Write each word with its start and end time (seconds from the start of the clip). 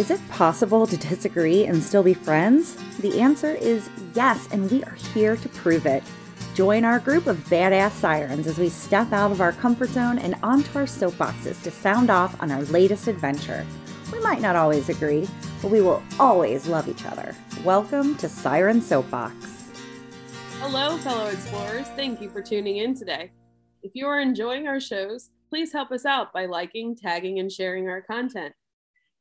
Is 0.00 0.10
it 0.10 0.28
possible 0.30 0.86
to 0.86 0.96
disagree 0.96 1.66
and 1.66 1.82
still 1.82 2.02
be 2.02 2.14
friends? 2.14 2.74
The 3.00 3.20
answer 3.20 3.50
is 3.50 3.90
yes, 4.14 4.48
and 4.50 4.70
we 4.70 4.82
are 4.84 4.94
here 5.12 5.36
to 5.36 5.48
prove 5.50 5.84
it. 5.84 6.02
Join 6.54 6.86
our 6.86 6.98
group 6.98 7.26
of 7.26 7.36
badass 7.50 7.90
sirens 7.90 8.46
as 8.46 8.56
we 8.56 8.70
step 8.70 9.12
out 9.12 9.30
of 9.30 9.42
our 9.42 9.52
comfort 9.52 9.90
zone 9.90 10.18
and 10.18 10.36
onto 10.42 10.78
our 10.78 10.86
soapboxes 10.86 11.62
to 11.64 11.70
sound 11.70 12.08
off 12.08 12.34
on 12.42 12.50
our 12.50 12.62
latest 12.62 13.08
adventure. 13.08 13.66
We 14.10 14.20
might 14.20 14.40
not 14.40 14.56
always 14.56 14.88
agree, 14.88 15.28
but 15.60 15.70
we 15.70 15.82
will 15.82 16.02
always 16.18 16.66
love 16.66 16.88
each 16.88 17.04
other. 17.04 17.36
Welcome 17.62 18.16
to 18.16 18.28
Siren 18.30 18.80
Soapbox. 18.80 19.70
Hello, 20.60 20.96
fellow 20.96 21.26
explorers. 21.26 21.88
Thank 21.88 22.22
you 22.22 22.30
for 22.30 22.40
tuning 22.40 22.78
in 22.78 22.94
today. 22.94 23.32
If 23.82 23.92
you 23.92 24.06
are 24.06 24.18
enjoying 24.18 24.66
our 24.66 24.80
shows, 24.80 25.28
please 25.50 25.74
help 25.74 25.92
us 25.92 26.06
out 26.06 26.32
by 26.32 26.46
liking, 26.46 26.96
tagging, 26.96 27.38
and 27.38 27.52
sharing 27.52 27.90
our 27.90 28.00
content. 28.00 28.54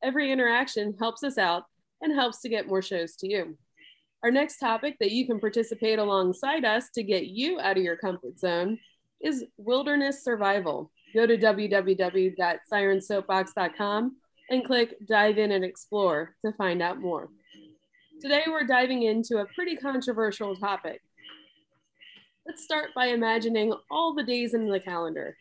Every 0.01 0.31
interaction 0.31 0.95
helps 0.97 1.23
us 1.23 1.37
out 1.37 1.65
and 2.01 2.13
helps 2.13 2.39
to 2.41 2.49
get 2.49 2.67
more 2.67 2.81
shows 2.81 3.15
to 3.17 3.27
you. 3.27 3.57
Our 4.23 4.31
next 4.31 4.59
topic 4.59 4.95
that 4.99 5.11
you 5.11 5.25
can 5.25 5.39
participate 5.39 5.99
alongside 5.99 6.65
us 6.65 6.89
to 6.95 7.03
get 7.03 7.27
you 7.27 7.59
out 7.59 7.77
of 7.77 7.83
your 7.83 7.97
comfort 7.97 8.39
zone 8.39 8.79
is 9.21 9.45
wilderness 9.57 10.23
survival. 10.23 10.91
Go 11.13 11.25
to 11.25 11.37
www.sirensoapbox.com 11.37 14.17
and 14.49 14.65
click 14.65 14.95
dive 15.07 15.37
in 15.37 15.51
and 15.51 15.63
explore 15.63 16.35
to 16.45 16.51
find 16.53 16.81
out 16.81 16.99
more. 16.99 17.29
Today, 18.21 18.43
we're 18.47 18.65
diving 18.65 19.03
into 19.03 19.37
a 19.37 19.45
pretty 19.55 19.77
controversial 19.77 20.55
topic. 20.55 21.01
Let's 22.45 22.63
start 22.63 22.89
by 22.95 23.07
imagining 23.07 23.73
all 23.89 24.13
the 24.13 24.23
days 24.23 24.53
in 24.53 24.67
the 24.67 24.79
calendar, 24.79 25.35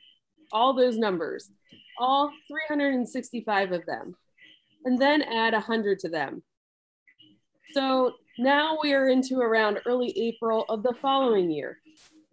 all 0.52 0.74
those 0.74 0.98
numbers, 0.98 1.50
all 1.98 2.32
365 2.48 3.72
of 3.72 3.86
them, 3.86 4.16
and 4.84 4.98
then 4.98 5.22
add 5.22 5.52
100 5.52 5.98
to 6.00 6.08
them. 6.08 6.42
So 7.72 8.12
now 8.38 8.78
we 8.82 8.94
are 8.94 9.08
into 9.08 9.40
around 9.40 9.80
early 9.86 10.16
April 10.18 10.64
of 10.68 10.82
the 10.82 10.94
following 11.02 11.50
year. 11.50 11.78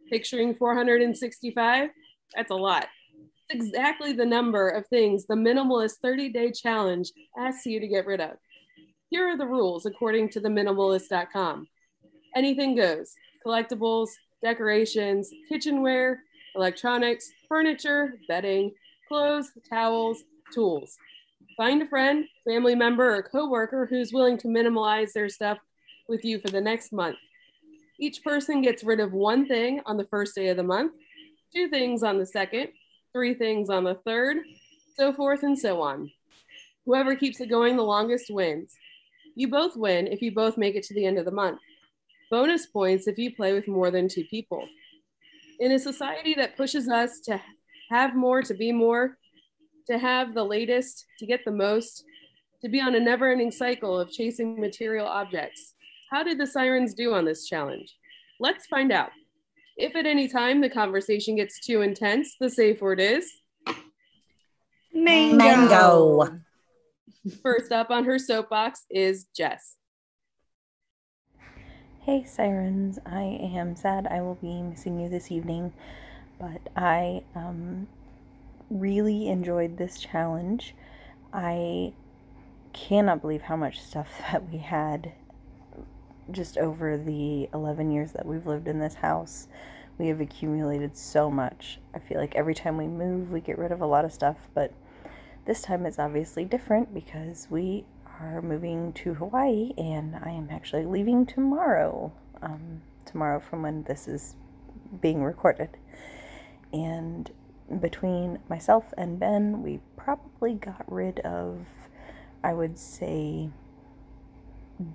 Picturing 0.10 0.56
465, 0.56 1.90
that's 2.36 2.52
a 2.52 2.56
lot. 2.56 2.88
It's 3.50 3.66
exactly 3.66 4.14
the 4.14 4.26
number 4.26 4.70
of 4.70 4.88
things 4.88 5.26
the 5.26 5.36
minimalist 5.36 5.98
30 6.02 6.30
day 6.30 6.52
challenge 6.52 7.12
asks 7.38 7.66
you 7.66 7.80
to 7.80 7.88
get 7.88 8.06
rid 8.06 8.22
of. 8.22 8.38
Here 9.10 9.28
are 9.28 9.38
the 9.38 9.46
rules 9.46 9.86
according 9.86 10.30
to 10.30 10.42
theminimalist.com. 10.42 11.68
Anything 12.36 12.76
goes 12.76 13.14
collectibles, 13.46 14.10
decorations, 14.44 15.30
kitchenware, 15.48 16.22
electronics, 16.56 17.32
furniture, 17.48 18.16
bedding, 18.28 18.72
clothes, 19.08 19.52
towels, 19.70 20.24
tools. 20.54 20.98
Find 21.58 21.82
a 21.82 21.88
friend, 21.88 22.26
family 22.44 22.76
member, 22.76 23.16
or 23.16 23.24
coworker 23.24 23.86
who's 23.86 24.12
willing 24.12 24.38
to 24.40 24.48
minimalize 24.48 25.14
their 25.14 25.30
stuff 25.30 25.58
with 26.10 26.26
you 26.26 26.40
for 26.40 26.50
the 26.50 26.60
next 26.60 26.92
month. 26.92 27.16
Each 27.98 28.22
person 28.24 28.62
gets 28.62 28.84
rid 28.84 29.00
of 29.00 29.14
one 29.14 29.48
thing 29.48 29.82
on 29.86 29.96
the 29.96 30.08
first 30.08 30.36
day 30.36 30.50
of 30.50 30.58
the 30.58 30.64
month, 30.64 30.94
two 31.54 31.70
things 31.70 32.04
on 32.04 32.20
the 32.20 32.26
second, 32.26 32.70
three 33.14 33.34
things 33.34 33.70
on 33.70 33.86
the 33.86 33.96
third, 34.06 34.38
so 34.98 35.14
forth 35.14 35.44
and 35.44 35.58
so 35.58 35.82
on. 35.82 36.12
Whoever 36.86 37.16
keeps 37.16 37.40
it 37.40 37.50
going 37.50 37.78
the 37.78 37.84
longest 37.84 38.30
wins. 38.30 38.76
You 39.36 39.48
both 39.48 39.78
win 39.78 40.08
if 40.08 40.22
you 40.22 40.34
both 40.34 40.58
make 40.58 40.76
it 40.76 40.84
to 40.84 40.94
the 40.94 41.06
end 41.06 41.18
of 41.18 41.26
the 41.26 41.32
month. 41.32 41.60
Bonus 42.30 42.66
points 42.66 43.08
if 43.08 43.18
you 43.18 43.34
play 43.34 43.54
with 43.54 43.68
more 43.68 43.92
than 43.92 44.10
two 44.10 44.26
people. 44.26 44.68
In 45.60 45.72
a 45.72 45.80
society 45.80 46.34
that 46.34 46.58
pushes 46.58 46.90
us 46.90 47.22
to 47.22 47.40
have 47.90 48.14
more, 48.14 48.42
to 48.42 48.54
be 48.54 48.74
more, 48.74 49.18
to 49.88 49.98
have 49.98 50.34
the 50.34 50.44
latest, 50.44 51.06
to 51.20 51.26
get 51.26 51.46
the 51.46 51.52
most, 51.52 52.04
to 52.62 52.70
be 52.70 52.82
on 52.82 52.96
a 52.96 53.00
never 53.00 53.32
ending 53.32 53.52
cycle 53.52 54.00
of 54.00 54.12
chasing 54.12 54.60
material 54.60 55.08
objects, 55.08 55.74
how 56.12 56.24
did 56.24 56.40
the 56.40 56.48
sirens 56.48 56.94
do 56.94 57.14
on 57.14 57.26
this 57.26 57.48
challenge? 57.48 57.96
Let's 58.40 58.66
find 58.68 58.92
out. 58.92 59.12
If 59.78 59.96
at 59.96 60.06
any 60.06 60.28
time 60.28 60.62
the 60.62 60.70
conversation 60.70 61.36
gets 61.36 61.60
too 61.60 61.82
intense, 61.82 62.36
the 62.40 62.50
safe 62.50 62.82
word 62.82 63.00
is 63.00 63.30
Mango. 64.94 65.38
Mango. 65.38 66.40
First 67.44 67.72
up 67.72 67.90
on 67.90 68.06
her 68.06 68.18
soapbox 68.18 68.86
is 68.90 69.26
Jess. 69.36 69.76
Hey, 72.02 72.24
sirens. 72.24 73.00
I 73.06 73.24
am 73.24 73.76
sad 73.76 74.08
I 74.08 74.22
will 74.22 74.36
be 74.36 74.62
missing 74.62 75.00
you 75.00 75.10
this 75.10 75.32
evening, 75.32 75.74
but 76.40 76.62
I 76.76 77.24
um, 77.36 77.88
really 78.70 79.28
enjoyed 79.28 79.78
this 79.78 80.00
challenge. 80.00 80.76
I 81.34 81.94
cannot 82.74 83.22
believe 83.22 83.44
how 83.44 83.56
much 83.56 83.82
stuff 83.82 84.10
that 84.32 84.50
we 84.50 84.60
had 84.60 85.14
just 86.32 86.58
over 86.58 86.98
the 86.98 87.50
11 87.54 87.92
years 87.92 88.12
that 88.14 88.26
we've 88.26 88.48
lived 88.48 88.68
in 88.68 88.80
this 88.80 88.96
house, 88.96 89.48
we 89.98 90.08
have 90.08 90.20
accumulated 90.20 90.98
so 90.98 91.30
much. 91.30 91.80
I 91.94 92.00
feel 92.00 92.20
like 92.20 92.36
every 92.36 92.56
time 92.56 92.78
we 92.78 92.88
move, 92.88 93.32
we 93.32 93.42
get 93.42 93.58
rid 93.58 93.72
of 93.72 93.82
a 93.82 93.86
lot 93.86 94.06
of 94.06 94.12
stuff, 94.12 94.50
but 94.54 94.74
this 95.46 95.62
time 95.62 95.86
it's 95.86 96.00
obviously 96.00 96.44
different 96.44 96.94
because 96.94 97.48
we 97.50 97.86
are 98.20 98.42
moving 98.42 98.92
to 98.94 99.14
Hawaii 99.14 99.74
and 99.78 100.16
I 100.16 100.32
am 100.32 100.50
actually 100.52 100.86
leaving 100.86 101.26
tomorrow. 101.26 102.12
Um, 102.42 102.82
tomorrow 103.06 103.40
from 103.40 103.62
when 103.62 103.84
this 103.84 104.08
is 104.08 104.36
being 105.02 105.24
recorded. 105.24 105.78
And 106.74 107.32
between 107.80 108.40
myself 108.50 108.94
and 108.98 109.20
Ben, 109.20 109.64
we 109.64 109.80
probably 109.98 110.54
got 110.54 110.84
rid 110.92 111.20
of, 111.20 111.66
I 112.44 112.54
would 112.54 112.78
say, 112.78 113.50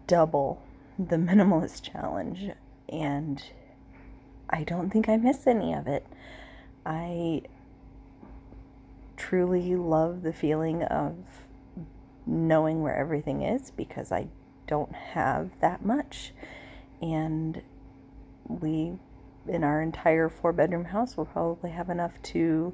double 0.06 0.62
the 0.98 1.16
minimalist 1.16 1.82
challenge 1.82 2.50
and 2.88 3.42
I 4.50 4.64
don't 4.64 4.91
think 4.91 5.08
I 5.08 5.16
miss 5.16 5.47
any 5.47 5.72
of 5.72 5.86
it. 5.86 6.06
I 6.84 7.42
truly 9.16 9.76
love 9.76 10.22
the 10.22 10.32
feeling 10.32 10.82
of 10.82 11.14
knowing 12.26 12.82
where 12.82 12.97
everything 12.97 13.42
is 13.42 13.70
because 13.70 14.10
I 14.10 14.28
don't 14.66 14.94
have 14.94 15.50
that 15.60 15.84
much. 15.84 16.32
And 17.00 17.62
we, 18.48 18.98
in 19.47 19.65
our 19.65 19.83
entire 19.83 20.28
four 20.28 20.53
bedroom 20.53 20.87
house, 20.87 21.17
we'll 21.17 21.27
probably 21.27 21.71
have 21.71 21.91
enough 21.91 22.21
to 22.23 22.73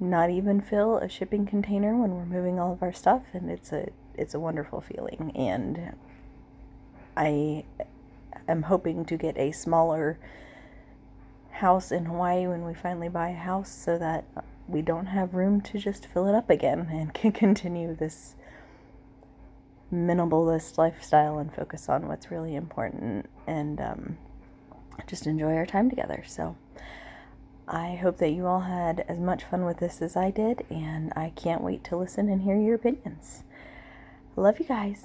not 0.00 0.30
even 0.30 0.60
fill 0.60 0.98
a 0.98 1.08
shipping 1.08 1.46
container 1.46 1.96
when 1.96 2.14
we're 2.14 2.24
moving 2.24 2.60
all 2.60 2.72
of 2.72 2.82
our 2.82 2.92
stuff 2.92 3.22
and 3.32 3.50
it's 3.50 3.72
a 3.72 3.88
it's 4.14 4.34
a 4.34 4.40
wonderful 4.40 4.80
feeling. 4.80 5.32
And 5.34 5.94
I 7.16 7.64
am 8.48 8.62
hoping 8.62 9.04
to 9.06 9.16
get 9.16 9.36
a 9.38 9.52
smaller 9.52 10.18
house 11.50 11.92
in 11.92 12.04
Hawaii 12.06 12.46
when 12.46 12.64
we 12.64 12.74
finally 12.74 13.08
buy 13.08 13.30
a 13.30 13.36
house 13.36 13.70
so 13.70 13.96
that 13.98 14.24
we 14.66 14.82
don't 14.82 15.06
have 15.06 15.34
room 15.34 15.60
to 15.62 15.78
just 15.78 16.06
fill 16.06 16.26
it 16.26 16.34
up 16.34 16.50
again 16.50 16.88
and 16.92 17.14
can 17.14 17.32
continue 17.32 17.94
this 17.94 18.34
minimalist 19.92 20.76
lifestyle 20.76 21.38
and 21.38 21.54
focus 21.54 21.88
on 21.88 22.08
what's 22.08 22.30
really 22.30 22.54
important. 22.54 23.28
And 23.46 23.80
um, 23.80 24.18
just 25.06 25.26
enjoy 25.26 25.54
our 25.54 25.66
time 25.66 25.88
together. 25.90 26.24
So 26.26 26.56
I 27.66 27.96
hope 27.96 28.18
that 28.18 28.30
you 28.30 28.46
all 28.46 28.60
had 28.60 29.04
as 29.08 29.18
much 29.18 29.44
fun 29.44 29.64
with 29.64 29.78
this 29.78 30.00
as 30.00 30.16
I 30.16 30.30
did, 30.30 30.64
and 30.70 31.12
I 31.14 31.32
can't 31.36 31.62
wait 31.62 31.84
to 31.84 31.96
listen 31.96 32.28
and 32.28 32.42
hear 32.42 32.56
your 32.58 32.76
opinions. 32.76 33.42
love 34.36 34.58
you 34.58 34.64
guys. 34.64 35.04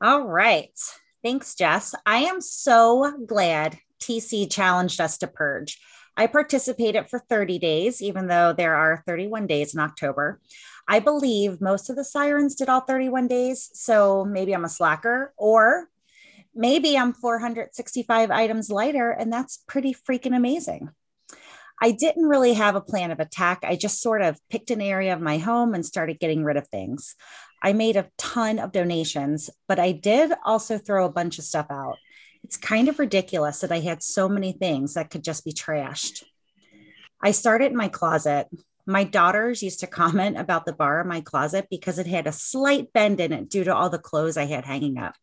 All 0.00 0.26
right. 0.26 0.78
Thanks, 1.22 1.54
Jess. 1.54 1.94
I 2.04 2.18
am 2.18 2.40
so 2.40 3.12
glad 3.26 3.78
TC 4.00 4.50
challenged 4.50 5.00
us 5.00 5.18
to 5.18 5.26
purge. 5.26 5.80
I 6.16 6.26
participated 6.26 7.08
for 7.08 7.18
30 7.18 7.58
days, 7.58 8.02
even 8.02 8.26
though 8.26 8.52
there 8.52 8.74
are 8.74 9.02
31 9.06 9.46
days 9.46 9.74
in 9.74 9.80
October. 9.80 10.40
I 10.88 10.98
believe 10.98 11.60
most 11.60 11.90
of 11.90 11.96
the 11.96 12.04
sirens 12.04 12.54
did 12.54 12.68
all 12.68 12.80
31 12.80 13.28
days. 13.28 13.70
So 13.74 14.24
maybe 14.24 14.52
I'm 14.52 14.64
a 14.64 14.68
slacker, 14.68 15.34
or 15.36 15.88
maybe 16.56 16.96
I'm 16.96 17.12
465 17.12 18.30
items 18.30 18.70
lighter, 18.70 19.10
and 19.10 19.32
that's 19.32 19.62
pretty 19.68 19.94
freaking 19.94 20.36
amazing. 20.36 20.90
I 21.80 21.90
didn't 21.90 22.26
really 22.26 22.54
have 22.54 22.74
a 22.74 22.80
plan 22.80 23.10
of 23.10 23.20
attack. 23.20 23.60
I 23.62 23.76
just 23.76 24.00
sort 24.00 24.22
of 24.22 24.40
picked 24.48 24.70
an 24.70 24.80
area 24.80 25.12
of 25.12 25.20
my 25.20 25.38
home 25.38 25.74
and 25.74 25.84
started 25.84 26.18
getting 26.18 26.42
rid 26.42 26.56
of 26.56 26.68
things. 26.68 27.14
I 27.62 27.74
made 27.74 27.96
a 27.96 28.08
ton 28.16 28.58
of 28.58 28.72
donations, 28.72 29.50
but 29.68 29.78
I 29.78 29.92
did 29.92 30.32
also 30.44 30.78
throw 30.78 31.04
a 31.04 31.12
bunch 31.12 31.38
of 31.38 31.44
stuff 31.44 31.66
out. 31.70 31.96
It's 32.44 32.56
kind 32.56 32.88
of 32.88 32.98
ridiculous 32.98 33.60
that 33.60 33.72
I 33.72 33.80
had 33.80 34.02
so 34.02 34.28
many 34.28 34.52
things 34.52 34.94
that 34.94 35.10
could 35.10 35.24
just 35.24 35.44
be 35.44 35.52
trashed. 35.52 36.22
I 37.20 37.32
started 37.32 37.72
in 37.72 37.76
my 37.76 37.88
closet. 37.88 38.48
My 38.86 39.04
daughters 39.04 39.62
used 39.62 39.80
to 39.80 39.86
comment 40.00 40.38
about 40.38 40.64
the 40.64 40.72
bar 40.72 41.00
in 41.00 41.08
my 41.08 41.20
closet 41.20 41.66
because 41.70 41.98
it 41.98 42.06
had 42.06 42.26
a 42.26 42.32
slight 42.32 42.92
bend 42.92 43.20
in 43.20 43.32
it 43.32 43.50
due 43.50 43.64
to 43.64 43.74
all 43.74 43.90
the 43.90 43.98
clothes 43.98 44.36
I 44.36 44.46
had 44.46 44.64
hanging 44.64 44.98
up. 44.98 45.14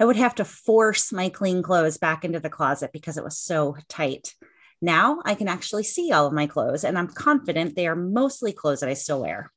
I 0.00 0.04
would 0.04 0.16
have 0.16 0.34
to 0.36 0.44
force 0.44 1.12
my 1.12 1.28
clean 1.28 1.62
clothes 1.62 1.98
back 1.98 2.24
into 2.24 2.40
the 2.40 2.50
closet 2.50 2.90
because 2.92 3.16
it 3.16 3.24
was 3.24 3.38
so 3.38 3.76
tight. 3.88 4.34
Now 4.82 5.22
I 5.24 5.34
can 5.34 5.48
actually 5.48 5.84
see 5.84 6.12
all 6.12 6.26
of 6.26 6.32
my 6.32 6.46
clothes, 6.46 6.84
and 6.84 6.98
I'm 6.98 7.08
confident 7.08 7.76
they 7.76 7.86
are 7.86 7.96
mostly 7.96 8.52
clothes 8.52 8.80
that 8.80 8.88
I 8.88 8.94
still 8.94 9.22
wear. 9.22 9.50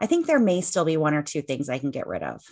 I 0.00 0.06
think 0.06 0.26
there 0.26 0.40
may 0.40 0.60
still 0.60 0.84
be 0.84 0.96
one 0.96 1.14
or 1.14 1.22
two 1.22 1.42
things 1.42 1.68
I 1.68 1.78
can 1.78 1.90
get 1.90 2.06
rid 2.06 2.22
of. 2.22 2.42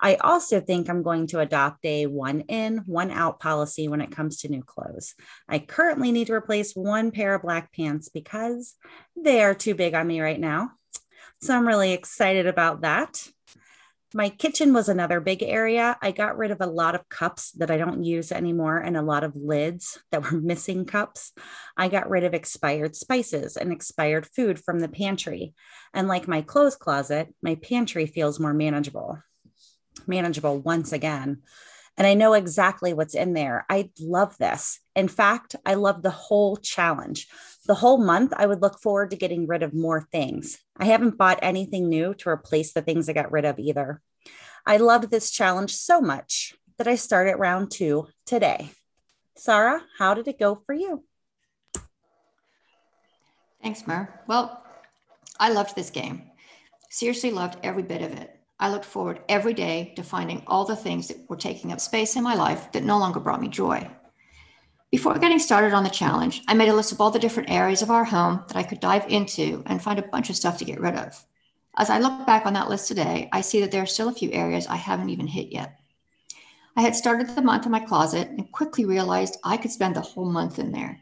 I 0.00 0.16
also 0.16 0.60
think 0.60 0.88
I'm 0.88 1.02
going 1.02 1.26
to 1.28 1.40
adopt 1.40 1.84
a 1.84 2.06
one 2.06 2.40
in, 2.40 2.78
one 2.86 3.10
out 3.10 3.40
policy 3.40 3.88
when 3.88 4.02
it 4.02 4.10
comes 4.10 4.38
to 4.38 4.48
new 4.48 4.62
clothes. 4.62 5.14
I 5.48 5.58
currently 5.58 6.12
need 6.12 6.26
to 6.26 6.34
replace 6.34 6.74
one 6.74 7.12
pair 7.12 7.34
of 7.34 7.42
black 7.42 7.72
pants 7.72 8.10
because 8.10 8.74
they 9.16 9.42
are 9.42 9.54
too 9.54 9.74
big 9.74 9.94
on 9.94 10.06
me 10.06 10.20
right 10.20 10.38
now. 10.38 10.72
So 11.40 11.54
I'm 11.54 11.66
really 11.66 11.92
excited 11.92 12.46
about 12.46 12.82
that. 12.82 13.26
My 14.16 14.30
kitchen 14.30 14.72
was 14.72 14.88
another 14.88 15.20
big 15.20 15.42
area. 15.42 15.98
I 16.00 16.10
got 16.10 16.38
rid 16.38 16.50
of 16.50 16.62
a 16.62 16.66
lot 16.66 16.94
of 16.94 17.06
cups 17.10 17.50
that 17.58 17.70
I 17.70 17.76
don't 17.76 18.02
use 18.02 18.32
anymore 18.32 18.78
and 18.78 18.96
a 18.96 19.02
lot 19.02 19.24
of 19.24 19.36
lids 19.36 19.98
that 20.10 20.22
were 20.22 20.40
missing 20.40 20.86
cups. 20.86 21.32
I 21.76 21.88
got 21.88 22.08
rid 22.08 22.24
of 22.24 22.32
expired 22.32 22.96
spices 22.96 23.58
and 23.58 23.70
expired 23.70 24.26
food 24.26 24.58
from 24.58 24.80
the 24.80 24.88
pantry. 24.88 25.52
And 25.92 26.08
like 26.08 26.26
my 26.26 26.40
clothes 26.40 26.76
closet, 26.76 27.34
my 27.42 27.56
pantry 27.56 28.06
feels 28.06 28.40
more 28.40 28.54
manageable. 28.54 29.18
Manageable 30.06 30.60
once 30.60 30.94
again. 30.94 31.42
And 31.98 32.06
I 32.06 32.14
know 32.14 32.32
exactly 32.32 32.94
what's 32.94 33.14
in 33.14 33.34
there. 33.34 33.66
I 33.68 33.90
love 34.00 34.38
this. 34.38 34.80
In 34.94 35.08
fact, 35.08 35.56
I 35.66 35.74
love 35.74 36.02
the 36.02 36.08
whole 36.08 36.56
challenge. 36.56 37.28
The 37.66 37.74
whole 37.74 37.98
month, 37.98 38.32
I 38.36 38.46
would 38.46 38.62
look 38.62 38.80
forward 38.80 39.10
to 39.10 39.16
getting 39.16 39.46
rid 39.48 39.64
of 39.64 39.74
more 39.74 40.06
things. 40.12 40.58
I 40.76 40.84
haven't 40.84 41.18
bought 41.18 41.40
anything 41.42 41.88
new 41.88 42.14
to 42.14 42.28
replace 42.28 42.72
the 42.72 42.82
things 42.82 43.08
I 43.08 43.12
got 43.12 43.32
rid 43.32 43.44
of 43.44 43.58
either. 43.58 44.00
I 44.64 44.76
loved 44.76 45.10
this 45.10 45.30
challenge 45.30 45.74
so 45.74 46.00
much 46.00 46.54
that 46.78 46.86
I 46.86 46.94
started 46.94 47.36
round 47.36 47.72
two 47.72 48.06
today. 48.24 48.70
Sarah, 49.36 49.82
how 49.98 50.14
did 50.14 50.28
it 50.28 50.38
go 50.38 50.54
for 50.54 50.74
you? 50.74 51.04
Thanks, 53.62 53.86
Mer. 53.86 54.20
Well, 54.28 54.62
I 55.40 55.50
loved 55.50 55.74
this 55.74 55.90
game. 55.90 56.30
Seriously 56.90 57.32
loved 57.32 57.58
every 57.64 57.82
bit 57.82 58.02
of 58.02 58.12
it. 58.12 58.38
I 58.60 58.70
looked 58.70 58.84
forward 58.84 59.20
every 59.28 59.54
day 59.54 59.92
to 59.96 60.02
finding 60.02 60.42
all 60.46 60.64
the 60.64 60.76
things 60.76 61.08
that 61.08 61.28
were 61.28 61.36
taking 61.36 61.72
up 61.72 61.80
space 61.80 62.16
in 62.16 62.22
my 62.22 62.34
life 62.34 62.70
that 62.72 62.84
no 62.84 62.98
longer 62.98 63.20
brought 63.20 63.40
me 63.40 63.48
joy. 63.48 63.90
Before 64.92 65.18
getting 65.18 65.40
started 65.40 65.72
on 65.72 65.82
the 65.82 65.90
challenge, 65.90 66.42
I 66.46 66.54
made 66.54 66.68
a 66.68 66.74
list 66.74 66.92
of 66.92 67.00
all 67.00 67.10
the 67.10 67.18
different 67.18 67.50
areas 67.50 67.82
of 67.82 67.90
our 67.90 68.04
home 68.04 68.44
that 68.46 68.56
I 68.56 68.62
could 68.62 68.78
dive 68.78 69.04
into 69.08 69.64
and 69.66 69.82
find 69.82 69.98
a 69.98 70.02
bunch 70.02 70.30
of 70.30 70.36
stuff 70.36 70.58
to 70.58 70.64
get 70.64 70.80
rid 70.80 70.94
of. 70.94 71.26
As 71.76 71.90
I 71.90 71.98
look 71.98 72.24
back 72.24 72.46
on 72.46 72.52
that 72.52 72.70
list 72.70 72.86
today, 72.86 73.28
I 73.32 73.40
see 73.40 73.60
that 73.60 73.72
there 73.72 73.82
are 73.82 73.86
still 73.86 74.08
a 74.08 74.14
few 74.14 74.30
areas 74.30 74.68
I 74.68 74.76
haven't 74.76 75.10
even 75.10 75.26
hit 75.26 75.48
yet. 75.52 75.80
I 76.76 76.82
had 76.82 76.94
started 76.94 77.28
the 77.28 77.42
month 77.42 77.66
in 77.66 77.72
my 77.72 77.80
closet 77.80 78.28
and 78.28 78.52
quickly 78.52 78.84
realized 78.84 79.38
I 79.42 79.56
could 79.56 79.72
spend 79.72 79.96
the 79.96 80.02
whole 80.02 80.24
month 80.24 80.60
in 80.60 80.70
there. 80.70 81.00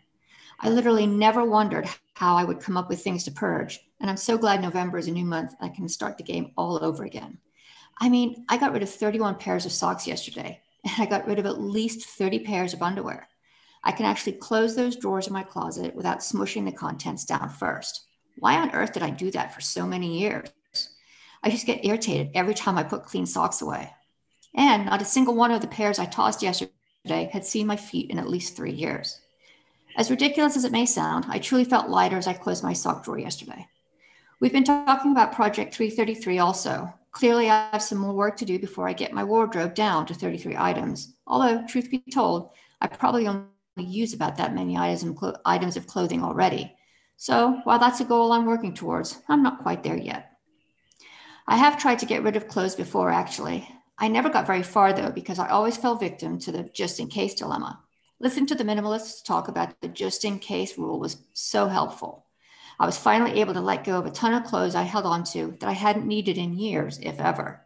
I 0.60 0.70
literally 0.70 1.06
never 1.06 1.44
wondered 1.44 1.86
how 2.14 2.36
I 2.36 2.44
would 2.44 2.60
come 2.60 2.78
up 2.78 2.88
with 2.88 3.02
things 3.02 3.24
to 3.24 3.32
purge, 3.32 3.80
and 4.00 4.08
I'm 4.08 4.16
so 4.16 4.38
glad 4.38 4.62
November 4.62 4.96
is 4.96 5.08
a 5.08 5.12
new 5.12 5.26
month. 5.26 5.54
I 5.60 5.68
can 5.68 5.88
start 5.90 6.16
the 6.16 6.24
game 6.24 6.52
all 6.56 6.82
over 6.82 7.04
again. 7.04 7.38
I 8.00 8.08
mean, 8.08 8.46
I 8.48 8.56
got 8.56 8.72
rid 8.72 8.82
of 8.82 8.88
31 8.88 9.34
pairs 9.34 9.66
of 9.66 9.72
socks 9.72 10.06
yesterday, 10.06 10.62
and 10.84 10.94
I 10.98 11.06
got 11.06 11.26
rid 11.26 11.38
of 11.38 11.44
at 11.44 11.60
least 11.60 12.06
30 12.06 12.40
pairs 12.40 12.72
of 12.72 12.82
underwear. 12.82 13.28
I 13.84 13.92
can 13.92 14.06
actually 14.06 14.32
close 14.32 14.74
those 14.74 14.96
drawers 14.96 15.26
in 15.26 15.32
my 15.34 15.42
closet 15.42 15.94
without 15.94 16.20
smushing 16.20 16.64
the 16.64 16.72
contents 16.72 17.24
down 17.24 17.50
first. 17.50 18.06
Why 18.38 18.56
on 18.56 18.74
earth 18.74 18.94
did 18.94 19.02
I 19.02 19.10
do 19.10 19.30
that 19.32 19.54
for 19.54 19.60
so 19.60 19.86
many 19.86 20.18
years? 20.18 20.48
I 21.42 21.50
just 21.50 21.66
get 21.66 21.84
irritated 21.84 22.30
every 22.34 22.54
time 22.54 22.78
I 22.78 22.82
put 22.82 23.04
clean 23.04 23.26
socks 23.26 23.60
away. 23.60 23.92
And 24.54 24.86
not 24.86 25.02
a 25.02 25.04
single 25.04 25.34
one 25.34 25.50
of 25.50 25.60
the 25.60 25.66
pairs 25.66 25.98
I 25.98 26.06
tossed 26.06 26.42
yesterday 26.42 27.28
had 27.30 27.44
seen 27.44 27.66
my 27.66 27.76
feet 27.76 28.10
in 28.10 28.18
at 28.18 28.28
least 28.28 28.56
three 28.56 28.72
years. 28.72 29.20
As 29.96 30.10
ridiculous 30.10 30.56
as 30.56 30.64
it 30.64 30.72
may 30.72 30.86
sound, 30.86 31.26
I 31.28 31.38
truly 31.38 31.64
felt 31.64 31.90
lighter 31.90 32.16
as 32.16 32.26
I 32.26 32.32
closed 32.32 32.64
my 32.64 32.72
sock 32.72 33.04
drawer 33.04 33.18
yesterday. 33.18 33.68
We've 34.40 34.52
been 34.52 34.64
talking 34.64 35.12
about 35.12 35.34
Project 35.34 35.74
333 35.74 36.38
also. 36.38 36.92
Clearly, 37.12 37.50
I 37.50 37.68
have 37.70 37.82
some 37.82 37.98
more 37.98 38.14
work 38.14 38.36
to 38.38 38.44
do 38.44 38.58
before 38.58 38.88
I 38.88 38.92
get 38.92 39.12
my 39.12 39.22
wardrobe 39.22 39.74
down 39.74 40.06
to 40.06 40.14
33 40.14 40.56
items. 40.56 41.14
Although, 41.26 41.64
truth 41.66 41.90
be 41.90 42.02
told, 42.12 42.50
I 42.80 42.88
probably 42.88 43.28
only 43.28 43.44
use 43.82 44.14
about 44.14 44.36
that 44.36 44.54
many 44.54 44.76
items 44.76 45.76
of 45.76 45.86
clothing 45.86 46.22
already. 46.22 46.74
So, 47.16 47.60
while 47.64 47.78
that's 47.78 48.00
a 48.00 48.04
goal 48.04 48.32
I'm 48.32 48.46
working 48.46 48.74
towards, 48.74 49.20
I'm 49.28 49.42
not 49.42 49.62
quite 49.62 49.82
there 49.82 49.96
yet. 49.96 50.32
I 51.46 51.56
have 51.56 51.78
tried 51.78 51.98
to 52.00 52.06
get 52.06 52.22
rid 52.22 52.36
of 52.36 52.48
clothes 52.48 52.74
before, 52.74 53.10
actually. 53.10 53.68
I 53.98 54.08
never 54.08 54.28
got 54.28 54.46
very 54.46 54.62
far, 54.62 54.92
though, 54.92 55.10
because 55.10 55.38
I 55.38 55.48
always 55.48 55.76
fell 55.76 55.96
victim 55.96 56.38
to 56.40 56.52
the 56.52 56.64
just 56.72 57.00
in 57.00 57.08
case 57.08 57.34
dilemma. 57.34 57.80
Listening 58.20 58.46
to 58.46 58.54
the 58.54 58.64
minimalists 58.64 59.24
talk 59.24 59.48
about 59.48 59.80
the 59.80 59.88
just 59.88 60.24
in 60.24 60.38
case 60.38 60.78
rule 60.78 60.98
was 60.98 61.18
so 61.32 61.68
helpful. 61.68 62.26
I 62.78 62.86
was 62.86 62.98
finally 62.98 63.40
able 63.40 63.54
to 63.54 63.60
let 63.60 63.84
go 63.84 63.98
of 63.98 64.06
a 64.06 64.10
ton 64.10 64.34
of 64.34 64.44
clothes 64.44 64.74
I 64.74 64.82
held 64.82 65.04
on 65.04 65.24
to 65.24 65.56
that 65.60 65.68
I 65.68 65.72
hadn't 65.72 66.06
needed 66.06 66.38
in 66.38 66.58
years, 66.58 66.98
if 67.02 67.20
ever. 67.20 67.63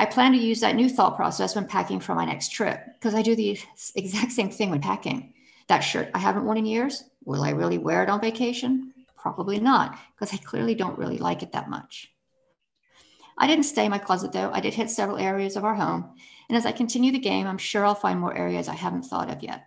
I 0.00 0.06
plan 0.06 0.30
to 0.30 0.38
use 0.38 0.60
that 0.60 0.76
new 0.76 0.88
thought 0.88 1.16
process 1.16 1.56
when 1.56 1.66
packing 1.66 1.98
for 1.98 2.14
my 2.14 2.24
next 2.24 2.52
trip 2.52 2.80
because 2.94 3.16
I 3.16 3.22
do 3.22 3.34
the 3.34 3.58
exact 3.96 4.30
same 4.30 4.48
thing 4.48 4.70
when 4.70 4.80
packing. 4.80 5.34
That 5.66 5.80
shirt 5.80 6.10
I 6.14 6.18
haven't 6.18 6.44
worn 6.44 6.56
in 6.56 6.66
years, 6.66 7.02
will 7.24 7.42
I 7.42 7.50
really 7.50 7.78
wear 7.78 8.04
it 8.04 8.08
on 8.08 8.20
vacation? 8.20 8.94
Probably 9.16 9.58
not, 9.58 9.98
because 10.14 10.32
I 10.32 10.36
clearly 10.38 10.76
don't 10.76 10.98
really 10.98 11.18
like 11.18 11.42
it 11.42 11.50
that 11.52 11.68
much. 11.68 12.12
I 13.36 13.48
didn't 13.48 13.64
stay 13.64 13.84
in 13.86 13.90
my 13.90 13.98
closet 13.98 14.30
though. 14.32 14.52
I 14.52 14.60
did 14.60 14.72
hit 14.72 14.88
several 14.88 15.18
areas 15.18 15.56
of 15.56 15.64
our 15.64 15.74
home. 15.74 16.14
And 16.48 16.56
as 16.56 16.64
I 16.64 16.72
continue 16.72 17.10
the 17.10 17.18
game, 17.18 17.48
I'm 17.48 17.58
sure 17.58 17.84
I'll 17.84 17.96
find 17.96 18.20
more 18.20 18.36
areas 18.36 18.68
I 18.68 18.74
haven't 18.74 19.02
thought 19.02 19.30
of 19.30 19.42
yet. 19.42 19.64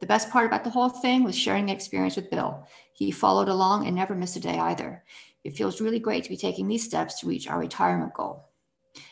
The 0.00 0.06
best 0.06 0.30
part 0.30 0.46
about 0.46 0.64
the 0.64 0.70
whole 0.70 0.90
thing 0.90 1.24
was 1.24 1.36
sharing 1.36 1.66
the 1.66 1.72
experience 1.72 2.16
with 2.16 2.30
Bill. 2.30 2.66
He 2.92 3.10
followed 3.10 3.48
along 3.48 3.86
and 3.86 3.96
never 3.96 4.14
missed 4.14 4.36
a 4.36 4.40
day 4.40 4.58
either. 4.58 5.02
It 5.44 5.56
feels 5.56 5.80
really 5.80 5.98
great 5.98 6.24
to 6.24 6.30
be 6.30 6.36
taking 6.36 6.68
these 6.68 6.84
steps 6.84 7.20
to 7.20 7.26
reach 7.26 7.48
our 7.48 7.58
retirement 7.58 8.12
goal. 8.12 8.51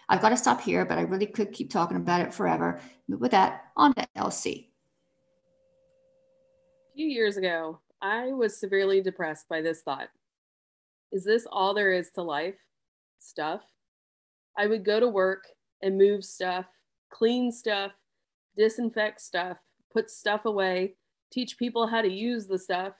I've 0.09 0.21
got 0.21 0.31
to 0.31 0.37
stop 0.37 0.61
here, 0.61 0.85
but 0.85 0.99
I 0.99 1.03
really 1.03 1.27
could 1.27 1.53
keep 1.53 1.71
talking 1.71 1.97
about 1.97 2.21
it 2.21 2.35
forever. 2.35 2.81
But 3.09 3.21
with 3.21 3.31
that, 3.31 3.65
on 3.77 3.95
to 3.95 4.07
LC. 4.17 4.69
A 6.91 6.95
few 6.95 7.07
years 7.07 7.37
ago, 7.37 7.81
I 8.03 8.33
was 8.33 8.59
severely 8.59 9.01
depressed 9.01 9.49
by 9.49 9.61
this 9.61 9.83
thought 9.83 10.09
Is 11.13 11.25
this 11.25 11.47
all 11.51 11.75
there 11.75 11.93
is 11.93 12.11
to 12.13 12.23
life? 12.23 12.59
Stuff. 13.19 13.63
I 14.59 14.67
would 14.67 14.85
go 14.85 15.01
to 15.01 15.09
work 15.09 15.45
and 15.83 15.97
move 15.97 16.25
stuff, 16.25 16.67
clean 17.11 17.53
stuff, 17.53 17.93
disinfect 18.57 19.21
stuff, 19.21 19.59
put 19.93 20.11
stuff 20.11 20.45
away, 20.45 20.95
teach 21.31 21.59
people 21.59 21.87
how 21.87 22.03
to 22.03 22.11
use 22.11 22.47
the 22.47 22.59
stuff, 22.59 22.95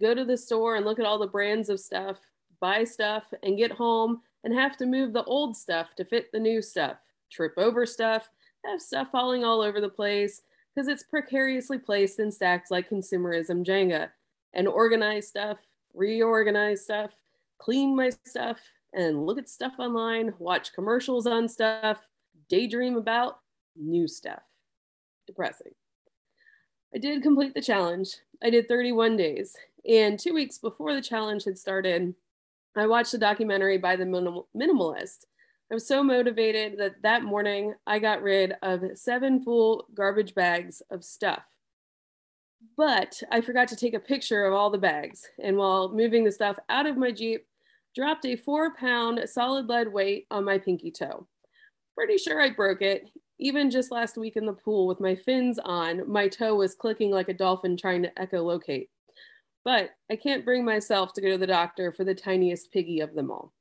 go 0.00 0.14
to 0.14 0.24
the 0.24 0.36
store 0.36 0.76
and 0.76 0.84
look 0.84 0.98
at 0.98 1.06
all 1.06 1.18
the 1.18 1.26
brands 1.26 1.68
of 1.68 1.80
stuff, 1.80 2.18
buy 2.60 2.84
stuff, 2.84 3.24
and 3.42 3.58
get 3.58 3.72
home 3.72 4.20
and 4.44 4.54
have 4.54 4.76
to 4.78 4.86
move 4.86 5.12
the 5.12 5.24
old 5.24 5.56
stuff 5.56 5.94
to 5.96 6.04
fit 6.04 6.30
the 6.32 6.38
new 6.38 6.60
stuff, 6.60 6.96
trip 7.30 7.54
over 7.56 7.86
stuff, 7.86 8.28
have 8.64 8.80
stuff 8.80 9.08
falling 9.10 9.44
all 9.44 9.60
over 9.60 9.80
the 9.80 9.88
place 9.88 10.42
because 10.74 10.88
it's 10.88 11.02
precariously 11.02 11.78
placed 11.78 12.18
in 12.18 12.30
stacks 12.30 12.70
like 12.70 12.88
consumerism 12.88 13.64
Jenga, 13.64 14.08
and 14.54 14.68
organize 14.68 15.28
stuff, 15.28 15.58
reorganize 15.94 16.82
stuff, 16.82 17.10
clean 17.58 17.94
my 17.96 18.10
stuff, 18.24 18.58
and 18.94 19.26
look 19.26 19.38
at 19.38 19.48
stuff 19.48 19.74
online, 19.78 20.32
watch 20.38 20.72
commercials 20.72 21.26
on 21.26 21.48
stuff, 21.48 21.98
daydream 22.48 22.96
about 22.96 23.40
new 23.76 24.06
stuff. 24.06 24.42
Depressing. 25.26 25.72
I 26.94 26.98
did 26.98 27.22
complete 27.22 27.54
the 27.54 27.62
challenge. 27.62 28.16
I 28.42 28.50
did 28.50 28.68
31 28.68 29.16
days. 29.16 29.56
And 29.88 30.18
two 30.18 30.34
weeks 30.34 30.58
before 30.58 30.94
the 30.94 31.00
challenge 31.00 31.44
had 31.44 31.58
started, 31.58 32.14
I 32.76 32.86
watched 32.86 33.14
a 33.14 33.18
documentary 33.18 33.78
by 33.78 33.96
the 33.96 34.06
minimal, 34.06 34.48
minimalist. 34.56 35.26
I 35.70 35.74
was 35.74 35.86
so 35.86 36.02
motivated 36.02 36.78
that 36.78 37.02
that 37.02 37.22
morning 37.22 37.74
I 37.86 37.98
got 37.98 38.22
rid 38.22 38.54
of 38.62 38.82
seven 38.94 39.42
full 39.42 39.86
garbage 39.94 40.34
bags 40.34 40.82
of 40.90 41.04
stuff. 41.04 41.42
But 42.76 43.22
I 43.30 43.40
forgot 43.40 43.68
to 43.68 43.76
take 43.76 43.94
a 43.94 44.00
picture 44.00 44.44
of 44.44 44.54
all 44.54 44.70
the 44.70 44.78
bags. 44.78 45.28
And 45.42 45.56
while 45.56 45.88
moving 45.88 46.24
the 46.24 46.32
stuff 46.32 46.58
out 46.68 46.86
of 46.86 46.96
my 46.96 47.10
Jeep, 47.10 47.46
dropped 47.94 48.24
a 48.24 48.36
four 48.36 48.74
pound 48.74 49.20
solid 49.26 49.68
lead 49.68 49.92
weight 49.92 50.26
on 50.30 50.44
my 50.44 50.58
pinky 50.58 50.90
toe. 50.90 51.26
Pretty 51.94 52.16
sure 52.16 52.40
I 52.40 52.50
broke 52.50 52.80
it. 52.80 53.10
Even 53.38 53.70
just 53.70 53.90
last 53.90 54.16
week 54.16 54.36
in 54.36 54.46
the 54.46 54.52
pool 54.52 54.86
with 54.86 55.00
my 55.00 55.14
fins 55.14 55.58
on, 55.58 56.10
my 56.10 56.28
toe 56.28 56.54
was 56.54 56.74
clicking 56.74 57.10
like 57.10 57.28
a 57.28 57.34
dolphin 57.34 57.76
trying 57.76 58.02
to 58.02 58.12
echolocate 58.12 58.88
but 59.64 59.90
I 60.10 60.16
can't 60.16 60.44
bring 60.44 60.64
myself 60.64 61.12
to 61.14 61.20
go 61.20 61.30
to 61.30 61.38
the 61.38 61.46
doctor 61.46 61.92
for 61.92 62.04
the 62.04 62.14
tiniest 62.14 62.72
piggy 62.72 63.00
of 63.00 63.14
them 63.14 63.30
all. 63.30 63.52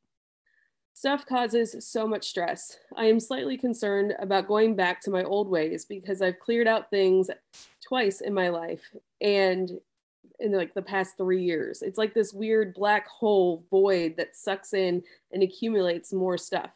Stuff 0.94 1.26
causes 1.26 1.76
so 1.80 2.08
much 2.08 2.28
stress. 2.28 2.78
I 2.96 3.06
am 3.06 3.20
slightly 3.20 3.58
concerned 3.58 4.14
about 4.20 4.48
going 4.48 4.76
back 4.76 5.02
to 5.02 5.10
my 5.10 5.24
old 5.24 5.48
ways 5.48 5.86
because 5.86 6.22
I've 6.22 6.40
cleared 6.40 6.68
out 6.68 6.90
things 6.90 7.30
twice 7.82 8.22
in 8.22 8.34
my 8.34 8.50
life 8.50 8.84
and 9.20 9.72
in 10.40 10.52
like 10.52 10.74
the 10.74 10.82
past 10.82 11.18
three 11.18 11.44
years. 11.44 11.82
It's 11.82 11.98
like 11.98 12.14
this 12.14 12.34
weird 12.34 12.74
black 12.74 13.08
hole 13.08 13.64
void 13.70 14.16
that 14.18 14.36
sucks 14.36 14.74
in 14.74 15.04
and 15.32 15.44
accumulates 15.44 16.12
more 16.12 16.38
stuff. 16.38 16.72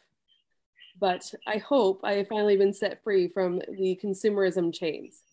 But 0.99 1.33
I 1.45 1.57
hope 1.57 2.01
I 2.03 2.13
have 2.13 2.27
finally 2.27 2.55
been 2.55 2.73
set 2.73 3.03
free 3.03 3.27
from 3.27 3.59
the 3.59 3.99
consumerism 4.01 4.73
chains. 4.73 5.23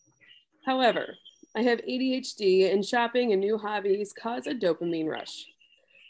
However, 0.67 1.15
I 1.55 1.63
have 1.63 1.81
ADHD, 1.81 2.73
and 2.73 2.85
shopping 2.85 3.33
and 3.33 3.41
new 3.41 3.59
hobbies 3.59 4.15
cause 4.15 4.47
a 4.47 4.55
dopamine 4.55 5.09
rush. 5.09 5.47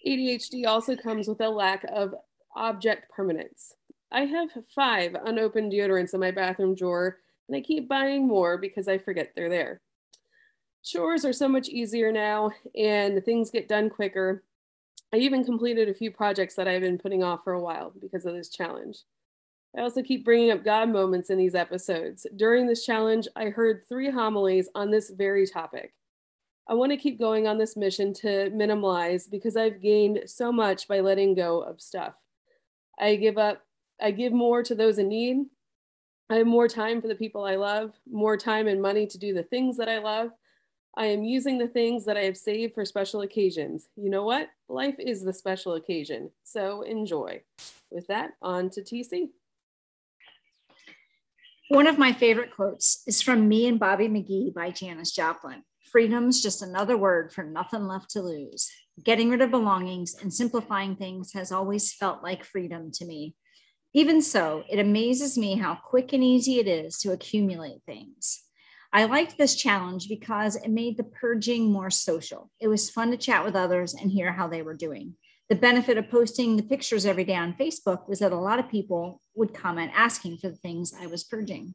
ADHD 0.07 0.67
also 0.67 0.95
comes 0.95 1.27
with 1.27 1.41
a 1.41 1.49
lack 1.49 1.85
of 1.85 2.15
object 2.55 3.11
permanence. 3.11 3.75
I 4.13 4.25
have 4.27 4.51
five 4.75 5.17
unopened 5.25 5.73
deodorants 5.73 6.15
in 6.15 6.21
my 6.21 6.31
bathroom 6.31 6.77
drawer, 6.77 7.19
and 7.49 7.57
I 7.57 7.61
keep 7.61 7.89
buying 7.89 8.29
more 8.29 8.57
because 8.57 8.87
I 8.87 8.99
forget 8.99 9.33
they're 9.35 9.49
there. 9.49 9.81
Chores 10.85 11.25
are 11.25 11.33
so 11.33 11.49
much 11.49 11.69
easier 11.69 12.13
now, 12.13 12.53
and 12.77 13.25
things 13.25 13.51
get 13.51 13.69
done 13.69 13.91
quicker. 13.91 14.45
I 15.13 15.17
even 15.19 15.45
completed 15.45 15.89
a 15.89 15.95
few 15.95 16.11
projects 16.11 16.55
that 16.55 16.69
I've 16.69 16.83
been 16.83 16.99
putting 16.99 17.25
off 17.25 17.41
for 17.43 17.53
a 17.53 17.61
while 17.61 17.93
because 18.01 18.27
of 18.27 18.35
this 18.35 18.49
challenge. 18.49 18.99
I 19.77 19.81
also 19.81 20.03
keep 20.03 20.25
bringing 20.25 20.51
up 20.51 20.65
God 20.65 20.91
moments 20.91 21.31
in 21.31 21.39
these 21.39 21.55
episodes. 21.55 22.27
During 22.37 22.67
this 22.67 22.85
challenge, 22.85 23.27
I 23.37 23.47
heard 23.47 23.85
three 23.89 24.11
homilies 24.11 24.69
on 24.75 24.91
this 24.91 25.11
very 25.11 25.47
topic. 25.47 25.95
I 26.69 26.75
want 26.75 26.93
to 26.93 26.99
keep 26.99 27.19
going 27.19 27.47
on 27.47 27.59
this 27.59 27.77
mission 27.77 28.13
to 28.15 28.51
minimize 28.51 29.27
because 29.27 29.57
I've 29.57 29.81
gained 29.81 30.23
so 30.27 30.53
much 30.53 30.87
by 30.89 31.01
letting 31.01 31.35
go 31.35 31.61
of 31.61 31.81
stuff. 31.81 32.15
I 33.01 33.17
give 33.17 33.39
up, 33.39 33.63
I 34.01 34.11
give 34.11 34.33
more 34.33 34.63
to 34.63 34.75
those 34.75 34.99
in 34.99 35.09
need. 35.09 35.47
I 36.31 36.37
have 36.37 36.47
more 36.47 36.69
time 36.69 37.01
for 37.01 37.09
the 37.09 37.15
people 37.15 37.45
I 37.45 37.57
love, 37.57 37.95
more 38.11 38.37
time 38.37 38.69
and 38.69 38.81
money 38.81 39.07
to 39.07 39.19
do 39.19 39.35
the 39.35 39.43
things 39.43 39.77
that 39.79 39.89
I 39.89 39.99
love. 39.99 40.31
I 40.97 41.07
am 41.07 41.25
using 41.25 41.57
the 41.59 41.69
things 41.69 42.05
that 42.05 42.19
I 42.19 42.25
have 42.25 42.37
saved 42.37 42.75
for 42.75 42.85
special 42.85 43.23
occasions. 43.23 43.89
You 43.97 44.11
know 44.11 44.25
what? 44.25 44.49
Life 44.69 44.97
is 44.99 45.23
the 45.23 45.33
special 45.33 45.75
occasion, 45.75 46.31
so 46.43 46.83
enjoy. 46.83 47.43
With 47.91 48.07
that, 48.09 48.33
on 48.43 48.71
to 48.71 48.83
TC. 48.83 49.31
One 51.73 51.87
of 51.87 51.97
my 51.97 52.13
favorite 52.13 52.55
quotes 52.55 53.03
is 53.07 53.23
from 53.23 53.49
Me 53.49 53.67
and 53.67 53.81
Bobby 53.81 54.07
McGee 54.07 54.53
by 54.53 54.73
Janis 54.73 55.11
Joplin. 55.11 55.63
Freedom's 55.91 56.43
just 56.43 56.61
another 56.61 56.99
word 56.99 57.33
for 57.33 57.45
nothing 57.45 57.89
left 57.89 58.11
to 58.11 58.21
lose. 58.21 58.71
Getting 59.03 59.31
rid 59.31 59.41
of 59.41 59.51
belongings 59.51 60.15
and 60.21 60.31
simplifying 60.31 60.97
things 60.97 61.33
has 61.33 61.51
always 61.51 61.91
felt 61.95 62.23
like 62.23 62.45
freedom 62.45 62.91
to 62.93 63.07
me. 63.07 63.37
Even 63.95 64.21
so, 64.21 64.65
it 64.71 64.81
amazes 64.81 65.39
me 65.39 65.57
how 65.57 65.75
quick 65.75 66.13
and 66.13 66.23
easy 66.23 66.59
it 66.59 66.69
is 66.69 66.99
to 66.99 67.13
accumulate 67.13 67.81
things. 67.87 68.43
I 68.93 69.07
liked 69.07 69.39
this 69.39 69.55
challenge 69.55 70.11
because 70.11 70.57
it 70.57 70.69
made 70.69 70.99
the 70.99 71.05
purging 71.05 71.73
more 71.73 71.89
social. 71.89 72.51
It 72.61 72.69
was 72.69 72.91
fun 72.91 73.13
to 73.13 73.17
chat 73.17 73.47
with 73.47 73.57
others 73.57 73.95
and 73.95 74.11
hear 74.11 74.31
how 74.31 74.47
they 74.47 74.61
were 74.61 74.75
doing. 74.75 75.15
The 75.49 75.57
benefit 75.57 75.99
of 75.99 76.11
posting 76.11 76.57
the 76.57 76.63
pictures 76.63 77.05
every 77.05 77.25
day 77.25 77.35
on 77.35 77.55
Facebook 77.55 78.09
was 78.09 78.21
that 78.21 78.33
a 78.33 78.37
lot 78.37 78.59
of 78.59 78.71
people 78.71 79.21
would 79.35 79.55
comment 79.55 79.93
asking 79.95 80.39
for 80.39 80.49
the 80.49 80.57
things 80.57 80.95
I 80.99 81.07
was 81.07 81.25
purging. 81.25 81.75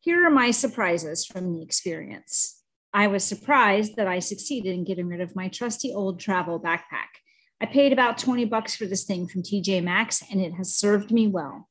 Here 0.00 0.26
are 0.26 0.30
my 0.30 0.50
surprises 0.50 1.24
from 1.24 1.52
the 1.52 1.62
experience. 1.62 2.62
I 2.92 3.08
was 3.08 3.24
surprised 3.24 3.96
that 3.96 4.06
I 4.06 4.20
succeeded 4.20 4.74
in 4.74 4.84
getting 4.84 5.08
rid 5.08 5.20
of 5.20 5.34
my 5.34 5.48
trusty 5.48 5.92
old 5.92 6.20
travel 6.20 6.60
backpack. 6.60 7.08
I 7.60 7.66
paid 7.66 7.92
about 7.92 8.18
20 8.18 8.44
bucks 8.44 8.76
for 8.76 8.84
this 8.84 9.04
thing 9.04 9.26
from 9.26 9.42
TJ 9.42 9.82
Maxx 9.82 10.22
and 10.30 10.40
it 10.40 10.52
has 10.54 10.76
served 10.76 11.10
me 11.10 11.26
well. 11.26 11.68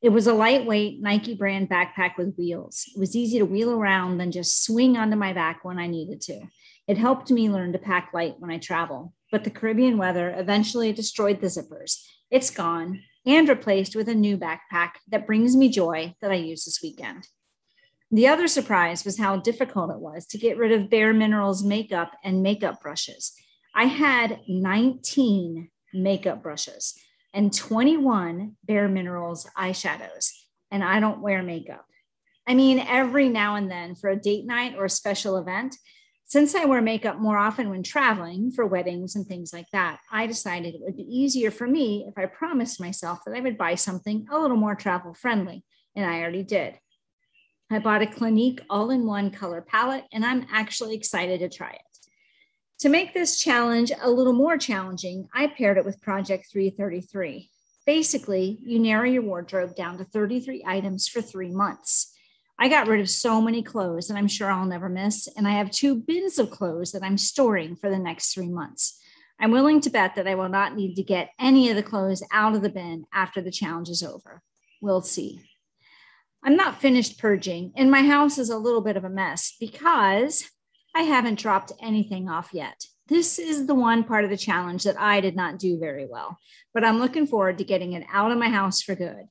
It 0.00 0.10
was 0.10 0.26
a 0.26 0.32
lightweight 0.32 1.02
Nike 1.02 1.34
brand 1.34 1.68
backpack 1.68 2.16
with 2.16 2.36
wheels. 2.36 2.84
It 2.94 2.98
was 2.98 3.14
easy 3.14 3.38
to 3.38 3.44
wheel 3.44 3.72
around, 3.72 4.18
then 4.18 4.30
just 4.30 4.64
swing 4.64 4.96
onto 4.96 5.16
my 5.16 5.32
back 5.32 5.64
when 5.64 5.78
I 5.78 5.88
needed 5.88 6.20
to. 6.22 6.40
It 6.86 6.98
helped 6.98 7.30
me 7.30 7.50
learn 7.50 7.72
to 7.72 7.78
pack 7.78 8.10
light 8.14 8.36
when 8.38 8.50
I 8.50 8.58
travel, 8.58 9.12
but 9.30 9.44
the 9.44 9.50
Caribbean 9.50 9.98
weather 9.98 10.34
eventually 10.36 10.92
destroyed 10.92 11.40
the 11.40 11.48
zippers. 11.48 12.02
It's 12.30 12.50
gone 12.50 13.02
and 13.26 13.48
replaced 13.48 13.94
with 13.94 14.08
a 14.08 14.14
new 14.14 14.38
backpack 14.38 14.90
that 15.08 15.26
brings 15.26 15.56
me 15.56 15.68
joy 15.68 16.14
that 16.20 16.30
I 16.30 16.36
use 16.36 16.64
this 16.64 16.80
weekend. 16.82 17.26
The 18.10 18.28
other 18.28 18.48
surprise 18.48 19.04
was 19.04 19.18
how 19.18 19.36
difficult 19.36 19.90
it 19.90 19.98
was 19.98 20.26
to 20.28 20.38
get 20.38 20.56
rid 20.56 20.72
of 20.72 20.88
Bare 20.88 21.12
Minerals 21.12 21.62
makeup 21.62 22.12
and 22.24 22.42
makeup 22.42 22.80
brushes. 22.80 23.34
I 23.74 23.84
had 23.84 24.40
19 24.48 25.68
makeup 25.92 26.42
brushes 26.42 26.94
and 27.34 27.52
21 27.52 28.56
Bare 28.64 28.88
Minerals 28.88 29.46
eyeshadows, 29.56 30.30
and 30.70 30.82
I 30.82 31.00
don't 31.00 31.20
wear 31.20 31.42
makeup. 31.42 31.84
I 32.46 32.54
mean, 32.54 32.78
every 32.78 33.28
now 33.28 33.56
and 33.56 33.70
then 33.70 33.94
for 33.94 34.08
a 34.08 34.16
date 34.16 34.46
night 34.46 34.74
or 34.78 34.86
a 34.86 34.90
special 34.90 35.36
event, 35.36 35.76
since 36.28 36.54
I 36.54 36.66
wear 36.66 36.82
makeup 36.82 37.18
more 37.18 37.38
often 37.38 37.70
when 37.70 37.82
traveling 37.82 38.52
for 38.52 38.66
weddings 38.66 39.16
and 39.16 39.26
things 39.26 39.50
like 39.50 39.70
that, 39.72 40.00
I 40.12 40.26
decided 40.26 40.74
it 40.74 40.82
would 40.82 40.96
be 40.96 41.02
easier 41.04 41.50
for 41.50 41.66
me 41.66 42.04
if 42.06 42.18
I 42.18 42.26
promised 42.26 42.78
myself 42.78 43.20
that 43.24 43.34
I 43.34 43.40
would 43.40 43.56
buy 43.56 43.76
something 43.76 44.26
a 44.30 44.38
little 44.38 44.58
more 44.58 44.74
travel 44.74 45.14
friendly, 45.14 45.64
and 45.96 46.04
I 46.04 46.20
already 46.20 46.42
did. 46.42 46.78
I 47.70 47.78
bought 47.78 48.02
a 48.02 48.06
Clinique 48.06 48.60
all 48.68 48.90
in 48.90 49.06
one 49.06 49.30
color 49.30 49.62
palette, 49.62 50.04
and 50.12 50.22
I'm 50.22 50.46
actually 50.52 50.94
excited 50.94 51.40
to 51.40 51.48
try 51.48 51.70
it. 51.70 51.80
To 52.80 52.90
make 52.90 53.14
this 53.14 53.40
challenge 53.40 53.90
a 53.98 54.10
little 54.10 54.34
more 54.34 54.58
challenging, 54.58 55.28
I 55.34 55.46
paired 55.46 55.78
it 55.78 55.84
with 55.86 56.02
Project 56.02 56.48
333. 56.52 57.48
Basically, 57.86 58.58
you 58.62 58.78
narrow 58.78 59.08
your 59.08 59.22
wardrobe 59.22 59.74
down 59.74 59.96
to 59.96 60.04
33 60.04 60.62
items 60.66 61.08
for 61.08 61.22
three 61.22 61.50
months. 61.50 62.14
I 62.60 62.68
got 62.68 62.88
rid 62.88 63.00
of 63.00 63.08
so 63.08 63.40
many 63.40 63.62
clothes 63.62 64.08
that 64.08 64.16
I'm 64.16 64.26
sure 64.26 64.50
I'll 64.50 64.66
never 64.66 64.88
miss, 64.88 65.28
and 65.36 65.46
I 65.46 65.52
have 65.52 65.70
two 65.70 65.94
bins 65.94 66.40
of 66.40 66.50
clothes 66.50 66.90
that 66.92 67.04
I'm 67.04 67.16
storing 67.16 67.76
for 67.76 67.88
the 67.88 67.98
next 67.98 68.34
three 68.34 68.48
months. 68.48 69.00
I'm 69.38 69.52
willing 69.52 69.80
to 69.82 69.90
bet 69.90 70.16
that 70.16 70.26
I 70.26 70.34
will 70.34 70.48
not 70.48 70.74
need 70.74 70.96
to 70.96 71.04
get 71.04 71.30
any 71.38 71.70
of 71.70 71.76
the 71.76 71.84
clothes 71.84 72.24
out 72.32 72.56
of 72.56 72.62
the 72.62 72.68
bin 72.68 73.06
after 73.12 73.40
the 73.40 73.52
challenge 73.52 73.88
is 73.88 74.02
over. 74.02 74.42
We'll 74.82 75.02
see. 75.02 75.40
I'm 76.42 76.56
not 76.56 76.80
finished 76.80 77.18
purging, 77.18 77.72
and 77.76 77.92
my 77.92 78.02
house 78.02 78.38
is 78.38 78.50
a 78.50 78.58
little 78.58 78.80
bit 78.80 78.96
of 78.96 79.04
a 79.04 79.10
mess 79.10 79.54
because 79.60 80.44
I 80.96 81.02
haven't 81.02 81.38
dropped 81.38 81.70
anything 81.80 82.28
off 82.28 82.50
yet. 82.52 82.86
This 83.06 83.38
is 83.38 83.66
the 83.66 83.74
one 83.74 84.02
part 84.02 84.24
of 84.24 84.30
the 84.30 84.36
challenge 84.36 84.82
that 84.82 85.00
I 85.00 85.20
did 85.20 85.36
not 85.36 85.60
do 85.60 85.78
very 85.78 86.06
well, 86.06 86.38
but 86.74 86.84
I'm 86.84 86.98
looking 86.98 87.26
forward 87.26 87.58
to 87.58 87.64
getting 87.64 87.92
it 87.92 88.04
out 88.12 88.32
of 88.32 88.38
my 88.38 88.48
house 88.48 88.82
for 88.82 88.96
good. 88.96 89.28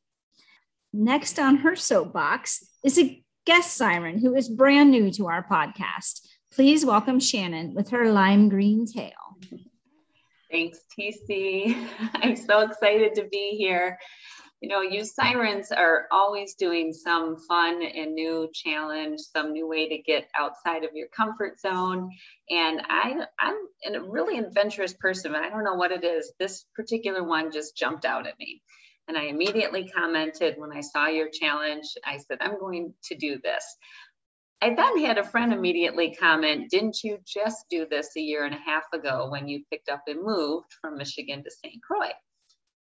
Next 0.94 1.40
on 1.40 1.58
her 1.58 1.76
soapbox 1.76 2.66
is 2.84 2.98
a 2.98 3.24
guest 3.46 3.76
siren 3.76 4.20
who 4.20 4.36
is 4.36 4.50
brand 4.50 4.92
new 4.92 5.12
to 5.12 5.28
our 5.28 5.46
podcast. 5.46 6.22
Please 6.52 6.86
welcome 6.86 7.20
Shannon 7.20 7.74
with 7.74 7.90
her 7.90 8.12
lime 8.12 8.50
green 8.50 8.86
tail. 8.86 9.12
Thanks, 10.52 10.80
TC. 10.98 11.88
I'm 12.16 12.36
so 12.36 12.62
excited 12.62 13.16
to 13.16 13.28
be 13.30 13.56
here 13.58 13.98
you 14.62 14.70
know, 14.70 14.82
you 14.82 15.06
sirens 15.06 15.72
are 15.72 16.08
always 16.12 16.56
doing 16.56 16.92
some 16.92 17.38
fun 17.48 17.84
and 17.84 18.16
new 18.16 18.50
challenge, 18.54 19.20
some 19.20 19.54
new 19.54 19.68
way 19.68 19.88
to 19.88 20.00
get 20.00 20.28
outside 20.38 20.84
of 20.84 20.92
your 20.96 21.08
comfort 21.10 21.60
zone. 21.60 22.10
And 22.50 22.82
I, 22.90 23.26
I'm 23.40 23.56
a 23.94 24.02
really 24.02 24.40
adventurous 24.40 24.94
person, 24.94 25.36
I 25.36 25.50
don't 25.50 25.64
know 25.64 25.76
what 25.76 25.92
it 25.92 26.04
is. 26.04 26.34
This 26.40 26.66
particular 26.76 27.24
one 27.24 27.52
just 27.52 27.78
jumped 27.78 28.04
out 28.04 28.26
at 28.26 28.40
me. 28.40 28.64
And 29.08 29.18
I 29.18 29.24
immediately 29.24 29.88
commented 29.88 30.56
when 30.58 30.72
I 30.72 30.82
saw 30.82 31.08
your 31.08 31.30
challenge, 31.30 31.86
I 32.06 32.18
said, 32.18 32.40
I'm 32.42 32.60
going 32.60 32.94
to 33.06 33.16
do 33.16 33.40
this. 33.42 33.64
I 34.62 34.74
then 34.74 35.06
had 35.06 35.18
a 35.18 35.24
friend 35.24 35.54
immediately 35.54 36.16
comment, 36.16 36.72
Didn't 36.72 37.04
you 37.04 37.20
just 37.26 37.66
do 37.70 37.86
this 37.90 38.10
a 38.18 38.22
year 38.22 38.46
and 38.46 38.56
a 38.56 38.60
half 38.60 38.86
ago 38.92 39.30
when 39.30 39.48
you 39.48 39.64
picked 39.72 39.88
up 39.88 40.02
and 40.08 40.24
moved 40.24 40.74
from 40.82 40.98
Michigan 40.98 41.44
to 41.44 41.52
St. 41.52 41.82
Croix? 41.84 42.12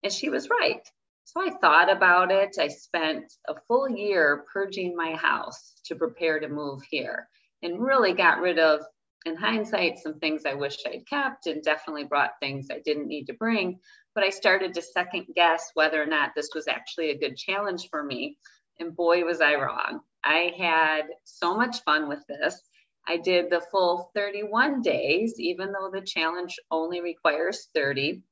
And 0.03 0.11
she 0.11 0.29
was 0.29 0.49
right. 0.49 0.87
So 1.25 1.41
I 1.41 1.49
thought 1.59 1.91
about 1.91 2.31
it. 2.31 2.55
I 2.59 2.69
spent 2.69 3.33
a 3.47 3.55
full 3.67 3.89
year 3.89 4.45
purging 4.53 4.95
my 4.95 5.15
house 5.15 5.73
to 5.85 5.95
prepare 5.95 6.39
to 6.39 6.47
move 6.47 6.81
here 6.89 7.27
and 7.61 7.83
really 7.83 8.13
got 8.13 8.39
rid 8.39 8.59
of, 8.59 8.81
in 9.25 9.35
hindsight, 9.35 9.99
some 9.99 10.19
things 10.19 10.45
I 10.45 10.53
wish 10.53 10.77
I'd 10.85 11.07
kept 11.07 11.47
and 11.47 11.63
definitely 11.63 12.03
brought 12.03 12.39
things 12.39 12.67
I 12.71 12.79
didn't 12.85 13.07
need 13.07 13.25
to 13.25 13.33
bring. 13.33 13.79
But 14.13 14.23
I 14.23 14.29
started 14.29 14.73
to 14.73 14.81
second 14.81 15.25
guess 15.35 15.71
whether 15.73 16.01
or 16.01 16.05
not 16.05 16.31
this 16.35 16.49
was 16.53 16.67
actually 16.67 17.09
a 17.09 17.17
good 17.17 17.35
challenge 17.35 17.89
for 17.89 18.03
me. 18.03 18.37
And 18.79 18.95
boy, 18.95 19.23
was 19.23 19.41
I 19.41 19.55
wrong. 19.55 20.01
I 20.23 20.53
had 20.57 21.03
so 21.23 21.55
much 21.55 21.83
fun 21.83 22.07
with 22.07 22.23
this. 22.27 22.61
I 23.07 23.17
did 23.17 23.49
the 23.49 23.61
full 23.71 24.11
31 24.15 24.81
days, 24.81 25.39
even 25.39 25.71
though 25.71 25.89
the 25.91 26.01
challenge 26.01 26.55
only 26.71 27.01
requires 27.01 27.69
30 27.73 28.23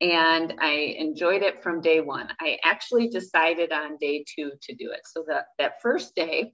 and 0.00 0.54
I 0.60 0.94
enjoyed 0.98 1.42
it 1.42 1.62
from 1.62 1.80
day 1.80 2.00
one. 2.00 2.28
I 2.40 2.58
actually 2.64 3.08
decided 3.08 3.72
on 3.72 3.96
day 3.96 4.24
two 4.28 4.52
to 4.62 4.74
do 4.74 4.90
it. 4.92 5.00
So 5.04 5.24
that, 5.28 5.46
that 5.58 5.80
first 5.80 6.14
day, 6.14 6.52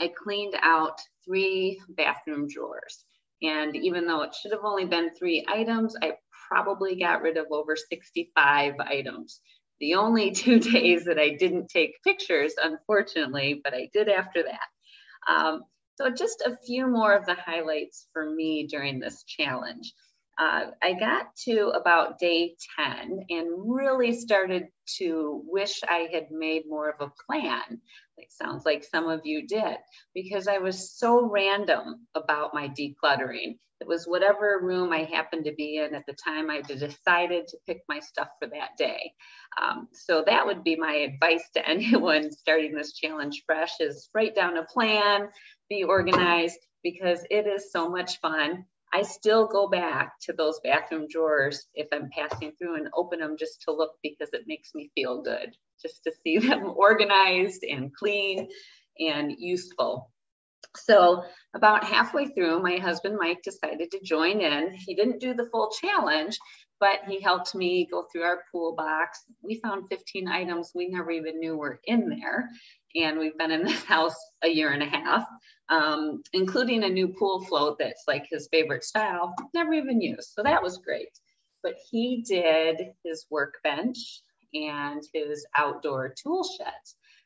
I 0.00 0.08
cleaned 0.08 0.56
out 0.62 0.98
three 1.24 1.80
bathroom 1.88 2.48
drawers. 2.48 3.04
And 3.42 3.74
even 3.76 4.06
though 4.06 4.22
it 4.22 4.34
should 4.34 4.52
have 4.52 4.64
only 4.64 4.84
been 4.84 5.14
three 5.14 5.44
items, 5.48 5.96
I 6.02 6.14
probably 6.48 6.96
got 6.96 7.22
rid 7.22 7.36
of 7.36 7.46
over 7.50 7.76
65 7.76 8.74
items. 8.80 9.40
The 9.80 9.94
only 9.94 10.30
two 10.32 10.58
days 10.58 11.04
that 11.06 11.18
I 11.18 11.30
didn't 11.30 11.68
take 11.68 12.02
pictures, 12.04 12.54
unfortunately, 12.62 13.60
but 13.62 13.74
I 13.74 13.88
did 13.92 14.08
after 14.08 14.42
that. 14.42 15.32
Um, 15.32 15.62
so 15.96 16.10
just 16.10 16.42
a 16.42 16.56
few 16.66 16.86
more 16.86 17.14
of 17.14 17.26
the 17.26 17.34
highlights 17.34 18.06
for 18.12 18.30
me 18.30 18.66
during 18.66 19.00
this 19.00 19.22
challenge. 19.24 19.92
Uh, 20.40 20.70
I 20.82 20.94
got 20.94 21.36
to 21.44 21.68
about 21.68 22.18
day 22.18 22.54
10 22.78 23.26
and 23.28 23.48
really 23.58 24.14
started 24.14 24.68
to 24.96 25.42
wish 25.46 25.80
I 25.86 26.08
had 26.10 26.30
made 26.30 26.62
more 26.66 26.88
of 26.88 27.06
a 27.06 27.12
plan. 27.26 27.80
It 28.16 28.32
sounds 28.32 28.64
like 28.64 28.82
some 28.82 29.06
of 29.06 29.20
you 29.24 29.46
did, 29.46 29.76
because 30.14 30.48
I 30.48 30.56
was 30.56 30.96
so 30.96 31.28
random 31.28 32.06
about 32.14 32.54
my 32.54 32.68
decluttering. 32.68 33.58
It 33.82 33.86
was 33.86 34.06
whatever 34.06 34.60
room 34.62 34.92
I 34.92 35.04
happened 35.04 35.44
to 35.44 35.54
be 35.54 35.76
in 35.76 35.94
at 35.94 36.04
the 36.06 36.14
time 36.14 36.48
I 36.48 36.62
decided 36.62 37.46
to 37.48 37.58
pick 37.66 37.82
my 37.86 38.00
stuff 38.00 38.28
for 38.40 38.48
that 38.48 38.78
day. 38.78 39.12
Um, 39.60 39.88
so 39.92 40.24
that 40.26 40.46
would 40.46 40.64
be 40.64 40.76
my 40.76 40.94
advice 40.94 41.44
to 41.54 41.68
anyone 41.68 42.30
starting 42.32 42.74
this 42.74 42.94
challenge 42.94 43.42
fresh 43.44 43.72
is 43.78 44.08
write 44.14 44.34
down 44.34 44.56
a 44.56 44.64
plan, 44.64 45.28
be 45.68 45.84
organized, 45.84 46.60
because 46.82 47.26
it 47.30 47.46
is 47.46 47.72
so 47.72 47.90
much 47.90 48.20
fun 48.20 48.64
I 48.92 49.02
still 49.02 49.46
go 49.46 49.68
back 49.68 50.14
to 50.22 50.32
those 50.32 50.60
bathroom 50.64 51.06
drawers 51.08 51.66
if 51.74 51.88
I'm 51.92 52.10
passing 52.10 52.52
through 52.58 52.76
and 52.76 52.88
open 52.94 53.20
them 53.20 53.36
just 53.38 53.62
to 53.62 53.72
look 53.72 53.92
because 54.02 54.30
it 54.32 54.44
makes 54.46 54.74
me 54.74 54.90
feel 54.94 55.22
good 55.22 55.54
just 55.80 56.04
to 56.04 56.12
see 56.22 56.38
them 56.46 56.72
organized 56.76 57.64
and 57.64 57.94
clean 57.94 58.48
and 58.98 59.32
useful. 59.38 60.10
So, 60.76 61.24
about 61.54 61.84
halfway 61.84 62.26
through, 62.26 62.62
my 62.62 62.76
husband 62.76 63.16
Mike 63.18 63.42
decided 63.42 63.90
to 63.90 64.00
join 64.04 64.40
in. 64.40 64.72
He 64.74 64.94
didn't 64.94 65.20
do 65.20 65.34
the 65.34 65.48
full 65.50 65.70
challenge, 65.70 66.38
but 66.78 67.00
he 67.08 67.20
helped 67.20 67.54
me 67.54 67.88
go 67.90 68.04
through 68.04 68.22
our 68.22 68.44
pool 68.52 68.76
box. 68.76 69.24
We 69.42 69.60
found 69.60 69.88
15 69.90 70.28
items 70.28 70.70
we 70.74 70.88
never 70.88 71.10
even 71.10 71.40
knew 71.40 71.56
were 71.56 71.80
in 71.84 72.08
there. 72.08 72.50
And 72.96 73.18
we've 73.18 73.36
been 73.38 73.50
in 73.50 73.64
this 73.64 73.84
house 73.84 74.16
a 74.42 74.48
year 74.48 74.72
and 74.72 74.82
a 74.82 74.86
half 74.86 75.26
um, 75.70 76.22
including 76.32 76.82
a 76.82 76.88
new 76.88 77.08
pool 77.08 77.44
float 77.44 77.78
that's 77.78 78.04
like 78.08 78.26
his 78.28 78.48
favorite 78.50 78.84
style, 78.84 79.34
never 79.54 79.72
even 79.72 80.00
used. 80.00 80.32
So 80.34 80.42
that 80.42 80.62
was 80.62 80.78
great. 80.78 81.16
But 81.62 81.74
he 81.90 82.24
did 82.26 82.78
his 83.04 83.26
workbench 83.30 84.22
and 84.52 85.02
his 85.14 85.46
outdoor 85.56 86.12
tool 86.20 86.42
shed, 86.42 86.72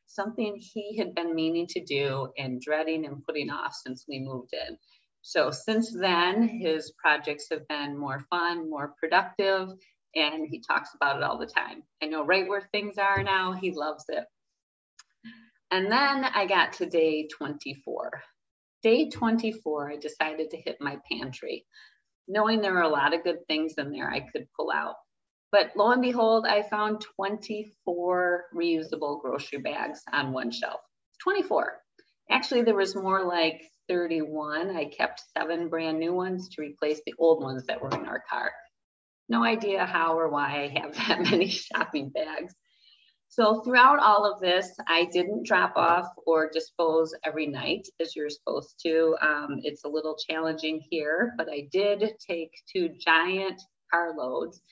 something 0.07 0.57
he 0.61 0.97
had 0.99 1.15
been 1.15 1.35
meaning 1.35 1.67
to 1.69 1.83
do 1.83 2.29
and 2.37 2.61
dreading 2.61 3.07
and 3.07 3.25
putting 3.25 3.51
off 3.51 3.73
since 3.75 4.05
we 4.07 4.21
moved 4.21 4.53
in. 4.53 4.77
So 5.23 5.51
since 5.51 5.91
then, 5.91 6.47
his 6.47 6.93
projects 6.99 7.47
have 7.51 7.67
been 7.67 7.97
more 7.97 8.21
fun, 8.29 8.69
more 8.69 8.95
productive, 9.01 9.71
and 10.15 10.47
he 10.47 10.61
talks 10.61 10.91
about 10.95 11.17
it 11.17 11.23
all 11.23 11.39
the 11.39 11.47
time. 11.47 11.83
I 12.03 12.07
know 12.07 12.27
right 12.27 12.47
where 12.47 12.69
things 12.73 12.99
are 12.99 13.23
now, 13.23 13.53
he 13.53 13.73
loves 13.73 14.05
it. 14.11 14.25
And 15.71 15.87
then 15.87 16.25
I 16.25 16.47
got 16.47 16.75
to 16.75 16.87
day 16.87 17.29
24 17.29 18.23
day 18.85 19.09
24, 19.09 19.93
I 19.93 19.97
decided 19.97 20.51
to 20.51 20.59
hit 20.59 20.77
my 20.79 20.99
pantry, 21.11 21.65
knowing 22.29 22.61
there 22.61 22.75
were 22.75 22.83
a 22.83 22.89
lot 22.89 23.15
of 23.15 23.25
good 23.25 23.39
things 23.49 23.75
in 23.79 23.91
there 23.91 24.09
I 24.09 24.21
could 24.21 24.47
pull 24.55 24.71
out. 24.71 24.97
But 25.51 25.73
lo 25.75 25.91
and 25.91 26.03
behold, 26.03 26.47
I 26.47 26.63
found 26.63 27.01
24 27.17 28.45
reusable 28.55 29.23
grocery 29.23 29.59
bags 29.59 30.03
on 30.13 30.33
one 30.33 30.51
shelf. 30.51 30.81
24. 31.23 31.81
Actually, 32.31 32.63
there 32.63 32.75
was 32.75 32.95
more 32.95 33.25
like 33.25 33.63
31. 33.89 34.77
I 34.77 34.85
kept 34.85 35.23
seven 35.37 35.69
brand 35.69 35.99
new 35.99 36.13
ones 36.13 36.51
to 36.51 36.63
replace 36.63 37.01
the 37.07 37.15
old 37.19 37.43
ones 37.43 37.65
that 37.67 37.81
were 37.81 37.91
in 37.91 38.07
our 38.07 38.23
car. 38.29 38.53
No 39.31 39.43
idea 39.43 39.87
how 39.87 40.19
or 40.19 40.29
why 40.29 40.65
I 40.65 40.81
have 40.81 40.95
that 41.09 41.23
many 41.23 41.49
shopping 41.49 42.11
bags. 42.11 42.55
So 43.37 43.63
throughout 43.63 43.99
all 43.99 44.33
of 44.33 44.39
this, 44.39 44.71
I 44.87 45.07
didn't 45.07 45.45
drop 45.45 45.73
off 45.75 46.07
or 46.25 46.49
dispose 46.53 47.13
every 47.25 47.49
night 47.49 47.89
as 48.01 48.15
you're 48.15 48.31
supposed 48.31 48.79
to. 48.85 49.17
Um, 49.21 49.59
it's 49.65 49.83
a 49.83 49.89
little 49.89 50.17
challenging 50.17 50.81
here, 50.89 51.35
but 51.37 51.49
I 51.51 51.67
did 51.73 52.13
take 52.25 52.53
two 52.73 52.91
giant 53.05 53.61
carloads 53.93 54.63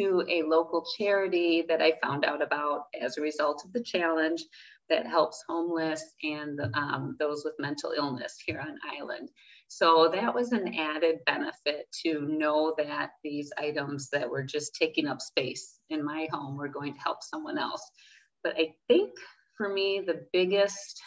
to 0.00 0.24
a 0.28 0.42
local 0.42 0.84
charity 0.98 1.64
that 1.68 1.80
I 1.80 1.92
found 2.02 2.24
out 2.24 2.42
about 2.42 2.86
as 3.00 3.16
a 3.18 3.22
result 3.22 3.62
of 3.64 3.72
the 3.72 3.84
challenge 3.84 4.42
that 4.90 5.06
helps 5.06 5.44
homeless 5.48 6.02
and 6.24 6.58
um, 6.74 7.14
those 7.20 7.42
with 7.44 7.54
mental 7.60 7.92
illness 7.96 8.36
here 8.44 8.58
on 8.58 8.78
island. 9.00 9.28
So 9.68 10.10
that 10.14 10.34
was 10.34 10.52
an 10.52 10.74
added 10.74 11.18
benefit 11.26 11.86
to 12.02 12.22
know 12.22 12.74
that 12.78 13.10
these 13.22 13.52
items 13.58 14.08
that 14.10 14.28
were 14.28 14.42
just 14.42 14.74
taking 14.74 15.06
up 15.06 15.20
space 15.20 15.78
in 15.90 16.02
my 16.04 16.26
home 16.32 16.56
were 16.56 16.68
going 16.68 16.94
to 16.94 17.00
help 17.00 17.22
someone 17.22 17.58
else. 17.58 17.82
But 18.42 18.54
I 18.56 18.74
think 18.86 19.10
for 19.56 19.68
me, 19.68 20.02
the 20.06 20.26
biggest, 20.32 21.00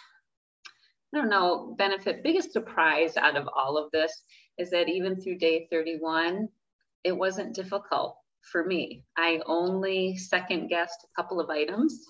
I 1.13 1.17
don't 1.17 1.29
know, 1.29 1.75
benefit, 1.77 2.23
biggest 2.23 2.51
surprise 2.51 3.17
out 3.17 3.37
of 3.37 3.47
all 3.55 3.77
of 3.77 3.91
this 3.91 4.23
is 4.57 4.69
that 4.71 4.89
even 4.89 5.19
through 5.19 5.37
day 5.37 5.67
31, 5.71 6.49
it 7.03 7.11
wasn't 7.13 7.55
difficult 7.55 8.17
for 8.41 8.65
me. 8.65 9.03
I 9.17 9.41
only 9.45 10.17
second 10.17 10.67
guessed 10.67 11.05
a 11.05 11.21
couple 11.21 11.39
of 11.39 11.49
items. 11.49 12.05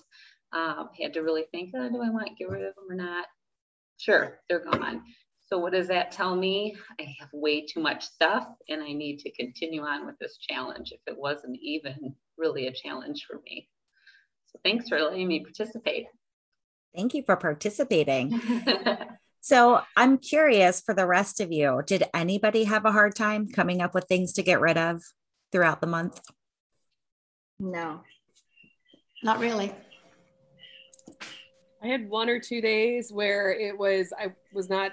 Um, 0.52 0.90
had 1.00 1.14
to 1.14 1.20
really 1.20 1.44
think, 1.50 1.72
oh, 1.74 1.88
do 1.88 2.02
I 2.02 2.10
want 2.10 2.26
to 2.26 2.34
get 2.34 2.50
rid 2.50 2.64
of 2.64 2.74
them 2.74 2.84
or 2.90 2.94
not? 2.94 3.26
Sure, 3.98 4.40
they're 4.48 4.64
gone. 4.64 5.02
So 5.46 5.58
what 5.58 5.72
does 5.72 5.88
that 5.88 6.12
tell 6.12 6.34
me? 6.34 6.76
I 6.98 7.14
have 7.20 7.28
way 7.32 7.64
too 7.64 7.80
much 7.80 8.04
stuff 8.04 8.46
and 8.68 8.82
I 8.82 8.92
need 8.92 9.18
to 9.20 9.32
continue 9.32 9.82
on 9.82 10.06
with 10.06 10.18
this 10.18 10.38
challenge 10.38 10.92
if 10.92 11.00
it 11.06 11.16
wasn't 11.16 11.58
even 11.60 12.14
really 12.38 12.66
a 12.66 12.72
challenge 12.72 13.26
for 13.28 13.40
me. 13.44 13.68
So 14.64 14.70
thanks 14.70 14.88
for 14.88 15.00
letting 15.00 15.28
me 15.28 15.40
participate. 15.40 16.06
Thank 16.94 17.14
you 17.14 17.22
for 17.24 17.36
participating. 17.36 18.40
so 19.40 19.80
I'm 19.96 20.18
curious 20.18 20.80
for 20.80 20.94
the 20.94 21.06
rest 21.06 21.40
of 21.40 21.50
you, 21.50 21.82
did 21.86 22.04
anybody 22.14 22.64
have 22.64 22.84
a 22.84 22.92
hard 22.92 23.14
time 23.14 23.48
coming 23.48 23.80
up 23.80 23.94
with 23.94 24.04
things 24.04 24.32
to 24.34 24.42
get 24.42 24.60
rid 24.60 24.76
of 24.76 25.02
throughout 25.50 25.80
the 25.80 25.86
month? 25.86 26.20
No, 27.58 28.00
not 29.22 29.38
really. 29.38 29.72
I 31.82 31.86
had 31.86 32.08
one 32.08 32.28
or 32.28 32.38
two 32.38 32.60
days 32.60 33.12
where 33.12 33.52
it 33.52 33.76
was, 33.76 34.12
I 34.18 34.32
was 34.52 34.68
not, 34.68 34.92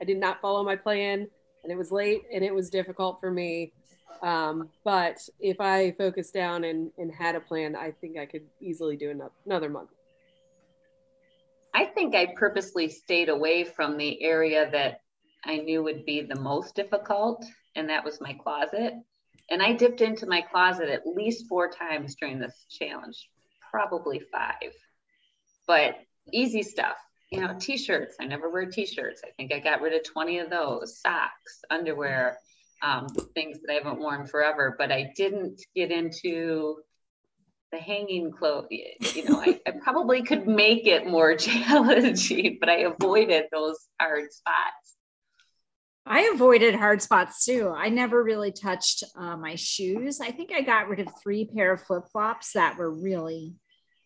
I 0.00 0.04
did 0.04 0.18
not 0.18 0.40
follow 0.40 0.62
my 0.62 0.76
plan 0.76 1.26
and 1.62 1.72
it 1.72 1.76
was 1.76 1.90
late 1.90 2.22
and 2.32 2.44
it 2.44 2.54
was 2.54 2.70
difficult 2.70 3.18
for 3.20 3.30
me 3.30 3.72
um, 4.22 4.68
but 4.84 5.18
if 5.38 5.60
I 5.60 5.92
focused 5.92 6.34
down 6.34 6.64
and, 6.64 6.90
and 6.98 7.12
had 7.12 7.34
a 7.34 7.40
plan, 7.40 7.74
I 7.74 7.92
think 7.92 8.18
I 8.18 8.26
could 8.26 8.42
easily 8.60 8.96
do 8.96 9.10
another, 9.10 9.32
another 9.46 9.70
month. 9.70 9.90
I 11.74 11.84
think 11.86 12.14
I 12.14 12.34
purposely 12.36 12.88
stayed 12.88 13.28
away 13.28 13.64
from 13.64 13.96
the 13.96 14.22
area 14.22 14.68
that 14.72 15.00
I 15.44 15.58
knew 15.58 15.82
would 15.82 16.04
be 16.04 16.22
the 16.22 16.38
most 16.38 16.74
difficult, 16.74 17.44
and 17.76 17.88
that 17.88 18.04
was 18.04 18.20
my 18.20 18.34
closet. 18.34 18.94
And 19.50 19.62
I 19.62 19.72
dipped 19.72 20.00
into 20.00 20.26
my 20.26 20.42
closet 20.42 20.88
at 20.88 21.06
least 21.06 21.46
four 21.48 21.70
times 21.70 22.14
during 22.16 22.38
this 22.38 22.66
challenge, 22.68 23.28
probably 23.70 24.20
five. 24.32 24.74
But 25.66 25.96
easy 26.32 26.62
stuff, 26.62 26.96
you 27.30 27.40
know, 27.40 27.56
t 27.58 27.76
shirts. 27.76 28.16
I 28.20 28.26
never 28.26 28.50
wear 28.50 28.66
t 28.66 28.84
shirts. 28.84 29.22
I 29.24 29.30
think 29.36 29.52
I 29.52 29.60
got 29.60 29.80
rid 29.80 29.94
of 29.94 30.04
20 30.04 30.38
of 30.40 30.50
those, 30.50 31.00
socks, 31.00 31.62
underwear 31.70 32.38
um, 32.82 33.06
things 33.34 33.58
that 33.60 33.72
I 33.72 33.74
haven't 33.74 34.00
worn 34.00 34.26
forever, 34.26 34.74
but 34.78 34.90
I 34.90 35.12
didn't 35.16 35.60
get 35.74 35.90
into 35.90 36.76
the 37.72 37.78
hanging 37.78 38.32
clothes. 38.32 38.66
You 38.70 39.24
know, 39.24 39.40
I, 39.40 39.60
I 39.66 39.72
probably 39.82 40.22
could 40.22 40.46
make 40.46 40.86
it 40.86 41.06
more 41.06 41.34
challenging, 41.36 42.58
but 42.60 42.68
I 42.68 42.78
avoided 42.78 43.44
those 43.52 43.78
hard 44.00 44.32
spots. 44.32 44.96
I 46.06 46.30
avoided 46.34 46.74
hard 46.74 47.02
spots 47.02 47.44
too. 47.44 47.72
I 47.74 47.88
never 47.88 48.22
really 48.22 48.50
touched 48.50 49.04
uh, 49.16 49.36
my 49.36 49.54
shoes. 49.54 50.20
I 50.20 50.30
think 50.30 50.50
I 50.52 50.62
got 50.62 50.88
rid 50.88 51.00
of 51.00 51.08
three 51.22 51.44
pair 51.44 51.72
of 51.72 51.82
flip 51.82 52.04
flops 52.10 52.54
that 52.54 52.76
were 52.78 52.90
really 52.90 53.54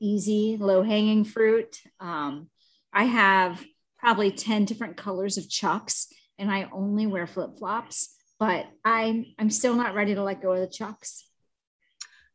easy, 0.00 0.58
low 0.60 0.82
hanging 0.82 1.24
fruit. 1.24 1.78
Um, 2.00 2.50
I 2.92 3.04
have 3.04 3.64
probably 3.98 4.32
10 4.32 4.66
different 4.66 4.96
colors 4.96 5.38
of 5.38 5.48
chucks, 5.48 6.08
and 6.38 6.50
I 6.50 6.68
only 6.72 7.06
wear 7.06 7.26
flip 7.26 7.58
flops 7.58 8.13
but 8.38 8.66
I'm 8.84 9.26
I'm 9.38 9.50
still 9.50 9.74
not 9.74 9.94
ready 9.94 10.14
to 10.14 10.22
let 10.22 10.42
go 10.42 10.52
of 10.52 10.60
the 10.60 10.66
chucks. 10.66 11.24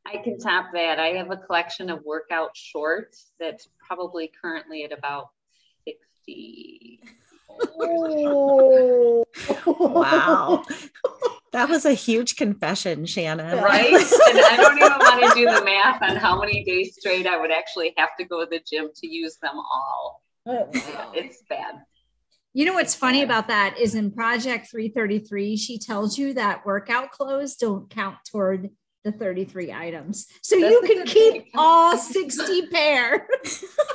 I 0.06 0.18
can 0.18 0.40
top 0.40 0.68
that. 0.74 1.00
I 1.00 1.10
have 1.10 1.32
a 1.32 1.38
collection 1.38 1.90
of 1.90 2.04
workout 2.04 2.52
shorts 2.56 3.32
that's 3.40 3.68
probably 3.86 4.32
currently 4.42 4.84
at 4.84 4.92
about 4.92 5.30
60. 5.86 7.02
Oh, 7.82 9.26
wow. 9.78 10.66
That 11.52 11.68
was 11.68 11.84
a 11.86 11.94
huge 11.94 12.36
confession, 12.36 13.08
Shannon. 13.08 13.58
Right? 13.64 13.92
and 13.92 14.40
I 14.40 14.56
don't 14.56 14.78
even 14.78 14.92
want 14.92 15.34
to 15.34 15.34
do 15.34 15.46
the 15.46 15.66
math 15.66 16.00
on 16.04 16.16
how 16.16 16.40
many 16.40 16.64
days 16.64 16.96
straight 17.00 17.26
I 17.26 17.40
would 17.40 17.50
actually 17.50 17.96
have 17.98 18.10
to 18.20 18.24
go 18.24 18.46
to 18.46 18.50
the 18.50 18.60
gym 18.60 18.90
to 18.96 19.08
use 19.08 19.38
them 19.38 19.56
all. 19.56 20.22
Oh, 20.46 20.70
wow. 20.72 21.12
It's 21.16 21.42
bad. 21.50 21.82
You 22.54 22.66
know 22.66 22.74
what's 22.74 22.96
funny 22.96 23.22
about 23.22 23.48
that 23.50 23.78
is 23.80 23.94
in 23.94 24.12
Project 24.12 24.72
333, 24.72 25.56
she 25.56 25.78
tells 25.78 26.18
you 26.18 26.34
that 26.34 26.66
workout 26.66 27.12
clothes 27.12 27.56
don't 27.56 27.90
count 27.90 28.18
toward 28.30 28.70
the 29.04 29.12
33 29.12 29.72
items. 29.72 30.28
So 30.42 30.60
That's 30.60 30.72
you 30.72 30.82
can 30.82 31.06
keep 31.06 31.46
all 31.56 31.96
60 31.96 32.68
pair. 32.68 33.28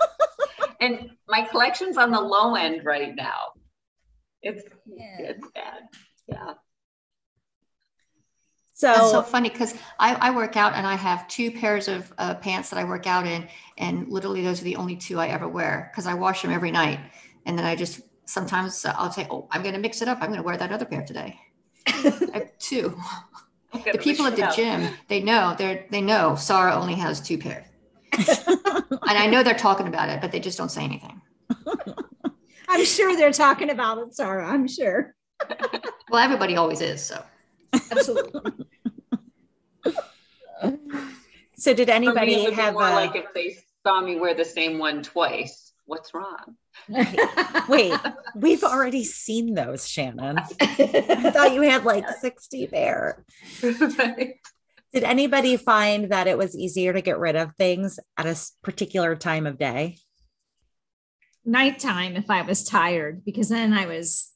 and 0.81 1.11
my 1.29 1.43
collection's 1.43 1.97
on 1.97 2.11
the 2.11 2.21
low 2.21 2.55
end 2.55 2.85
right 2.85 3.15
now. 3.15 3.53
It's 4.43 4.63
yeah. 4.87 5.31
it's 5.31 5.49
bad. 5.55 5.83
Yeah. 6.29 6.55
So, 8.75 8.89
That's 8.89 9.11
so 9.11 9.23
funny 9.23 9.51
because 9.51 9.75
I, 9.99 10.15
I 10.15 10.31
work 10.31 10.57
out 10.57 10.75
and 10.75 10.87
I 10.87 10.95
have 10.95 11.27
two 11.29 11.51
pairs 11.51 11.89
of 11.89 12.13
uh, 12.19 12.35
pants 12.35 12.71
that 12.71 12.79
I 12.79 12.85
work 12.85 13.07
out 13.07 13.27
in, 13.27 13.49
and 13.79 14.09
literally 14.09 14.43
those 14.43 14.61
are 14.61 14.65
the 14.65 14.77
only 14.77 14.97
two 14.97 15.19
I 15.19 15.29
ever 15.29 15.49
wear 15.49 15.91
because 15.91 16.07
I 16.07 16.15
wash 16.15 16.43
them 16.43 16.51
every 16.51 16.71
night, 16.71 17.01
and 17.47 17.59
then 17.59 17.65
I 17.65 17.77
just 17.77 18.01
sometimes 18.27 18.85
I'll 18.85 19.13
say, 19.13 19.27
"Oh, 19.31 19.49
I'm 19.51 19.63
going 19.63 19.75
to 19.75 19.81
mix 19.81 20.03
it 20.03 20.09
up. 20.09 20.19
I'm 20.21 20.29
going 20.29 20.41
to 20.41 20.45
wear 20.45 20.57
that 20.57 20.73
other 20.73 20.85
pair 20.85 21.03
today." 21.03 21.39
I 21.87 22.31
have 22.35 22.59
two. 22.59 22.97
The 23.73 23.99
people 23.99 24.27
at 24.27 24.37
the 24.37 24.53
gym, 24.55 24.89
they 25.09 25.21
know 25.21 25.55
they're 25.59 25.87
they 25.91 26.01
know 26.01 26.37
Sarah 26.37 26.75
only 26.75 26.95
has 26.95 27.21
two 27.21 27.39
pairs, 27.39 27.67
and 28.17 29.01
I 29.03 29.27
know 29.27 29.43
they're 29.43 29.55
talking 29.55 29.89
about 29.89 30.09
it, 30.09 30.21
but 30.21 30.31
they 30.31 30.41
just 30.41 30.57
don't 30.57 30.71
say 30.71 30.85
anything. 30.85 31.21
I'm 32.69 32.85
sure 32.85 33.17
they're 33.17 33.33
talking 33.33 33.71
about 33.71 33.99
it, 33.99 34.15
Sarah. 34.15 34.47
I'm 34.47 34.69
sure. 34.69 35.15
Well, 36.11 36.23
everybody 36.23 36.55
always 36.55 36.81
is. 36.81 37.03
So 37.03 37.25
Absolutely. 37.73 38.53
so 41.57 41.75
did 41.75 41.89
anybody 41.89 42.35
it 42.35 42.43
would 42.43 42.51
be 42.51 42.55
have 42.63 42.75
more 42.75 42.87
a, 42.87 42.95
like 42.95 43.17
if 43.17 43.33
they 43.35 43.57
saw 43.85 44.01
me 44.01 44.21
wear 44.21 44.35
the 44.35 44.45
same 44.45 44.79
one 44.79 45.03
twice. 45.03 45.73
What's 45.87 46.15
wrong? 46.15 46.57
Wait? 47.69 47.95
We've 48.35 48.65
already 48.65 49.05
seen 49.05 49.55
those, 49.55 49.89
Shannon. 49.89 50.39
I 50.61 51.31
thought 51.31 51.55
you 51.55 51.63
had 51.63 51.85
like 51.85 52.09
60 52.21 52.67
there. 52.67 53.25
Did 53.61 55.03
anybody 55.03 55.57
find 55.57 56.11
that 56.13 56.27
it 56.27 56.39
was 56.39 56.57
easier 56.57 56.93
to 56.93 57.01
get 57.01 57.19
rid 57.19 57.37
of 57.37 57.55
things 57.57 57.99
at 58.17 58.27
a 58.27 58.39
particular 58.63 59.17
time 59.17 59.47
of 59.47 59.59
day? 59.59 59.99
Nighttime 61.45 62.17
if 62.17 62.31
I 62.31 62.43
was 62.43 62.65
tired, 62.65 63.25
because 63.25 63.49
then 63.49 63.73
I 63.73 63.87
was 63.87 64.31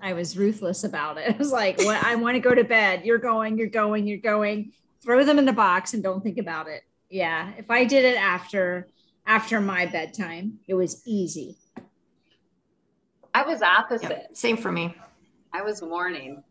I 0.00 0.12
was 0.12 0.36
ruthless 0.36 0.84
about 0.84 1.16
it. 1.16 1.30
I 1.34 1.38
was 1.38 1.50
like, 1.50 1.78
what 1.78 2.04
I 2.04 2.16
want 2.16 2.34
to 2.34 2.40
go 2.40 2.54
to 2.54 2.64
bed. 2.64 3.04
You're 3.04 3.18
going, 3.18 3.56
you're 3.56 3.68
going, 3.68 4.06
you're 4.06 4.18
going. 4.18 4.72
Throw 5.02 5.24
them 5.24 5.38
in 5.38 5.46
the 5.46 5.52
box 5.52 5.94
and 5.94 6.02
don't 6.02 6.22
think 6.22 6.38
about 6.38 6.68
it. 6.68 6.82
Yeah. 7.08 7.52
If 7.56 7.70
I 7.70 7.84
did 7.84 8.04
it 8.04 8.16
after 8.16 8.88
after 9.26 9.60
my 9.60 9.86
bedtime, 9.86 10.58
it 10.68 10.74
was 10.74 11.02
easy. 11.06 11.56
I 13.34 13.42
was 13.42 13.62
opposite. 13.62 14.10
yeah, 14.10 14.26
same 14.32 14.56
for 14.56 14.70
me. 14.72 14.94
I 15.52 15.62
was 15.62 15.82
morning 15.82 16.42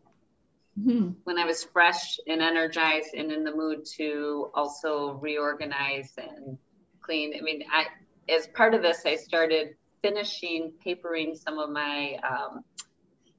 Mhm. 0.78 1.16
when 1.24 1.38
I 1.38 1.44
was 1.46 1.64
fresh 1.64 2.18
and 2.26 2.42
energized 2.42 3.14
and 3.14 3.30
in 3.32 3.44
the 3.44 3.54
mood 3.54 3.84
to 3.96 4.50
also 4.54 5.12
reorganize 5.14 6.12
and 6.18 6.58
clean. 7.00 7.34
I 7.36 7.40
mean, 7.40 7.64
I 7.72 7.86
as 8.28 8.46
part 8.48 8.74
of 8.74 8.82
this, 8.82 9.04
I 9.06 9.16
started 9.16 9.76
finishing 10.02 10.72
papering 10.82 11.34
some 11.34 11.58
of 11.58 11.70
my 11.70 12.14
um, 12.28 12.64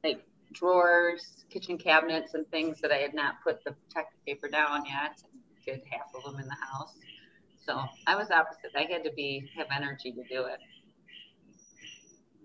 like 0.03 0.23
drawers, 0.53 1.43
kitchen 1.49 1.77
cabinets, 1.77 2.33
and 2.35 2.47
things 2.49 2.79
that 2.81 2.91
I 2.91 2.97
had 2.97 3.13
not 3.13 3.35
put 3.43 3.63
the 3.63 3.71
protective 3.73 4.23
paper 4.25 4.47
down 4.47 4.85
yet. 4.85 5.21
Good 5.65 5.81
half 5.91 6.13
of 6.15 6.23
them 6.23 6.39
in 6.39 6.47
the 6.47 6.55
house. 6.55 6.95
So 7.65 7.83
I 8.07 8.15
was 8.15 8.29
opposite. 8.31 8.71
I 8.75 8.83
had 8.83 9.03
to 9.03 9.11
be 9.13 9.49
have 9.57 9.67
energy 9.75 10.11
to 10.11 10.23
do 10.29 10.45
it. 10.45 10.59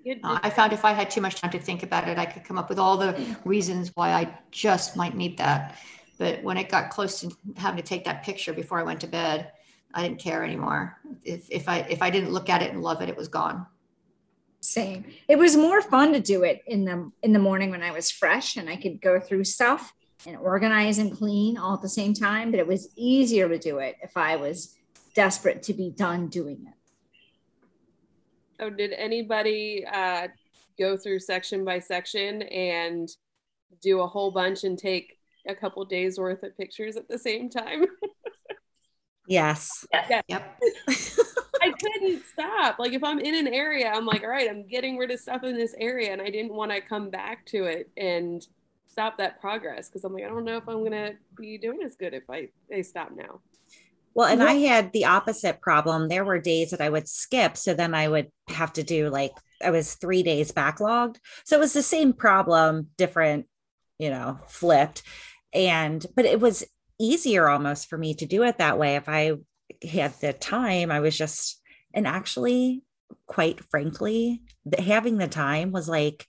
It- 0.05 0.21
Uh, 0.23 0.39
I 0.43 0.51
found 0.51 0.73
if 0.73 0.85
I 0.85 0.93
had 0.93 1.11
too 1.11 1.21
much 1.21 1.41
time 1.41 1.51
to 1.51 1.59
think 1.59 1.83
about 1.83 2.09
it, 2.09 2.19
I 2.19 2.27
could 2.27 2.45
come 2.45 2.59
up 2.59 2.69
with 2.69 2.79
all 2.79 2.97
the 2.97 3.37
reasons 3.45 3.91
why 3.95 4.13
I 4.13 4.39
just 4.51 4.97
might 4.97 5.15
need 5.17 5.39
that. 5.39 5.77
But 6.19 6.43
when 6.43 6.57
it 6.57 6.69
got 6.69 6.91
close 6.91 7.21
to 7.21 7.31
having 7.57 7.77
to 7.83 7.83
take 7.83 8.05
that 8.05 8.23
picture 8.23 8.53
before 8.53 8.79
I 8.79 8.83
went 8.83 9.01
to 9.01 9.07
bed, 9.07 9.53
I 9.95 10.03
didn't 10.03 10.21
care 10.21 10.45
anymore. 10.45 10.99
If, 11.25 11.49
if 11.51 11.69
I 11.69 11.79
if 11.79 12.03
I 12.03 12.11
didn't 12.11 12.31
look 12.31 12.49
at 12.49 12.63
it 12.63 12.73
and 12.73 12.83
love 12.83 13.03
it, 13.03 13.09
it 13.09 13.17
was 13.17 13.29
gone. 13.29 13.67
Same. 14.61 15.07
It 15.27 15.37
was 15.37 15.57
more 15.57 15.81
fun 15.81 16.13
to 16.13 16.21
do 16.21 16.43
it 16.45 16.63
in 16.67 16.85
the 16.85 17.11
in 17.23 17.33
the 17.33 17.39
morning 17.39 17.71
when 17.71 17.83
I 17.83 17.91
was 17.91 18.11
fresh 18.11 18.57
and 18.57 18.69
I 18.69 18.77
could 18.77 19.01
go 19.01 19.19
through 19.19 19.45
stuff 19.45 19.93
and 20.27 20.37
organize 20.37 20.99
and 20.99 21.17
clean 21.17 21.57
all 21.57 21.75
at 21.75 21.83
the 21.83 21.89
same 21.89 22.13
time. 22.15 22.51
But 22.51 22.61
it 22.61 22.67
was 22.67 22.91
easier 22.95 23.49
to 23.49 23.59
do 23.59 23.79
it 23.79 23.97
if 24.03 24.17
I 24.17 24.37
was 24.37 24.77
desperate 25.15 25.63
to 25.65 25.73
be 25.73 25.91
done 25.91 26.29
doing 26.29 26.67
it. 26.69 26.75
Oh, 28.61 28.70
did 28.70 28.92
anybody 28.92 29.85
uh, 29.90 30.29
go 30.79 30.96
through 30.96 31.20
section 31.20 31.64
by 31.64 31.79
section 31.79 32.42
and 32.42 33.09
do 33.83 34.01
a 34.01 34.07
whole 34.07 34.31
bunch 34.31 34.64
and 34.64 34.79
take 34.79 35.16
a 35.46 35.55
couple 35.55 35.85
days 35.85 36.18
worth 36.18 36.42
of 36.42 36.57
pictures 36.57 36.96
at 36.96 37.09
the 37.09 37.18
same 37.18 37.49
time? 37.49 37.87
Yes. 39.31 39.87
Yes. 39.92 40.25
Yep. 40.27 40.61
I 41.62 41.70
couldn't 41.70 42.25
stop. 42.27 42.81
Like 42.81 42.92
if 42.92 43.05
I'm 43.05 43.20
in 43.20 43.35
an 43.37 43.46
area, 43.55 43.88
I'm 43.88 44.05
like, 44.05 44.25
all 44.25 44.29
right, 44.29 44.51
I'm 44.51 44.66
getting 44.66 44.99
rid 44.99 45.12
of 45.12 45.20
stuff 45.20 45.44
in 45.44 45.57
this 45.57 45.73
area, 45.79 46.12
and 46.12 46.20
I 46.20 46.31
didn't 46.31 46.53
want 46.53 46.73
to 46.73 46.81
come 46.81 47.11
back 47.11 47.46
to 47.46 47.64
it 47.64 47.90
and 47.96 48.44
stop 48.88 49.18
that 49.18 49.40
progress 49.40 49.88
because 49.88 50.03
I'm 50.03 50.12
like, 50.12 50.25
I 50.25 50.29
don't 50.29 50.44
know 50.44 50.57
if 50.57 50.68
I'm 50.68 50.83
gonna 50.83 51.12
be 51.37 51.59
doing 51.59 51.81
as 51.85 51.94
good 51.94 52.12
if 52.12 52.25
I 52.29 52.49
I 52.75 52.81
stop 52.83 53.12
now. 53.14 53.40
Well, 54.14 54.29
and 54.29 54.42
I 54.42 54.55
had 54.55 54.92
the 54.92 55.05
opposite 55.05 55.61
problem. 55.61 56.09
There 56.09 56.25
were 56.25 56.40
days 56.40 56.70
that 56.70 56.81
I 56.81 56.88
would 56.88 57.09
skip. 57.09 57.57
So 57.57 57.75
then 57.75 57.94
I 57.94 58.09
would 58.09 58.29
have 58.49 58.73
to 58.75 58.83
do 58.83 59.09
like, 59.09 59.33
I 59.62 59.70
was 59.70 59.94
three 59.94 60.23
days 60.23 60.53
backlogged. 60.53 61.16
So 61.44 61.57
it 61.57 61.61
was 61.61 61.73
the 61.73 61.83
same 61.83 62.12
problem, 62.12 62.88
different, 62.96 63.46
you 63.99 64.11
know, 64.11 64.40
flipped. 64.49 65.03
And, 65.53 66.05
but 66.16 66.25
it 66.25 66.40
was 66.40 66.64
easier 66.99 67.49
almost 67.49 67.88
for 67.88 67.96
me 67.96 68.14
to 68.14 68.27
do 68.27 68.42
it 68.42 68.59
that 68.59 68.79
way. 68.79 68.96
If 68.96 69.09
I 69.09 69.33
had 69.88 70.12
the 70.20 70.33
time, 70.33 70.90
I 70.90 71.01
was 71.01 71.16
just, 71.16 71.61
and 71.94 72.07
actually, 72.07 72.83
quite 73.27 73.61
frankly, 73.70 74.42
having 74.79 75.18
the 75.18 75.29
time 75.29 75.70
was 75.70 75.88
like, 75.88 76.27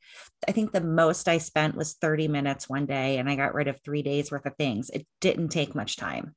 I 0.47 0.51
think 0.51 0.71
the 0.71 0.81
most 0.81 1.27
I 1.27 1.39
spent 1.39 1.75
was 1.75 1.93
30 1.93 2.27
minutes 2.27 2.69
one 2.69 2.85
day 2.85 3.17
and 3.17 3.29
I 3.29 3.35
got 3.35 3.53
rid 3.53 3.67
of 3.67 3.79
three 3.81 4.03
days 4.03 4.31
worth 4.31 4.45
of 4.45 4.55
things. 4.55 4.89
It 4.89 5.05
didn't 5.19 5.49
take 5.49 5.75
much 5.75 5.95
time. 5.95 6.35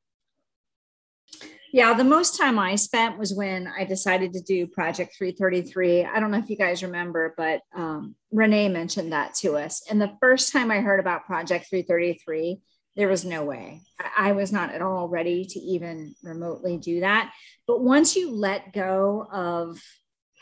Yeah, 1.74 1.92
the 1.92 2.04
most 2.04 2.38
time 2.38 2.56
I 2.56 2.76
spent 2.76 3.18
was 3.18 3.34
when 3.34 3.66
I 3.66 3.82
decided 3.82 4.32
to 4.34 4.40
do 4.40 4.68
Project 4.68 5.16
333. 5.18 6.04
I 6.04 6.20
don't 6.20 6.30
know 6.30 6.38
if 6.38 6.48
you 6.48 6.56
guys 6.56 6.84
remember, 6.84 7.34
but 7.36 7.62
um, 7.74 8.14
Renee 8.30 8.68
mentioned 8.68 9.12
that 9.12 9.34
to 9.40 9.56
us. 9.56 9.82
And 9.90 10.00
the 10.00 10.16
first 10.20 10.52
time 10.52 10.70
I 10.70 10.82
heard 10.82 11.00
about 11.00 11.26
Project 11.26 11.66
333, 11.68 12.60
there 12.94 13.08
was 13.08 13.24
no 13.24 13.42
way. 13.42 13.80
I, 13.98 14.28
I 14.28 14.32
was 14.34 14.52
not 14.52 14.70
at 14.70 14.82
all 14.82 15.08
ready 15.08 15.46
to 15.46 15.58
even 15.58 16.14
remotely 16.22 16.76
do 16.76 17.00
that. 17.00 17.32
But 17.66 17.82
once 17.82 18.14
you 18.14 18.30
let 18.30 18.72
go 18.72 19.26
of 19.32 19.82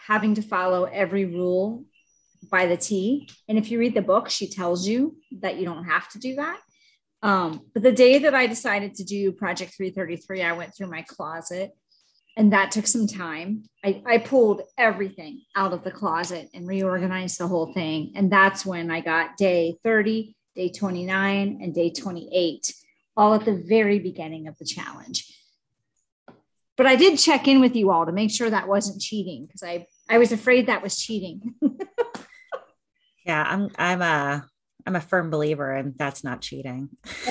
having 0.06 0.34
to 0.34 0.42
follow 0.42 0.84
every 0.84 1.24
rule 1.24 1.86
by 2.50 2.66
the 2.66 2.76
T, 2.76 3.30
and 3.48 3.56
if 3.56 3.70
you 3.70 3.78
read 3.78 3.94
the 3.94 4.02
book, 4.02 4.28
she 4.28 4.50
tells 4.50 4.86
you 4.86 5.16
that 5.40 5.56
you 5.56 5.64
don't 5.64 5.84
have 5.84 6.10
to 6.10 6.18
do 6.18 6.34
that. 6.34 6.60
Um, 7.22 7.60
but 7.72 7.82
the 7.82 7.92
day 7.92 8.18
that 8.18 8.34
I 8.34 8.46
decided 8.46 8.94
to 8.96 9.04
do 9.04 9.32
Project 9.32 9.74
333, 9.76 10.42
I 10.42 10.52
went 10.52 10.74
through 10.74 10.88
my 10.88 11.02
closet 11.02 11.70
and 12.36 12.52
that 12.52 12.70
took 12.70 12.86
some 12.86 13.06
time. 13.06 13.64
I, 13.84 14.02
I 14.06 14.18
pulled 14.18 14.62
everything 14.78 15.42
out 15.54 15.72
of 15.72 15.84
the 15.84 15.90
closet 15.90 16.48
and 16.54 16.66
reorganized 16.66 17.38
the 17.38 17.46
whole 17.46 17.72
thing. 17.72 18.12
And 18.16 18.32
that's 18.32 18.64
when 18.64 18.90
I 18.90 19.00
got 19.00 19.36
day 19.36 19.76
30, 19.84 20.34
day 20.56 20.70
29, 20.70 21.60
and 21.62 21.74
day 21.74 21.90
28, 21.90 22.74
all 23.16 23.34
at 23.34 23.44
the 23.44 23.62
very 23.66 23.98
beginning 23.98 24.48
of 24.48 24.56
the 24.58 24.64
challenge. 24.64 25.28
But 26.76 26.86
I 26.86 26.96
did 26.96 27.18
check 27.18 27.46
in 27.46 27.60
with 27.60 27.76
you 27.76 27.90
all 27.90 28.06
to 28.06 28.12
make 28.12 28.30
sure 28.30 28.48
that 28.48 28.66
wasn't 28.66 29.02
cheating 29.02 29.46
because 29.46 29.62
I, 29.62 29.86
I 30.08 30.18
was 30.18 30.32
afraid 30.32 30.66
that 30.66 30.82
was 30.82 30.98
cheating. 30.98 31.54
Yeah, 33.24 33.42
I'm 33.42 33.68
I'm 33.78 34.02
a 34.02 34.48
I'm 34.86 34.96
a 34.96 35.00
firm 35.00 35.30
believer 35.30 35.70
and 35.72 35.96
that's 35.96 36.24
not 36.24 36.40
cheating. 36.40 36.88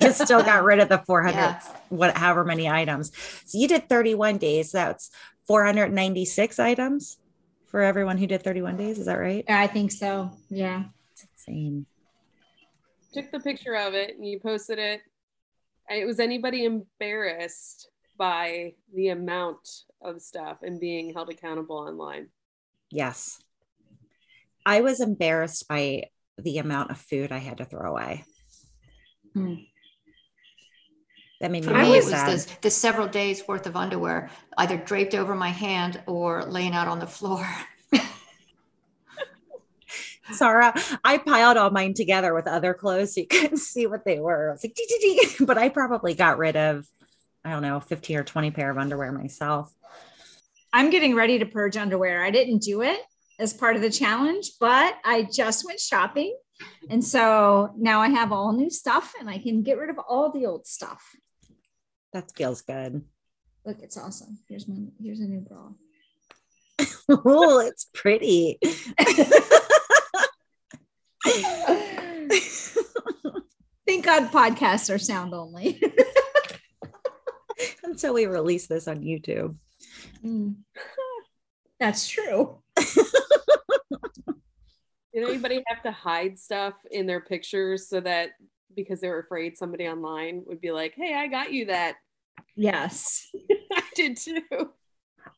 Just 0.00 0.22
still 0.22 0.42
got 0.42 0.64
rid 0.64 0.80
of 0.80 0.88
the 0.88 0.98
400 0.98 1.34
Yeah. 1.36 1.60
what 1.90 2.16
however 2.16 2.44
many 2.44 2.68
items. 2.68 3.12
So 3.44 3.58
you 3.58 3.68
did 3.68 3.88
31 3.88 4.38
days. 4.38 4.72
That's 4.72 5.10
496 5.46 6.58
items 6.58 7.18
for 7.66 7.82
everyone 7.82 8.18
who 8.18 8.26
did 8.26 8.42
31 8.42 8.76
days, 8.76 8.98
is 8.98 9.06
that 9.06 9.18
right? 9.18 9.44
I 9.48 9.66
think 9.66 9.92
so. 9.92 10.30
Yeah. 10.48 10.84
It's 11.12 11.26
insane. 11.32 11.86
Took 13.12 13.30
the 13.30 13.40
picture 13.40 13.74
of 13.74 13.94
it 13.94 14.16
and 14.16 14.26
you 14.26 14.40
posted 14.40 14.78
it. 14.78 15.00
It 15.90 16.06
was 16.06 16.18
anybody 16.20 16.64
embarrassed 16.64 17.90
by 18.16 18.74
the 18.94 19.08
amount 19.08 19.68
of 20.00 20.22
stuff 20.22 20.58
and 20.62 20.80
being 20.80 21.12
held 21.12 21.28
accountable 21.30 21.76
online? 21.76 22.28
Yes. 22.90 23.42
I 24.64 24.80
was 24.80 25.00
embarrassed 25.00 25.68
by 25.68 26.04
the 26.38 26.58
amount 26.58 26.90
of 26.90 26.98
food 26.98 27.32
I 27.32 27.38
had 27.38 27.58
to 27.58 27.64
throw 27.64 27.90
away. 27.90 28.24
Hmm. 29.32 29.54
That 31.40 31.50
made 31.50 31.64
me 31.64 31.68
For 31.68 31.74
I 31.76 31.82
me, 31.82 31.92
it 31.96 32.04
was 32.04 32.10
sad. 32.10 32.32
this, 32.32 32.46
the 32.62 32.70
several 32.70 33.08
days 33.08 33.46
worth 33.46 33.66
of 33.66 33.76
underwear, 33.76 34.30
either 34.56 34.76
draped 34.76 35.14
over 35.14 35.34
my 35.34 35.48
hand 35.50 36.00
or 36.06 36.44
laying 36.44 36.72
out 36.72 36.88
on 36.88 37.00
the 37.00 37.06
floor. 37.06 37.46
Sarah, 40.32 40.72
I 41.04 41.18
piled 41.18 41.56
all 41.56 41.70
mine 41.70 41.92
together 41.94 42.34
with 42.34 42.46
other 42.46 42.72
clothes 42.72 43.14
so 43.14 43.20
you 43.22 43.26
couldn't 43.26 43.56
see 43.58 43.86
what 43.86 44.04
they 44.04 44.20
were. 44.20 44.50
I 44.50 44.52
was 44.52 44.64
like, 44.64 44.74
"Dee, 44.74 44.86
dee, 44.88 45.20
dee." 45.38 45.44
but 45.44 45.58
I 45.58 45.68
probably 45.68 46.14
got 46.14 46.38
rid 46.38 46.56
of, 46.56 46.86
I 47.44 47.50
don't 47.50 47.62
know, 47.62 47.80
15 47.80 48.16
or 48.16 48.24
20 48.24 48.50
pair 48.52 48.70
of 48.70 48.78
underwear 48.78 49.12
myself. 49.12 49.72
I'm 50.72 50.90
getting 50.90 51.14
ready 51.14 51.38
to 51.40 51.46
purge 51.46 51.76
underwear. 51.76 52.24
I 52.24 52.30
didn't 52.30 52.62
do 52.62 52.80
it 52.82 52.98
as 53.38 53.52
part 53.52 53.76
of 53.76 53.82
the 53.82 53.90
challenge, 53.90 54.52
but 54.60 54.94
I 55.04 55.24
just 55.24 55.64
went 55.64 55.80
shopping 55.80 56.34
And 56.88 57.04
so 57.04 57.72
now 57.76 58.00
I 58.00 58.08
have 58.08 58.32
all 58.32 58.52
new 58.52 58.70
stuff 58.70 59.14
and 59.18 59.28
I 59.28 59.38
can 59.38 59.62
get 59.62 59.78
rid 59.78 59.90
of 59.90 59.98
all 59.98 60.30
the 60.30 60.46
old 60.46 60.66
stuff. 60.66 61.02
That 62.12 62.30
feels 62.36 62.62
good. 62.62 63.02
Look, 63.64 63.78
it's 63.80 63.96
awesome. 63.96 64.38
Here's 64.48 64.68
my 64.68 64.76
here's 65.00 65.20
a 65.20 65.24
new 65.24 65.40
bra. 65.40 65.70
oh, 67.24 67.60
it's 67.60 67.86
pretty. 67.94 68.58
Thank 73.86 74.04
God 74.04 74.30
podcasts 74.30 74.94
are 74.94 74.98
sound 74.98 75.34
only. 75.34 75.82
Until 77.82 78.14
we 78.14 78.26
release 78.26 78.66
this 78.66 78.88
on 78.88 79.00
YouTube. 79.00 79.56
Mm. 80.24 80.56
That's 81.80 82.08
true. 82.08 82.62
Did 85.14 85.28
anybody 85.28 85.62
have 85.66 85.82
to 85.84 85.92
hide 85.92 86.38
stuff 86.38 86.74
in 86.90 87.06
their 87.06 87.20
pictures 87.20 87.88
so 87.88 88.00
that 88.00 88.30
because 88.74 89.00
they 89.00 89.08
were 89.08 89.20
afraid 89.20 89.56
somebody 89.56 89.86
online 89.86 90.42
would 90.46 90.60
be 90.60 90.72
like, 90.72 90.94
hey, 90.96 91.14
I 91.14 91.28
got 91.28 91.52
you 91.52 91.66
that? 91.66 91.96
Yes. 92.56 93.30
I 93.72 93.82
did 93.94 94.16
too. 94.16 94.42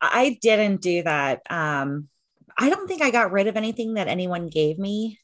I 0.01 0.39
didn't 0.41 0.81
do 0.81 1.03
that. 1.03 1.43
Um, 1.51 2.09
I 2.57 2.71
don't 2.71 2.89
think 2.89 3.03
I 3.03 3.11
got 3.11 3.33
rid 3.33 3.47
of 3.47 3.57
anything 3.57 3.95
that 3.95 4.09
anyone 4.09 4.49
gave 4.49 4.79
me 4.79 5.19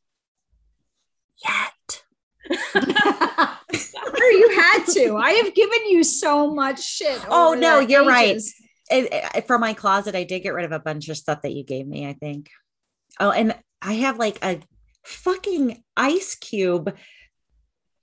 yet. 1.42 2.02
or 2.74 4.30
you 4.30 4.50
had 4.54 4.84
to. 4.86 5.16
I 5.16 5.40
have 5.42 5.54
given 5.54 5.88
you 5.88 6.04
so 6.04 6.52
much 6.52 6.82
shit. 6.82 7.24
Oh 7.28 7.54
no, 7.54 7.80
you're 7.80 8.10
ages. 8.10 8.54
right. 8.58 8.68
It, 8.92 9.08
it, 9.34 9.46
from 9.46 9.60
my 9.60 9.74
closet, 9.74 10.14
I 10.14 10.24
did 10.24 10.40
get 10.40 10.54
rid 10.54 10.64
of 10.64 10.72
a 10.72 10.78
bunch 10.78 11.08
of 11.08 11.16
stuff 11.16 11.42
that 11.42 11.52
you 11.52 11.64
gave 11.64 11.86
me. 11.86 12.06
I 12.06 12.12
think. 12.12 12.50
Oh, 13.18 13.30
and 13.30 13.54
I 13.80 13.94
have 13.94 14.18
like 14.18 14.38
a 14.44 14.60
fucking 15.04 15.82
ice 15.96 16.34
cube 16.34 16.96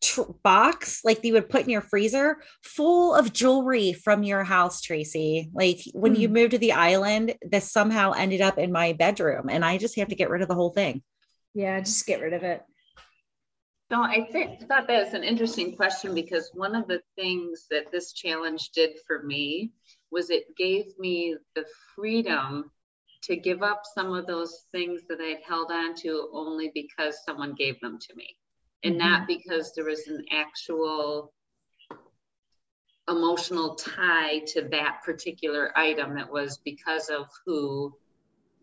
tr- 0.04 0.21
box, 0.43 1.02
like 1.04 1.23
you 1.23 1.34
would 1.34 1.49
put 1.49 1.63
in 1.63 1.69
your 1.69 1.82
freezer, 1.82 2.38
full 2.63 3.15
of 3.15 3.34
jewelry 3.34 3.93
from 3.93 4.23
your 4.23 4.43
house, 4.43 4.82
Tracy. 4.82 5.49
Like 5.54 5.80
when 5.93 6.15
you 6.15 6.28
Hmm. 6.28 6.34
moved 6.34 6.52
to 6.52 6.58
the 6.58 6.73
island, 6.73 7.36
this 7.41 7.71
somehow 7.71 8.12
ended 8.12 8.41
up 8.41 8.58
in 8.58 8.71
my 8.71 8.93
bedroom, 8.93 9.49
and 9.49 9.63
I 9.63 9.78
just 9.78 9.97
have 9.97 10.10
to 10.10 10.15
get 10.15 10.30
rid 10.30 10.41
of 10.41 10.47
the 10.47 10.56
whole 10.56 10.71
thing. 10.71 11.02
Yeah, 11.54 11.80
just 11.80 12.06
get 12.06 12.21
rid 12.21 12.34
of 12.34 12.43
it. 12.43 12.63
No, 13.91 14.04
I 14.04 14.28
think, 14.32 14.60
thought 14.67 14.88
that 14.88 15.06
was 15.06 15.15
an 15.15 15.23
interesting 15.23 15.75
question 15.75 16.13
because 16.13 16.52
one 16.54 16.75
of 16.75 16.88
the 16.88 17.02
things 17.15 17.65
that 17.71 17.91
this 17.91 18.13
challenge 18.13 18.69
did 18.69 18.91
for 19.08 19.23
me 19.23 19.71
was 20.12 20.30
it 20.30 20.56
gave 20.58 20.98
me 20.98 21.36
the 21.56 21.65
freedom 21.95 22.72
to 23.22 23.36
give 23.36 23.62
up 23.63 23.84
some 23.93 24.13
of 24.13 24.26
those 24.26 24.65
things 24.72 25.02
that 25.10 25.19
I'd 25.19 25.43
held 25.45 25.72
on 25.72 25.95
to 25.98 26.30
only 26.34 26.72
because 26.74 27.24
someone 27.26 27.54
gave 27.54 27.80
them 27.82 28.00
to 28.00 28.15
me 28.15 28.38
and 28.84 28.98
not 28.98 29.28
because 29.28 29.74
there 29.74 29.86
was 29.86 30.08
an 30.08 30.24
actual 30.32 31.34
emotional 33.10 33.76
tie 33.76 34.39
to 34.48 34.62
that 34.69 35.00
particular 35.04 35.78
item. 35.78 36.17
It 36.17 36.32
was 36.32 36.60
because 36.63 37.10
of 37.10 37.28
who 37.45 37.93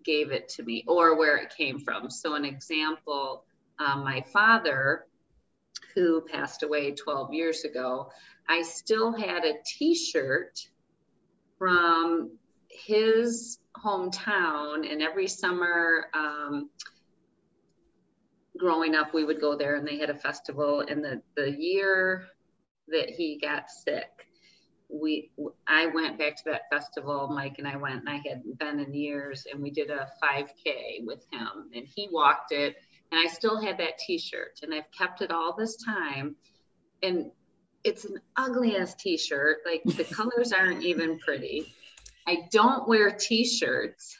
gave 0.04 0.30
it 0.30 0.48
to 0.50 0.62
me 0.62 0.84
or 0.86 1.18
where 1.18 1.36
it 1.36 1.54
came 1.56 1.78
from. 1.78 2.10
So, 2.10 2.34
an 2.34 2.44
example 2.44 3.44
um, 3.78 4.04
my 4.04 4.22
father, 4.32 5.06
who 5.94 6.22
passed 6.22 6.62
away 6.62 6.92
12 6.92 7.34
years 7.34 7.64
ago, 7.64 8.10
I 8.48 8.62
still 8.62 9.12
had 9.12 9.44
a 9.44 9.54
t 9.66 9.94
shirt 9.94 10.66
from 11.58 12.30
his 12.68 13.58
hometown, 13.76 14.90
and 14.90 15.02
every 15.02 15.28
summer, 15.28 16.06
um, 16.14 16.70
growing 18.56 18.94
up, 18.94 19.12
we 19.12 19.24
would 19.24 19.40
go 19.40 19.56
there 19.56 19.76
and 19.76 19.86
they 19.86 19.98
had 19.98 20.10
a 20.10 20.14
festival. 20.14 20.80
And 20.80 21.04
the, 21.04 21.22
the 21.36 21.50
year 21.50 22.26
that 22.88 23.10
he 23.10 23.38
got 23.38 23.70
sick, 23.70 24.10
we 24.88 25.30
I 25.66 25.86
went 25.86 26.18
back 26.18 26.36
to 26.36 26.42
that 26.46 26.62
festival. 26.70 27.28
Mike 27.28 27.56
and 27.58 27.66
I 27.66 27.76
went, 27.76 28.00
and 28.00 28.08
I 28.08 28.16
hadn't 28.16 28.58
been 28.58 28.78
in 28.78 28.94
years, 28.94 29.46
and 29.52 29.60
we 29.60 29.70
did 29.70 29.90
a 29.90 30.08
5K 30.22 31.04
with 31.04 31.26
him, 31.32 31.70
and 31.74 31.86
he 31.86 32.08
walked 32.12 32.52
it, 32.52 32.76
and 33.10 33.20
I 33.20 33.26
still 33.26 33.60
had 33.60 33.78
that 33.78 33.98
T-shirt, 33.98 34.60
and 34.62 34.72
I've 34.72 34.90
kept 34.96 35.22
it 35.22 35.32
all 35.32 35.56
this 35.56 35.76
time, 35.84 36.36
and 37.02 37.32
it's 37.86 38.04
an 38.04 38.20
ugly 38.36 38.76
ass 38.76 38.94
T-shirt. 38.96 39.58
Like 39.64 39.82
the 39.84 40.04
colors 40.14 40.52
aren't 40.52 40.84
even 40.84 41.18
pretty. 41.20 41.72
I 42.26 42.48
don't 42.50 42.88
wear 42.88 43.12
T-shirts. 43.12 44.18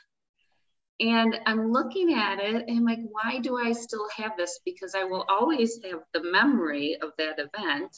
And 1.00 1.38
I'm 1.44 1.72
looking 1.72 2.14
at 2.14 2.38
it 2.38 2.68
and 2.68 2.78
I'm 2.78 2.84
like, 2.84 3.00
why 3.10 3.38
do 3.40 3.58
I 3.58 3.72
still 3.72 4.08
have 4.16 4.36
this? 4.38 4.60
Because 4.64 4.94
I 4.94 5.04
will 5.04 5.26
always 5.28 5.78
have 5.84 6.00
the 6.14 6.22
memory 6.22 6.96
of 7.02 7.10
that 7.18 7.38
event. 7.38 7.94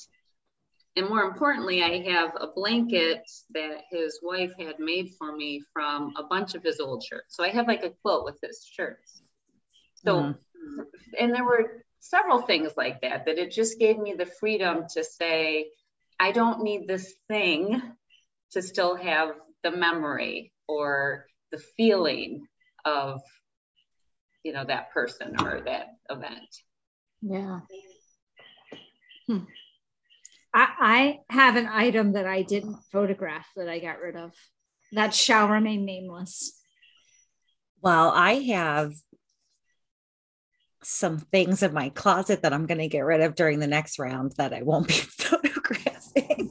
And 0.96 1.08
more 1.08 1.22
importantly, 1.22 1.82
I 1.82 2.00
have 2.10 2.32
a 2.40 2.48
blanket 2.48 3.22
that 3.50 3.82
his 3.90 4.18
wife 4.20 4.50
had 4.58 4.80
made 4.80 5.10
for 5.16 5.36
me 5.36 5.62
from 5.72 6.12
a 6.16 6.24
bunch 6.24 6.54
of 6.56 6.64
his 6.64 6.80
old 6.80 7.04
shirts. 7.04 7.36
So 7.36 7.44
I 7.44 7.50
have 7.50 7.68
like 7.68 7.84
a 7.84 7.90
quilt 8.02 8.24
with 8.24 8.38
his 8.42 8.64
shirts. 8.64 9.22
So, 9.94 10.16
Mhm. 10.16 10.38
and 11.18 11.32
there 11.32 11.44
were 11.44 11.84
several 12.00 12.42
things 12.42 12.72
like 12.76 13.00
that, 13.02 13.26
that 13.26 13.38
it 13.38 13.50
just 13.50 13.78
gave 13.78 13.98
me 13.98 14.14
the 14.14 14.26
freedom 14.26 14.84
to 14.94 15.04
say, 15.04 15.68
I 16.20 16.32
don't 16.32 16.62
need 16.62 16.86
this 16.86 17.14
thing 17.28 17.80
to 18.52 18.62
still 18.62 18.96
have 18.96 19.30
the 19.62 19.70
memory 19.70 20.52
or 20.66 21.26
the 21.50 21.58
feeling 21.58 22.46
of, 22.84 23.20
you 24.42 24.52
know, 24.52 24.64
that 24.64 24.92
person 24.92 25.36
or 25.40 25.60
that 25.62 25.88
event. 26.10 26.48
Yeah. 27.20 27.60
Hmm. 29.26 29.44
I, 30.54 30.68
I 30.80 31.20
have 31.30 31.56
an 31.56 31.66
item 31.66 32.12
that 32.12 32.26
I 32.26 32.42
didn't 32.42 32.78
photograph 32.90 33.46
that 33.56 33.68
I 33.68 33.78
got 33.78 34.00
rid 34.00 34.16
of. 34.16 34.32
That 34.92 35.14
shall 35.14 35.48
remain 35.48 35.84
nameless. 35.84 36.58
Well, 37.82 38.10
I 38.10 38.34
have 38.34 38.94
some 40.88 41.18
things 41.18 41.62
in 41.62 41.74
my 41.74 41.90
closet 41.90 42.40
that 42.42 42.54
I'm 42.54 42.64
going 42.64 42.78
to 42.78 42.88
get 42.88 43.00
rid 43.00 43.20
of 43.20 43.34
during 43.34 43.58
the 43.58 43.66
next 43.66 43.98
round 43.98 44.32
that 44.38 44.54
I 44.54 44.62
won't 44.62 44.88
be 44.88 44.94
photographing. 45.18 46.50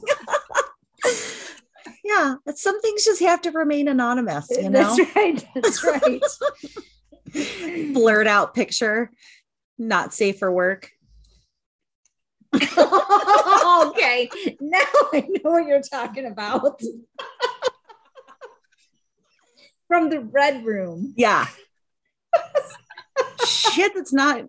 yeah, 2.04 2.36
but 2.46 2.56
some 2.56 2.80
things 2.80 3.04
just 3.04 3.20
have 3.20 3.42
to 3.42 3.50
remain 3.50 3.88
anonymous, 3.88 4.48
eh, 4.52 4.60
you 4.62 4.70
know. 4.70 4.96
That's 4.96 5.16
right. 5.16 5.44
That's 5.56 5.84
right. 5.84 6.22
Blurred 7.92 8.28
out 8.28 8.54
picture, 8.54 9.10
not 9.76 10.14
safe 10.14 10.38
for 10.38 10.52
work. 10.52 10.92
okay. 12.54 14.30
Now 14.60 14.78
I 15.12 15.26
know 15.28 15.50
what 15.50 15.66
you're 15.66 15.82
talking 15.82 16.26
about. 16.26 16.80
From 19.88 20.10
the 20.10 20.20
red 20.20 20.64
room. 20.64 21.12
Yeah. 21.16 21.48
Shit, 23.58 23.92
that's 23.94 24.12
not. 24.12 24.44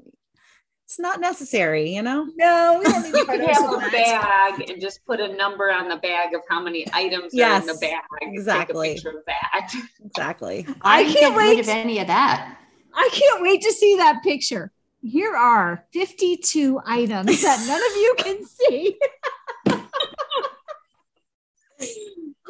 It's 0.86 1.00
not 1.00 1.22
necessary, 1.22 1.94
you 1.94 2.02
know. 2.02 2.28
No, 2.36 2.82
we 2.84 2.92
don't 2.92 3.04
need 3.04 3.14
You 3.14 3.26
could 3.26 3.42
have 3.42 3.74
a 3.74 3.92
bag 3.92 4.70
and 4.72 4.82
just 4.82 5.06
put 5.06 5.20
a 5.20 5.36
number 5.36 5.72
on 5.72 5.88
the 5.88 5.98
bag 5.98 6.34
of 6.34 6.42
how 6.50 6.64
many 6.64 6.88
items 6.94 7.32
Yes, 7.32 7.60
are 7.60 7.62
in 7.62 7.68
the 7.68 7.74
bag. 7.80 8.02
Take 8.20 8.30
a 8.30 8.34
exactly. 8.34 8.94
picture 8.96 9.10
of 9.10 9.24
that. 9.28 9.72
Exactly. 10.06 10.66
I 10.82 11.04
didn't 11.04 11.16
can't 11.16 11.36
get 11.36 11.38
rid 11.38 11.58
wait. 11.58 11.60
of 11.60 11.70
any 11.70 12.00
of 12.00 12.08
that. 12.08 12.58
I 12.96 13.10
can't 13.14 13.44
wait 13.44 13.62
to 13.62 13.72
see 13.72 13.98
that 13.98 14.24
picture. 14.24 14.72
Here 15.04 15.36
are 15.36 15.86
52 15.94 16.82
items 16.84 17.42
that 17.44 17.64
none 17.68 17.78
of 17.78 17.96
you 17.96 18.16
can 18.18 18.46
see. 18.46 19.00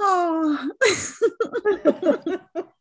Oh. 0.02 0.70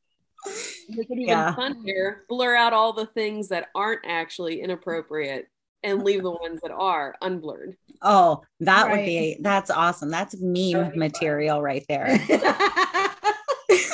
Make 0.88 1.11
it 1.11 1.14
even 1.14 1.29
Yeah. 1.29 1.55
funnier. 1.55 2.24
Blur 2.29 2.55
out 2.57 2.72
all 2.72 2.92
the 2.92 3.07
things 3.07 3.48
that 3.48 3.68
aren't 3.74 4.01
actually 4.07 4.61
inappropriate 4.62 5.46
and 5.85 6.03
leave 6.03 6.22
the 6.22 6.31
ones 6.31 6.61
that 6.62 6.72
are 6.72 7.14
unblurred. 7.22 7.77
oh, 8.03 8.42
that 8.61 8.90
would 8.90 9.05
be 9.05 9.37
that's 9.40 9.70
awesome. 9.70 10.11
That's 10.11 10.35
That 10.35 10.40
would 10.42 10.53
meme 10.53 10.90
be 10.90 10.90
fun. 10.90 10.98
material 10.98 11.62
right 11.62 11.85
there. 11.88 12.18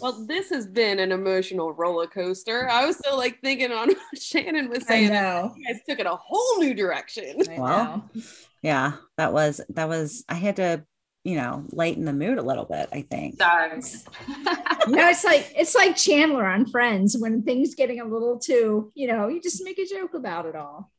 Well, 0.00 0.26
this 0.26 0.50
has 0.50 0.66
been 0.66 0.98
an 0.98 1.12
emotional 1.12 1.72
roller 1.72 2.06
coaster. 2.06 2.68
I 2.68 2.84
was 2.84 2.98
still 2.98 3.16
like 3.16 3.40
thinking 3.40 3.72
on 3.72 3.88
what 4.10 4.20
Shannon 4.20 4.68
was 4.68 4.82
I 4.84 4.86
saying. 4.86 5.12
know. 5.12 5.54
You 5.56 5.64
guys 5.64 5.80
took 5.88 5.98
it 5.98 6.04
a 6.04 6.14
whole 6.14 6.58
new 6.58 6.74
direction. 6.74 7.36
I 7.50 7.58
Well, 7.58 7.84
know. 8.14 8.22
yeah, 8.60 8.92
that 9.16 9.32
was 9.32 9.62
that 9.70 9.88
was 9.88 10.22
I 10.28 10.34
had 10.34 10.56
to, 10.56 10.84
you 11.24 11.36
know, 11.36 11.64
lighten 11.72 12.04
the 12.04 12.12
mood 12.12 12.36
a 12.36 12.42
little 12.42 12.66
bit, 12.66 12.88
I 12.92 13.00
think. 13.00 13.38
Sorry. 13.38 13.80
No, 14.86 15.08
it's 15.08 15.24
like 15.24 15.50
it's 15.56 15.74
like 15.74 15.96
Chandler 15.96 16.44
on 16.44 16.66
Friends 16.66 17.16
when 17.18 17.42
things 17.42 17.74
getting 17.74 18.00
a 18.00 18.04
little 18.04 18.38
too, 18.38 18.92
you 18.94 19.06
know, 19.06 19.28
you 19.28 19.40
just 19.40 19.64
make 19.64 19.78
a 19.78 19.86
joke 19.86 20.12
about 20.12 20.44
it 20.44 20.54
all. 20.54 20.92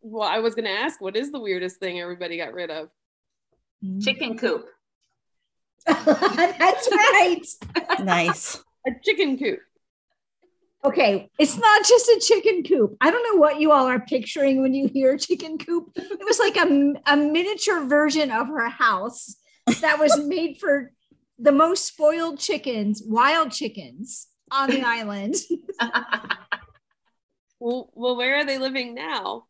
Well, 0.00 0.28
I 0.28 0.38
was 0.38 0.54
going 0.54 0.66
to 0.66 0.70
ask, 0.70 1.00
what 1.00 1.16
is 1.16 1.32
the 1.32 1.40
weirdest 1.40 1.80
thing 1.80 2.00
everybody 2.00 2.36
got 2.36 2.52
rid 2.52 2.70
of? 2.70 2.88
Mm. 3.84 4.02
Chicken 4.02 4.38
coop. 4.38 4.68
That's 5.86 6.88
right. 6.92 7.42
Nice. 8.00 8.62
A 8.86 8.90
chicken 9.04 9.36
coop. 9.36 9.58
Okay, 10.84 11.28
it's 11.40 11.58
not 11.58 11.84
just 11.84 12.06
a 12.08 12.20
chicken 12.24 12.62
coop. 12.62 12.96
I 13.00 13.10
don't 13.10 13.32
know 13.32 13.40
what 13.40 13.60
you 13.60 13.72
all 13.72 13.86
are 13.86 13.98
picturing 13.98 14.62
when 14.62 14.74
you 14.74 14.86
hear 14.86 15.18
chicken 15.18 15.58
coop. 15.58 15.90
It 15.96 16.24
was 16.24 16.38
like 16.38 16.56
a, 16.56 16.94
a 17.06 17.16
miniature 17.16 17.84
version 17.86 18.30
of 18.30 18.46
her 18.46 18.68
house 18.68 19.34
that 19.80 19.98
was 19.98 20.18
made 20.18 20.58
for 20.58 20.92
the 21.38 21.52
most 21.52 21.86
spoiled 21.86 22.38
chickens, 22.38 23.02
wild 23.04 23.52
chickens 23.52 24.28
on 24.50 24.70
the 24.70 24.82
island. 24.82 25.34
well, 27.60 27.90
well, 27.94 28.16
where 28.16 28.36
are 28.36 28.44
they 28.44 28.58
living 28.58 28.94
now? 28.94 29.44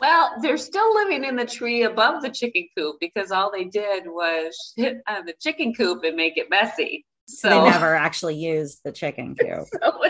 Well, 0.00 0.34
they're 0.42 0.58
still 0.58 0.94
living 0.94 1.24
in 1.24 1.36
the 1.36 1.46
tree 1.46 1.84
above 1.84 2.22
the 2.22 2.30
chicken 2.30 2.66
coop 2.76 2.96
because 3.00 3.30
all 3.30 3.52
they 3.52 3.64
did 3.64 4.04
was 4.06 4.72
hit 4.76 5.00
on 5.06 5.26
the 5.26 5.34
chicken 5.40 5.74
coop 5.74 6.02
and 6.04 6.16
make 6.16 6.36
it 6.36 6.50
messy. 6.50 7.06
So 7.28 7.48
they 7.48 7.70
never 7.70 7.94
actually 7.94 8.34
used 8.34 8.80
the 8.84 8.92
chicken 8.92 9.36
coop. 9.36 9.68
so 9.82 10.02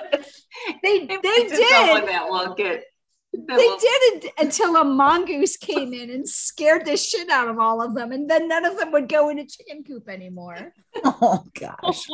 they 0.83 1.07
they 1.07 1.18
did. 1.18 1.68
Someone 1.68 2.07
that 2.07 2.27
will 2.29 2.55
get. 2.55 2.85
That 3.33 3.57
they 3.57 3.66
did 3.66 4.25
it 4.25 4.33
until 4.38 4.77
a 4.77 4.85
mongoose 4.85 5.57
came 5.57 5.95
in 5.95 6.11
and 6.11 6.29
scared 6.29 6.85
the 6.85 6.97
shit 6.97 7.31
out 7.31 7.49
of 7.49 7.59
all 7.59 7.81
of 7.81 7.95
them, 7.95 8.12
and 8.12 8.29
then 8.29 8.47
none 8.47 8.64
of 8.64 8.77
them 8.77 8.92
would 8.92 9.09
go 9.09 9.31
in 9.31 9.38
a 9.38 9.47
chicken 9.47 9.85
coop 9.85 10.09
anymore. 10.09 10.73
Oh 11.05 11.45
gosh. 11.59 12.07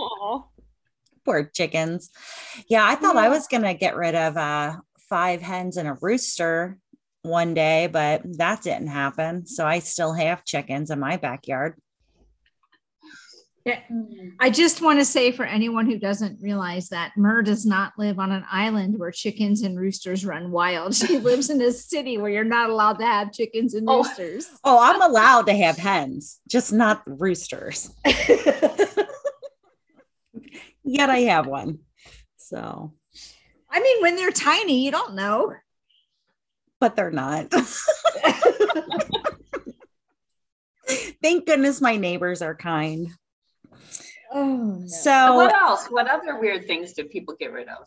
Poor 1.25 1.45
chickens. 1.45 2.11
Yeah, 2.69 2.85
I 2.87 2.95
thought 2.95 3.17
yeah. 3.17 3.23
I 3.23 3.29
was 3.29 3.49
gonna 3.49 3.75
get 3.75 3.97
rid 3.97 4.15
of 4.15 4.37
uh 4.37 4.77
five 5.09 5.43
hens 5.43 5.77
and 5.77 5.89
a 5.89 5.99
rooster 6.01 6.79
one 7.23 7.55
day, 7.55 7.89
but 7.89 8.23
that 8.39 8.63
didn't 8.63 8.89
happen. 8.89 9.47
So 9.47 9.67
I 9.67 9.81
still 9.81 10.13
have 10.13 10.45
chickens 10.45 10.91
in 10.91 11.01
my 11.01 11.17
backyard. 11.17 11.75
Yeah. 13.69 13.81
Mm. 13.93 14.33
I 14.41 14.51
just 14.51 14.83
want 14.83 14.99
to 14.99 15.05
say 15.05 15.33
for 15.33 15.45
anyone 15.45 15.87
who 15.87 15.99
doesn't 15.99 16.41
realize 16.41 16.89
that 16.89 17.13
Mer 17.17 17.43
does 17.43 17.65
not 17.67 17.93
live 17.99 18.19
on 18.19 18.33
an 18.33 18.45
island 18.51 18.99
where 18.99 19.11
chickens 19.11 19.63
and 19.63 19.79
roosters 19.79 20.25
run 20.25 20.51
wild. 20.51 20.95
She 21.09 21.19
lives 21.19 21.51
in 21.51 21.61
a 21.63 21.73
city 21.73 22.19
where 22.19 22.31
you're 22.31 22.45
not 22.45 22.71
allowed 22.71 22.99
to 22.99 23.07
have 23.07 23.33
chickens 23.33 23.75
and 23.75 23.89
oh. 23.89 24.03
roosters. 24.03 24.49
Oh, 24.65 24.79
I'm 24.81 25.01
allowed 25.01 25.47
to 25.47 25.55
have 25.55 25.77
hens, 25.77 26.41
just 26.49 26.73
not 26.73 27.03
roosters. 27.07 27.91
Yet 30.85 31.11
I 31.11 31.19
have 31.19 31.47
one. 31.47 31.81
So, 32.37 32.95
I 33.71 33.81
mean, 33.81 34.03
when 34.03 34.17
they're 34.17 34.31
tiny, 34.31 34.85
you 34.85 34.91
don't 34.91 35.15
know 35.15 35.55
but 36.81 36.97
they're 36.97 37.11
not. 37.11 37.51
Thank 41.23 41.47
goodness 41.47 41.81
my 41.81 41.97
neighbors 41.97 42.43
are 42.43 42.55
kind. 42.55 43.09
Oh, 44.33 44.79
no. 44.81 44.87
so 44.87 45.35
what 45.35 45.55
else? 45.55 45.87
What 45.87 46.09
other 46.09 46.39
weird 46.39 46.67
things 46.67 46.93
did 46.93 47.11
people 47.11 47.35
get 47.39 47.53
rid 47.53 47.69
of? 47.69 47.87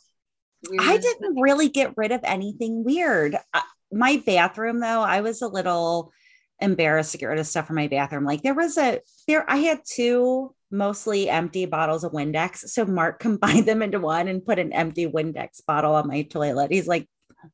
Weird 0.70 0.82
I 0.82 0.98
didn't 0.98 1.40
really 1.40 1.70
get 1.70 1.94
rid 1.98 2.12
of 2.12 2.22
anything 2.24 2.84
weird. 2.84 3.36
Uh, 3.54 3.62
my 3.92 4.22
bathroom, 4.26 4.80
though, 4.80 5.02
I 5.02 5.22
was 5.22 5.42
a 5.42 5.48
little 5.48 6.12
embarrassed 6.60 7.12
to 7.12 7.18
get 7.18 7.26
rid 7.26 7.40
of 7.40 7.48
stuff 7.48 7.68
from 7.68 7.76
my 7.76 7.88
bathroom. 7.88 8.24
Like 8.24 8.44
there 8.44 8.54
was 8.54 8.78
a 8.78 9.02
there, 9.28 9.50
I 9.50 9.58
had 9.58 9.82
two 9.84 10.54
mostly 10.72 11.30
empty 11.30 11.66
bottles 11.66 12.04
of 12.04 12.14
Windex. 12.14 12.70
So 12.70 12.86
Mark 12.86 13.20
combined 13.20 13.66
them 13.66 13.82
into 13.82 14.00
one 14.00 14.28
and 14.28 14.46
put 14.46 14.60
an 14.60 14.72
empty 14.74 15.08
Windex 15.08 15.66
bottle 15.66 15.96
on 15.96 16.08
my 16.08 16.24
toilet. 16.24 16.72
He's 16.72 16.88
like, 16.88 17.08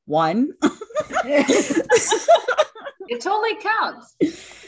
one. 0.05 0.51
it 3.07 3.21
totally 3.21 3.55
counts. 3.55 4.15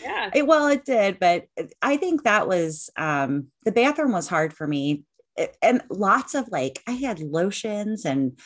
Yeah. 0.01 0.29
It, 0.33 0.47
well, 0.47 0.67
it 0.67 0.85
did, 0.85 1.19
but 1.19 1.45
I 1.81 1.97
think 1.97 2.23
that 2.23 2.47
was 2.47 2.89
um, 2.97 3.47
the 3.65 3.71
bathroom 3.71 4.11
was 4.11 4.27
hard 4.27 4.53
for 4.53 4.67
me. 4.67 5.03
It, 5.35 5.55
and 5.61 5.81
lots 5.89 6.35
of 6.35 6.49
like, 6.49 6.81
I 6.87 6.91
had 6.91 7.19
lotions 7.19 8.05
and 8.05 8.39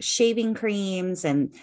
shaving 0.00 0.54
creams 0.54 1.24
and 1.24 1.54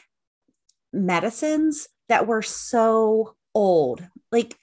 medicines 0.93 1.87
that 2.09 2.27
were 2.27 2.41
so 2.41 3.35
old. 3.53 4.05
Like, 4.31 4.57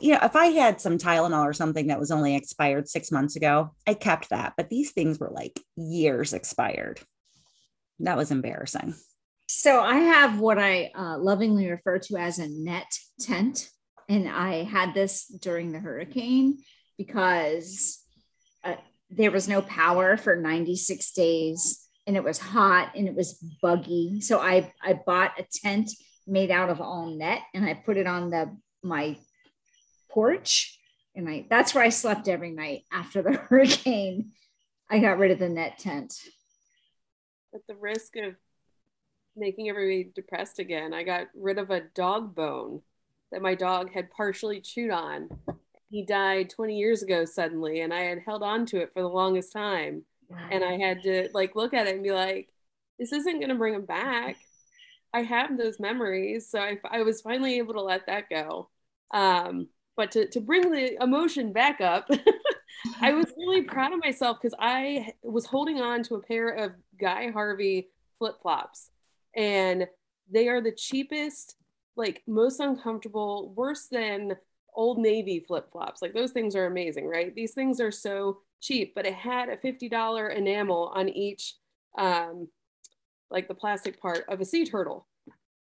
you 0.00 0.12
know, 0.12 0.20
if 0.22 0.36
I 0.36 0.46
had 0.46 0.80
some 0.80 0.98
Tylenol 0.98 1.44
or 1.44 1.52
something 1.52 1.86
that 1.86 2.00
was 2.00 2.10
only 2.10 2.34
expired 2.34 2.88
six 2.88 3.12
months 3.12 3.36
ago, 3.36 3.70
I 3.86 3.94
kept 3.94 4.30
that. 4.30 4.54
But 4.56 4.68
these 4.68 4.92
things 4.92 5.18
were 5.18 5.30
like 5.30 5.60
years 5.76 6.32
expired. 6.32 7.00
That 8.00 8.16
was 8.16 8.30
embarrassing. 8.30 8.94
So 9.46 9.80
I 9.80 9.96
have 9.96 10.40
what 10.40 10.58
I 10.58 10.90
uh, 10.94 11.18
lovingly 11.18 11.70
refer 11.70 11.98
to 12.00 12.16
as 12.16 12.38
a 12.38 12.48
net 12.48 12.90
tent. 13.20 13.68
And 14.08 14.28
I 14.28 14.64
had 14.64 14.94
this 14.94 15.26
during 15.26 15.72
the 15.72 15.78
hurricane 15.78 16.58
because 16.98 18.02
uh, 18.64 18.76
there 19.10 19.30
was 19.30 19.48
no 19.48 19.62
power 19.62 20.16
for 20.16 20.36
96 20.36 21.12
days 21.12 21.86
and 22.06 22.16
it 22.16 22.24
was 22.24 22.38
hot 22.38 22.92
and 22.94 23.08
it 23.08 23.14
was 23.14 23.34
buggy. 23.62 24.20
So 24.20 24.40
I, 24.40 24.72
I 24.82 24.94
bought 24.94 25.38
a 25.38 25.46
tent 25.52 25.90
made 26.26 26.50
out 26.50 26.70
of 26.70 26.80
all 26.80 27.06
net 27.06 27.40
and 27.54 27.64
I 27.64 27.74
put 27.74 27.96
it 27.96 28.06
on 28.06 28.30
the 28.30 28.56
my 28.82 29.16
porch 30.10 30.78
and 31.14 31.28
I 31.28 31.46
that's 31.48 31.74
where 31.74 31.84
I 31.84 31.88
slept 31.88 32.28
every 32.28 32.50
night 32.50 32.82
after 32.92 33.22
the 33.22 33.32
hurricane. 33.48 34.32
I 34.90 34.98
got 34.98 35.18
rid 35.18 35.30
of 35.30 35.38
the 35.38 35.48
net 35.48 35.78
tent. 35.78 36.14
At 37.54 37.62
the 37.68 37.74
risk 37.74 38.16
of 38.16 38.34
making 39.36 39.68
everybody 39.68 40.10
depressed 40.14 40.58
again. 40.58 40.94
I 40.94 41.02
got 41.02 41.28
rid 41.34 41.58
of 41.58 41.70
a 41.70 41.82
dog 41.94 42.34
bone 42.34 42.82
that 43.32 43.42
my 43.42 43.54
dog 43.54 43.92
had 43.92 44.10
partially 44.10 44.60
chewed 44.60 44.90
on. 44.90 45.28
He 45.90 46.04
died 46.04 46.50
20 46.50 46.76
years 46.76 47.02
ago 47.02 47.24
suddenly, 47.24 47.80
and 47.80 47.92
I 47.92 48.02
had 48.02 48.20
held 48.24 48.42
on 48.42 48.66
to 48.66 48.78
it 48.78 48.90
for 48.92 49.02
the 49.02 49.08
longest 49.08 49.52
time. 49.52 50.04
And 50.50 50.64
I 50.64 50.76
had 50.78 51.02
to 51.04 51.28
like 51.32 51.54
look 51.54 51.72
at 51.72 51.86
it 51.86 51.94
and 51.94 52.02
be 52.02 52.10
like, 52.10 52.48
this 52.98 53.12
isn't 53.12 53.38
going 53.38 53.48
to 53.50 53.54
bring 53.54 53.74
him 53.74 53.84
back. 53.84 54.36
I 55.12 55.22
have 55.22 55.56
those 55.56 55.78
memories. 55.78 56.50
So 56.50 56.58
I, 56.58 56.78
I 56.90 57.02
was 57.02 57.20
finally 57.20 57.58
able 57.58 57.74
to 57.74 57.82
let 57.82 58.06
that 58.06 58.28
go. 58.28 58.68
Um, 59.12 59.68
but 59.96 60.10
to, 60.12 60.28
to 60.28 60.40
bring 60.40 60.70
the 60.70 61.00
emotion 61.02 61.52
back 61.52 61.80
up, 61.80 62.08
I 63.00 63.12
was 63.12 63.32
really 63.36 63.62
proud 63.62 63.92
of 63.92 64.00
myself 64.00 64.38
because 64.40 64.56
I 64.58 65.12
was 65.22 65.46
holding 65.46 65.80
on 65.80 66.02
to 66.04 66.16
a 66.16 66.22
pair 66.22 66.48
of 66.48 66.72
Guy 66.98 67.30
Harvey 67.30 67.88
flip 68.18 68.36
flops 68.42 68.90
and 69.36 69.86
they 70.30 70.48
are 70.48 70.60
the 70.60 70.72
cheapest, 70.72 71.56
like 71.96 72.22
most 72.26 72.60
uncomfortable, 72.60 73.52
worse 73.56 73.86
than 73.90 74.36
old 74.74 74.98
navy 74.98 75.44
flip-flops. 75.46 76.02
Like 76.02 76.14
those 76.14 76.32
things 76.32 76.56
are 76.56 76.66
amazing, 76.66 77.06
right? 77.06 77.34
These 77.34 77.52
things 77.54 77.80
are 77.80 77.92
so 77.92 78.38
cheap, 78.60 78.94
but 78.94 79.06
it 79.06 79.14
had 79.14 79.48
a 79.48 79.56
$50 79.56 80.36
enamel 80.36 80.92
on 80.94 81.08
each 81.08 81.54
um 81.98 82.48
like 83.30 83.48
the 83.48 83.54
plastic 83.54 84.00
part 84.00 84.24
of 84.28 84.40
a 84.40 84.44
sea 84.44 84.64
turtle. 84.64 85.06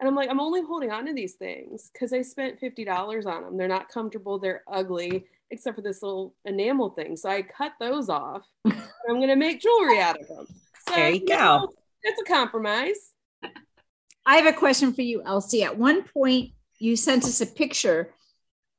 And 0.00 0.08
I'm 0.08 0.14
like, 0.14 0.28
I'm 0.28 0.40
only 0.40 0.60
holding 0.62 0.90
on 0.90 1.06
to 1.06 1.14
these 1.14 1.34
things 1.34 1.90
because 1.92 2.12
I 2.12 2.20
spent 2.20 2.60
$50 2.60 3.26
on 3.26 3.42
them. 3.42 3.56
They're 3.56 3.68
not 3.68 3.88
comfortable, 3.88 4.38
they're 4.38 4.62
ugly, 4.70 5.24
except 5.50 5.76
for 5.76 5.82
this 5.82 6.02
little 6.02 6.34
enamel 6.44 6.90
thing. 6.90 7.16
So 7.16 7.30
I 7.30 7.42
cut 7.42 7.72
those 7.80 8.08
off. 8.10 8.42
I'm 8.66 9.20
gonna 9.20 9.36
make 9.36 9.60
jewelry 9.60 10.00
out 10.00 10.20
of 10.20 10.28
them. 10.28 10.46
So, 10.88 10.94
there 10.94 11.08
you, 11.10 11.20
you 11.20 11.26
go. 11.26 11.34
Know, 11.36 11.68
it's 12.02 12.20
a 12.20 12.24
compromise. 12.24 13.13
I 14.26 14.36
have 14.36 14.46
a 14.46 14.56
question 14.56 14.92
for 14.92 15.02
you, 15.02 15.22
Elsie. 15.24 15.62
At 15.64 15.78
one 15.78 16.04
point, 16.04 16.52
you 16.78 16.96
sent 16.96 17.24
us 17.24 17.40
a 17.40 17.46
picture 17.46 18.12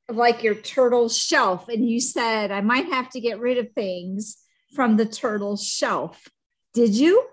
of 0.09 0.15
like 0.15 0.43
your 0.43 0.55
turtle 0.55 1.09
shelf, 1.09 1.69
and 1.69 1.87
you 1.87 1.99
said, 1.99 2.51
I 2.51 2.61
might 2.61 2.85
have 2.85 3.09
to 3.11 3.19
get 3.19 3.39
rid 3.39 3.57
of 3.57 3.71
things 3.73 4.37
from 4.73 4.97
the 4.97 5.05
turtle 5.05 5.57
shelf. 5.57 6.27
Did 6.73 6.95
you? 6.95 7.25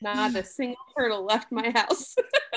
Not 0.00 0.34
a 0.34 0.44
single 0.44 0.76
turtle 0.96 1.24
left 1.24 1.50
my 1.50 1.70
house. 1.70 2.14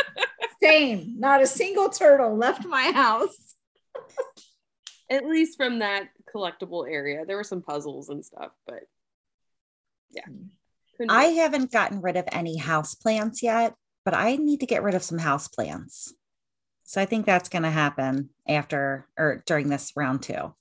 Same. 0.64 1.16
Not 1.20 1.42
a 1.42 1.48
single 1.48 1.90
turtle 1.90 2.36
left 2.36 2.66
my 2.66 2.92
house. 2.92 3.56
At 5.10 5.26
least 5.26 5.58
from 5.58 5.80
that 5.80 6.10
collectible 6.34 6.90
area. 6.90 7.26
There 7.26 7.38
were 7.38 7.44
some 7.44 7.62
puzzles 7.62 8.10
and 8.10 8.24
stuff, 8.24 8.52
but 8.68 8.84
yeah. 10.12 10.26
Hmm. 10.26 10.48
Couldn't 10.98 11.12
I 11.12 11.24
haven't 11.26 11.72
gotten 11.72 12.02
rid 12.02 12.18
of 12.18 12.26
any 12.32 12.58
house 12.58 12.94
plants 12.94 13.42
yet 13.42 13.74
but 14.10 14.18
I 14.18 14.38
need 14.38 14.62
to 14.62 14.66
get 14.66 14.82
rid 14.82 14.96
of 14.96 15.04
some 15.04 15.20
house 15.20 15.48
plants. 15.48 16.16
So 16.82 17.00
I 17.00 17.06
think 17.06 17.28
that's 17.28 17.48
going 17.48 17.62
to 17.62 17.70
happen 17.70 18.32
after 18.48 19.08
or 19.16 19.44
during 19.46 19.70
this 19.70 19.94
round 19.96 20.24
two. 20.24 20.56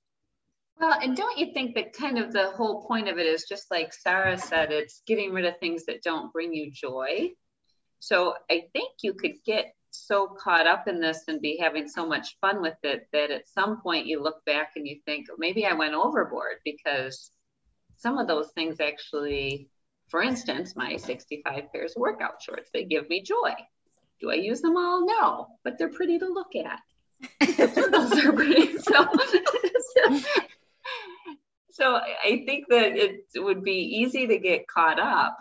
Well, 0.79 0.99
and 1.03 1.17
don't 1.17 1.39
you 1.39 1.55
think 1.55 1.75
that 1.75 1.95
kind 1.95 2.19
of 2.19 2.31
the 2.31 2.51
whole 2.51 2.87
point 2.87 3.09
of 3.09 3.17
it 3.17 3.25
is 3.25 3.47
just 3.49 3.71
like 3.71 3.95
Sarah 3.95 4.37
said, 4.37 4.71
it's 4.71 5.01
getting 5.07 5.33
rid 5.33 5.47
of 5.47 5.59
things 5.61 5.87
that 5.87 6.03
don't 6.03 6.31
bring 6.31 6.53
you 6.53 6.71
joy. 6.71 7.31
So 8.01 8.35
I 8.51 8.65
think 8.75 8.91
you 9.03 9.15
could 9.15 9.37
get 9.47 9.73
so 9.93 10.27
caught 10.27 10.67
up 10.67 10.87
in 10.87 11.01
this 11.01 11.25
and 11.27 11.41
be 11.41 11.57
having 11.57 11.89
so 11.89 12.07
much 12.07 12.37
fun 12.43 12.61
with 12.61 12.77
it 12.83 13.09
that 13.15 13.31
at 13.31 13.49
some 13.49 13.81
point 13.81 14.05
you 14.05 14.23
look 14.23 14.45
back 14.45 14.73
and 14.77 14.87
you 14.87 14.99
think, 15.07 15.29
maybe 15.39 15.65
I 15.65 15.73
went 15.73 15.95
overboard 15.95 16.57
because 16.67 17.31
some 17.97 18.19
of 18.19 18.29
those 18.29 18.51
things 18.51 18.79
actually 18.79 19.71
for 20.09 20.23
instance, 20.23 20.77
my 20.77 20.97
65 20.97 21.73
pairs 21.73 21.93
of 21.97 22.01
workout 22.01 22.43
shorts, 22.43 22.71
they 22.73 22.85
give 22.85 23.09
me 23.09 23.23
joy. 23.23 23.55
Do 24.21 24.31
I 24.31 24.35
use 24.35 24.61
them 24.61 24.77
all? 24.77 25.07
No, 25.07 25.49
but 25.65 25.79
they're 25.79 25.91
pretty 25.91 26.19
to 26.19 26.27
look 26.27 26.55
at. 26.57 26.81
Those 27.57 28.25
are 28.25 28.33
pretty. 28.33 28.79
So, 28.79 29.07
so, 29.95 30.21
so 31.71 31.95
I 31.97 32.43
think 32.47 32.67
that 32.69 32.97
it 32.97 33.25
would 33.37 33.63
be 33.63 34.01
easy 34.01 34.27
to 34.27 34.39
get 34.39 34.67
caught 34.67 34.99
up 34.99 35.37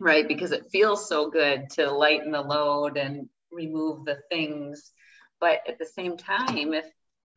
right? 0.00 0.26
Because 0.26 0.52
it 0.52 0.70
feels 0.70 1.08
so 1.08 1.30
good 1.30 1.70
to 1.70 1.90
lighten 1.90 2.32
the 2.32 2.40
load 2.40 2.96
and 2.96 3.28
remove 3.50 4.04
the 4.04 4.18
things. 4.30 4.92
But 5.40 5.60
at 5.68 5.78
the 5.78 5.86
same 5.86 6.16
time, 6.16 6.74
if 6.74 6.86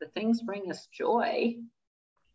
the 0.00 0.08
things 0.08 0.42
bring 0.42 0.70
us 0.70 0.88
joy. 0.92 1.56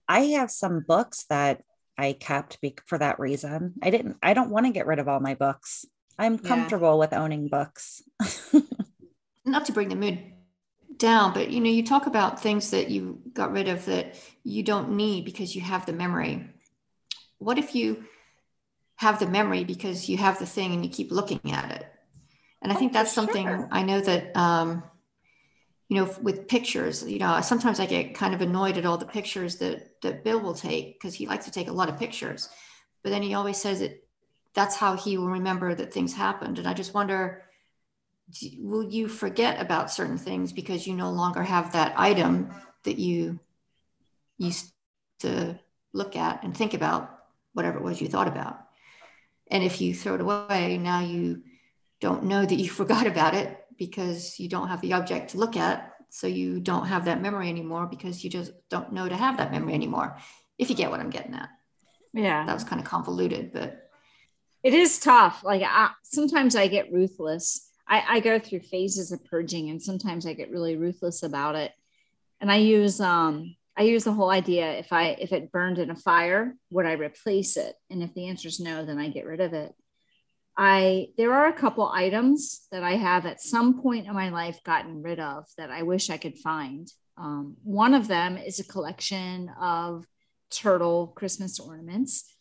I 0.08 0.20
have 0.22 0.52
some 0.52 0.84
books 0.88 1.26
that 1.30 1.64
I 1.98 2.14
kept 2.14 2.62
be- 2.62 2.78
for 2.86 2.98
that 2.98 3.20
reason. 3.20 3.76
I 3.82 3.90
didn't, 3.90 4.18
I 4.22 4.34
don't 4.34 4.52
want 4.52 4.66
to 4.66 4.72
get 4.72 4.88
rid 4.88 5.00
of 5.00 5.08
all 5.08 5.20
my 5.20 5.36
books. 5.36 5.86
I'm 6.20 6.38
Yeah. 6.42 6.50
comfortable 6.50 6.98
with 7.00 7.14
owning 7.14 7.48
books. 7.48 8.02
not 9.46 9.66
to 9.66 9.72
bring 9.72 9.90
the 9.90 9.96
mood 9.96 10.20
down, 10.98 11.34
but 11.34 11.50
you 11.52 11.60
know, 11.62 11.70
you 11.70 11.84
talk 11.86 12.08
about 12.08 12.42
things 12.42 12.72
that 12.72 12.90
you 12.90 13.22
got 13.34 13.52
rid 13.52 13.68
of 13.68 13.86
that 13.86 14.16
you 14.44 14.64
don't 14.64 14.92
need 14.92 15.26
because 15.26 15.56
you 15.56 15.62
have 15.62 15.86
the 15.86 15.94
memory. 15.94 16.48
What 17.40 17.58
if 17.58 17.76
you 17.76 18.06
have 18.98 19.20
the 19.20 19.28
memory 19.28 19.64
because 19.64 20.10
you 20.10 20.18
have 20.18 20.40
the 20.40 20.46
thing 20.46 20.74
and 20.74 20.84
you 20.84 20.92
keep 20.92 21.12
looking 21.12 21.40
at 21.52 21.72
it? 21.72 21.86
And 22.62 22.72
I 22.72 22.76
Oh, 22.76 22.80
think 22.80 22.94
that's 22.94 23.12
something 23.14 23.48
sure. 23.48 23.70
I 23.72 23.84
know 23.84 24.02
that, 24.02 24.36
um, 24.36 24.84
you 25.90 25.98
know, 25.98 26.14
with 26.22 26.48
pictures, 26.48 27.04
you 27.04 27.20
know, 27.20 27.40
sometimes 27.42 27.80
I 27.80 27.86
get 27.86 28.14
kind 28.14 28.34
of 28.34 28.42
annoyed 28.42 28.78
at 28.78 28.86
all 28.86 28.98
the 28.98 29.06
pictures 29.06 29.58
that 29.58 30.02
that 30.02 30.24
Bill 30.24 30.40
will 30.40 30.54
take 30.54 31.00
because 31.00 31.16
he 31.16 31.28
likes 31.28 31.46
to 31.46 31.52
take 31.52 31.70
a 31.70 31.74
lot 31.74 31.90
of 31.90 31.98
pictures, 31.98 32.50
but 33.04 33.10
then 33.10 33.22
he 33.22 33.34
always 33.34 33.58
says 33.58 33.82
it. 33.82 34.04
That's 34.54 34.76
how 34.76 34.96
he 34.96 35.18
will 35.18 35.30
remember 35.30 35.74
that 35.74 35.94
things 35.94 36.14
happened, 36.14 36.60
and 36.60 36.68
I 36.68 36.74
just 36.74 36.94
wonder 36.94 37.44
will 38.60 38.84
you 38.84 39.08
forget 39.08 39.62
about 39.62 39.90
certain 39.90 40.18
things 40.18 40.52
because 40.52 40.86
you 40.86 40.94
no 40.94 41.12
longer 41.12 41.42
have 41.42 41.72
that 41.72 41.94
item 41.98 42.54
that 42.84 43.00
you 43.00 43.40
used 44.38 44.74
to 45.20 45.58
look 45.94 46.18
at 46.18 46.44
and 46.44 46.56
think 46.56 46.74
about 46.74 47.20
whatever 47.54 47.78
it 47.78 47.84
was 47.84 48.02
you 48.02 48.10
thought 48.10 48.28
about? 48.28 48.60
And 49.50 49.64
if 49.64 49.80
you 49.80 49.96
throw 49.96 50.16
it 50.16 50.22
away 50.22 50.78
now 50.78 51.00
you 51.00 51.44
don't 52.02 52.26
know 52.26 52.46
that 52.46 52.60
you 52.60 52.70
forgot 52.82 53.08
about 53.08 53.34
it 53.34 53.58
because 53.78 54.40
you 54.40 54.50
don't 54.50 54.68
have 54.68 54.82
the 54.82 54.94
object 54.94 55.32
to 55.32 55.38
look 55.38 55.56
at 55.58 55.94
so 56.10 56.28
you 56.28 56.60
don't 56.60 56.86
have 56.88 57.06
that 57.06 57.22
memory 57.22 57.50
anymore 57.50 57.86
because 57.86 58.24
you 58.24 58.30
just 58.30 58.52
don't 58.70 58.94
know 58.94 59.08
to 59.10 59.16
have 59.16 59.38
that 59.38 59.52
memory 59.52 59.74
anymore 59.74 60.18
if 60.58 60.70
you 60.70 60.76
get 60.76 60.90
what 60.90 61.00
i'm 61.00 61.10
getting 61.10 61.34
at 61.34 61.50
Yeah. 62.14 62.46
that 62.46 62.54
was 62.54 62.64
kind 62.64 62.82
of 62.82 62.88
convoluted 62.88 63.52
but 63.54 63.84
it 64.64 64.74
is 64.74 65.00
tough. 65.00 65.44
Like 65.44 65.62
I, 65.64 65.92
sometimes 66.04 66.56
I 66.56 66.68
get 66.68 66.92
ruthless. 66.92 67.70
I, 67.88 68.04
I 68.18 68.20
go 68.20 68.38
through 68.40 68.62
phases 68.62 69.12
of 69.12 69.24
purging, 69.24 69.70
and 69.70 69.82
sometimes 69.82 70.26
I 70.26 70.34
get 70.34 70.52
really 70.52 70.76
ruthless 70.76 71.24
about 71.24 71.56
it. 71.56 71.72
And 72.42 72.52
I 72.52 72.58
use 72.58 73.00
um 73.00 73.56
I 73.78 73.84
use 73.84 74.04
the 74.04 74.12
whole 74.12 74.30
idea 74.30 74.74
if 74.74 74.92
I 74.92 75.16
if 75.20 75.32
it 75.32 75.52
burned 75.52 75.78
in 75.78 75.90
a 75.90 75.96
fire, 75.96 76.56
would 76.72 76.86
I 76.86 76.94
replace 76.94 77.56
it? 77.56 77.76
And 77.90 78.04
if 78.04 78.14
the 78.14 78.28
answer 78.28 78.48
is 78.48 78.60
no, 78.60 78.84
then 78.84 78.98
I 79.00 79.10
get 79.10 79.26
rid 79.26 79.40
of 79.40 79.54
it. 79.54 79.74
I 80.58 81.10
there 81.18 81.34
are 81.34 81.48
a 81.48 81.54
couple 81.54 81.88
items 81.88 82.68
that 82.72 82.84
I 82.84 82.96
have 82.96 83.26
at 83.26 83.42
some 83.42 83.82
point 83.82 84.08
in 84.08 84.14
my 84.14 84.30
life 84.30 84.60
gotten 84.64 85.04
rid 85.04 85.20
of 85.20 85.46
that 85.58 85.70
I 85.70 85.84
wish 85.84 86.10
I 86.10 86.18
could 86.18 86.38
find. 86.40 86.92
Um, 87.18 87.58
one 87.64 87.94
of 87.94 88.08
them 88.08 88.38
is 88.38 88.60
a 88.60 88.64
collection 88.64 89.50
of 89.62 90.06
turtle 90.50 91.08
Christmas 91.16 91.60
ornaments 91.60 92.34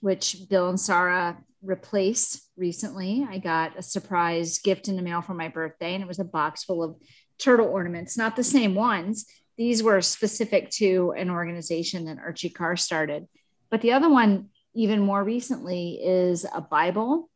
which 0.00 0.36
Bill 0.48 0.68
and 0.68 0.78
Sarah 0.78 1.38
replaced 1.62 2.48
recently. 2.56 3.26
I 3.28 3.38
got 3.38 3.78
a 3.78 3.82
surprise 3.82 4.58
gift 4.58 4.88
in 4.88 4.96
the 4.96 5.02
mail 5.02 5.22
for 5.22 5.34
my 5.34 5.48
birthday, 5.48 5.94
and 5.94 6.02
it 6.02 6.06
was 6.06 6.18
a 6.18 6.24
box 6.24 6.64
full 6.64 6.82
of 6.82 6.96
turtle 7.38 7.66
ornaments, 7.66 8.16
not 8.16 8.36
the 8.36 8.44
same 8.44 8.74
ones. 8.74 9.26
These 9.56 9.82
were 9.82 10.00
specific 10.02 10.70
to 10.72 11.12
an 11.16 11.30
organization 11.30 12.04
that 12.04 12.18
Archie 12.18 12.50
Carr 12.50 12.76
started. 12.76 13.26
But 13.70 13.80
the 13.80 13.92
other 13.92 14.08
one, 14.08 14.50
even 14.74 15.00
more 15.00 15.24
recently, 15.24 15.98
is 16.04 16.44
a 16.54 16.60
Bible 16.60 17.30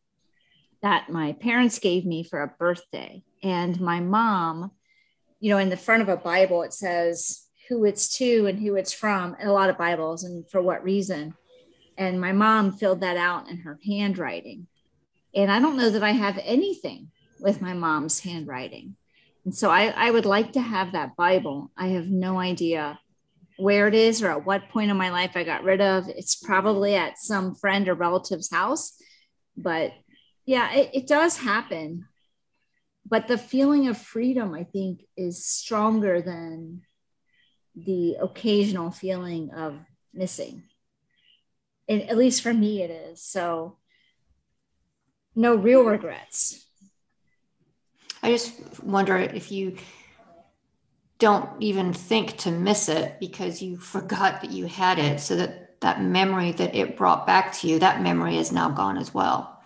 that 0.82 1.10
my 1.10 1.32
parents 1.32 1.78
gave 1.78 2.06
me 2.06 2.22
for 2.24 2.42
a 2.42 2.54
birthday. 2.58 3.22
And 3.42 3.80
my 3.80 4.00
mom, 4.00 4.72
you 5.40 5.50
know, 5.50 5.58
in 5.58 5.68
the 5.68 5.76
front 5.76 6.02
of 6.02 6.08
a 6.08 6.16
Bible, 6.16 6.62
it 6.62 6.72
says 6.72 7.46
who 7.68 7.84
it's 7.84 8.16
to 8.18 8.46
and 8.46 8.58
who 8.58 8.76
it's 8.76 8.92
from, 8.92 9.36
and 9.38 9.48
a 9.48 9.52
lot 9.52 9.70
of 9.70 9.78
Bibles, 9.78 10.24
and 10.24 10.48
for 10.50 10.60
what 10.60 10.82
reason. 10.82 11.34
And 11.96 12.20
my 12.20 12.32
mom 12.32 12.72
filled 12.72 13.00
that 13.02 13.16
out 13.16 13.48
in 13.48 13.58
her 13.58 13.78
handwriting. 13.86 14.66
And 15.34 15.50
i 15.50 15.60
don't 15.60 15.76
know 15.76 15.90
that 15.90 16.02
i 16.02 16.10
have 16.10 16.40
anything 16.42 17.10
with 17.38 17.62
my 17.62 17.72
mom's 17.72 18.20
handwriting. 18.20 18.96
And 19.44 19.54
so 19.54 19.70
I, 19.70 19.86
I 19.88 20.10
would 20.10 20.26
like 20.26 20.52
to 20.54 20.60
have 20.60 20.92
that 20.92 21.16
bible. 21.16 21.70
I 21.76 21.88
have 21.88 22.08
no 22.08 22.38
idea 22.38 22.98
where 23.56 23.86
it 23.86 23.94
is 23.94 24.22
or 24.22 24.30
at 24.30 24.44
what 24.44 24.68
point 24.70 24.90
in 24.90 24.96
my 24.96 25.10
life 25.10 25.32
i 25.36 25.44
got 25.44 25.62
rid 25.62 25.80
of. 25.80 26.08
It's 26.08 26.34
probably 26.34 26.96
at 26.96 27.18
some 27.18 27.54
friend 27.54 27.88
or 27.88 27.94
relative's 27.94 28.50
house 28.50 29.00
but 29.56 29.92
yeah 30.50 30.72
it, 30.72 30.90
it 30.92 31.06
does 31.06 31.36
happen. 31.36 32.06
But 33.06 33.28
the 33.28 33.38
feeling 33.38 33.88
of 33.88 33.96
freedom 33.96 34.52
i 34.52 34.64
think 34.64 35.02
is 35.16 35.46
stronger 35.46 36.20
than 36.20 36.82
the 37.76 38.16
occasional 38.20 38.90
feeling 38.90 39.52
of 39.52 39.78
missing. 40.12 40.64
It, 41.86 42.08
at 42.08 42.18
least 42.18 42.42
for 42.42 42.52
me 42.52 42.82
it 42.82 42.90
is. 42.90 43.22
So 43.22 43.78
no 45.36 45.54
real 45.54 45.84
regrets. 45.84 46.66
I 48.22 48.32
just 48.32 48.82
wonder 48.82 49.16
if 49.16 49.52
you 49.52 49.76
don't 51.18 51.48
even 51.60 51.92
think 51.92 52.36
to 52.38 52.50
miss 52.50 52.88
it 52.88 53.20
because 53.20 53.62
you 53.62 53.76
forgot 53.76 54.40
that 54.40 54.50
you 54.50 54.66
had 54.66 54.98
it 54.98 55.20
so 55.20 55.36
that 55.36 55.80
that 55.80 56.02
memory 56.02 56.50
that 56.52 56.74
it 56.74 56.96
brought 56.96 57.26
back 57.26 57.52
to 57.58 57.68
you 57.68 57.78
that 57.78 58.02
memory 58.02 58.36
is 58.36 58.50
now 58.52 58.68
gone 58.68 58.98
as 58.98 59.14
well 59.14 59.59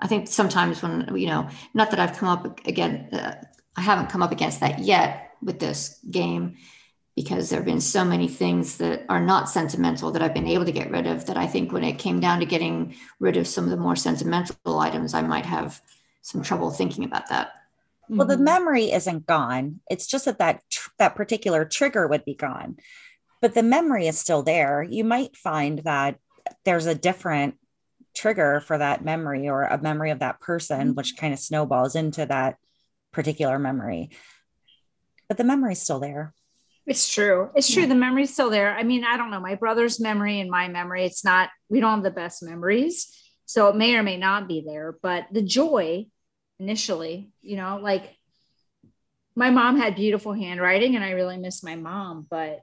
i 0.00 0.06
think 0.06 0.28
sometimes 0.28 0.82
when 0.82 1.08
you 1.16 1.26
know 1.26 1.48
not 1.74 1.90
that 1.90 2.00
i've 2.00 2.16
come 2.16 2.28
up 2.28 2.66
again 2.66 3.08
uh, 3.12 3.34
i 3.76 3.80
haven't 3.80 4.08
come 4.10 4.22
up 4.22 4.32
against 4.32 4.60
that 4.60 4.78
yet 4.78 5.30
with 5.42 5.58
this 5.58 5.98
game 6.10 6.56
because 7.16 7.50
there 7.50 7.58
have 7.58 7.66
been 7.66 7.80
so 7.80 8.04
many 8.04 8.28
things 8.28 8.78
that 8.78 9.04
are 9.08 9.20
not 9.20 9.48
sentimental 9.48 10.10
that 10.10 10.22
i've 10.22 10.34
been 10.34 10.46
able 10.48 10.64
to 10.64 10.72
get 10.72 10.90
rid 10.90 11.06
of 11.06 11.26
that 11.26 11.36
i 11.36 11.46
think 11.46 11.72
when 11.72 11.84
it 11.84 11.98
came 11.98 12.20
down 12.20 12.38
to 12.40 12.46
getting 12.46 12.94
rid 13.20 13.36
of 13.36 13.46
some 13.46 13.64
of 13.64 13.70
the 13.70 13.76
more 13.76 13.96
sentimental 13.96 14.78
items 14.78 15.14
i 15.14 15.22
might 15.22 15.46
have 15.46 15.80
some 16.22 16.42
trouble 16.42 16.70
thinking 16.70 17.04
about 17.04 17.28
that 17.28 17.52
Well, 18.10 18.26
the 18.26 18.36
Mhm. 18.36 18.50
memory 18.54 18.86
isn't 18.98 19.26
gone. 19.26 19.80
It's 19.90 20.06
just 20.06 20.24
that 20.24 20.38
that, 20.38 20.62
tr- 20.70 20.90
that 20.98 21.14
particular 21.14 21.66
trigger 21.66 22.08
would 22.08 22.24
be 22.24 22.34
gone, 22.34 22.78
but 23.42 23.52
the 23.52 23.62
memory 23.62 24.06
is 24.08 24.18
still 24.18 24.42
there. 24.42 24.82
You 24.82 25.04
might 25.04 25.36
find 25.36 25.80
that 25.80 26.16
there's 26.64 26.86
a 26.86 26.94
different 27.08 27.56
trigger 28.18 28.60
for 28.60 28.76
that 28.76 29.04
memory 29.04 29.48
or 29.48 29.62
a 29.62 29.80
memory 29.80 30.10
of 30.10 30.18
that 30.18 30.40
person, 30.40 30.88
mm-hmm. 30.88 30.94
which 30.94 31.16
kind 31.16 31.32
of 31.32 31.38
snowballs 31.38 31.94
into 31.94 32.26
that 32.26 32.56
particular 33.12 33.58
memory. 33.58 34.10
But 35.28 35.36
the 35.36 35.44
memory's 35.44 35.80
still 35.80 36.00
there. 36.00 36.34
It's 36.86 37.12
true. 37.12 37.50
It's 37.54 37.70
true. 37.70 37.86
The 37.86 37.94
memory's 37.94 38.32
still 38.32 38.48
there. 38.48 38.74
I 38.74 38.82
mean, 38.82 39.04
I 39.04 39.18
don't 39.18 39.30
know. 39.30 39.40
My 39.40 39.56
brother's 39.56 40.00
memory 40.00 40.40
and 40.40 40.50
my 40.50 40.68
memory, 40.68 41.04
it's 41.04 41.22
not, 41.22 41.50
we 41.68 41.80
don't 41.80 41.96
have 41.96 42.02
the 42.02 42.10
best 42.10 42.42
memories. 42.42 43.14
So 43.44 43.68
it 43.68 43.76
may 43.76 43.94
or 43.94 44.02
may 44.02 44.16
not 44.16 44.48
be 44.48 44.64
there, 44.66 44.96
but 45.02 45.26
the 45.30 45.42
joy 45.42 46.06
initially, 46.58 47.30
you 47.42 47.56
know, 47.56 47.78
like 47.82 48.16
my 49.34 49.50
mom 49.50 49.78
had 49.78 49.96
beautiful 49.96 50.32
handwriting 50.32 50.96
and 50.96 51.04
I 51.04 51.10
really 51.10 51.36
miss 51.36 51.62
my 51.62 51.76
mom, 51.76 52.26
but 52.28 52.60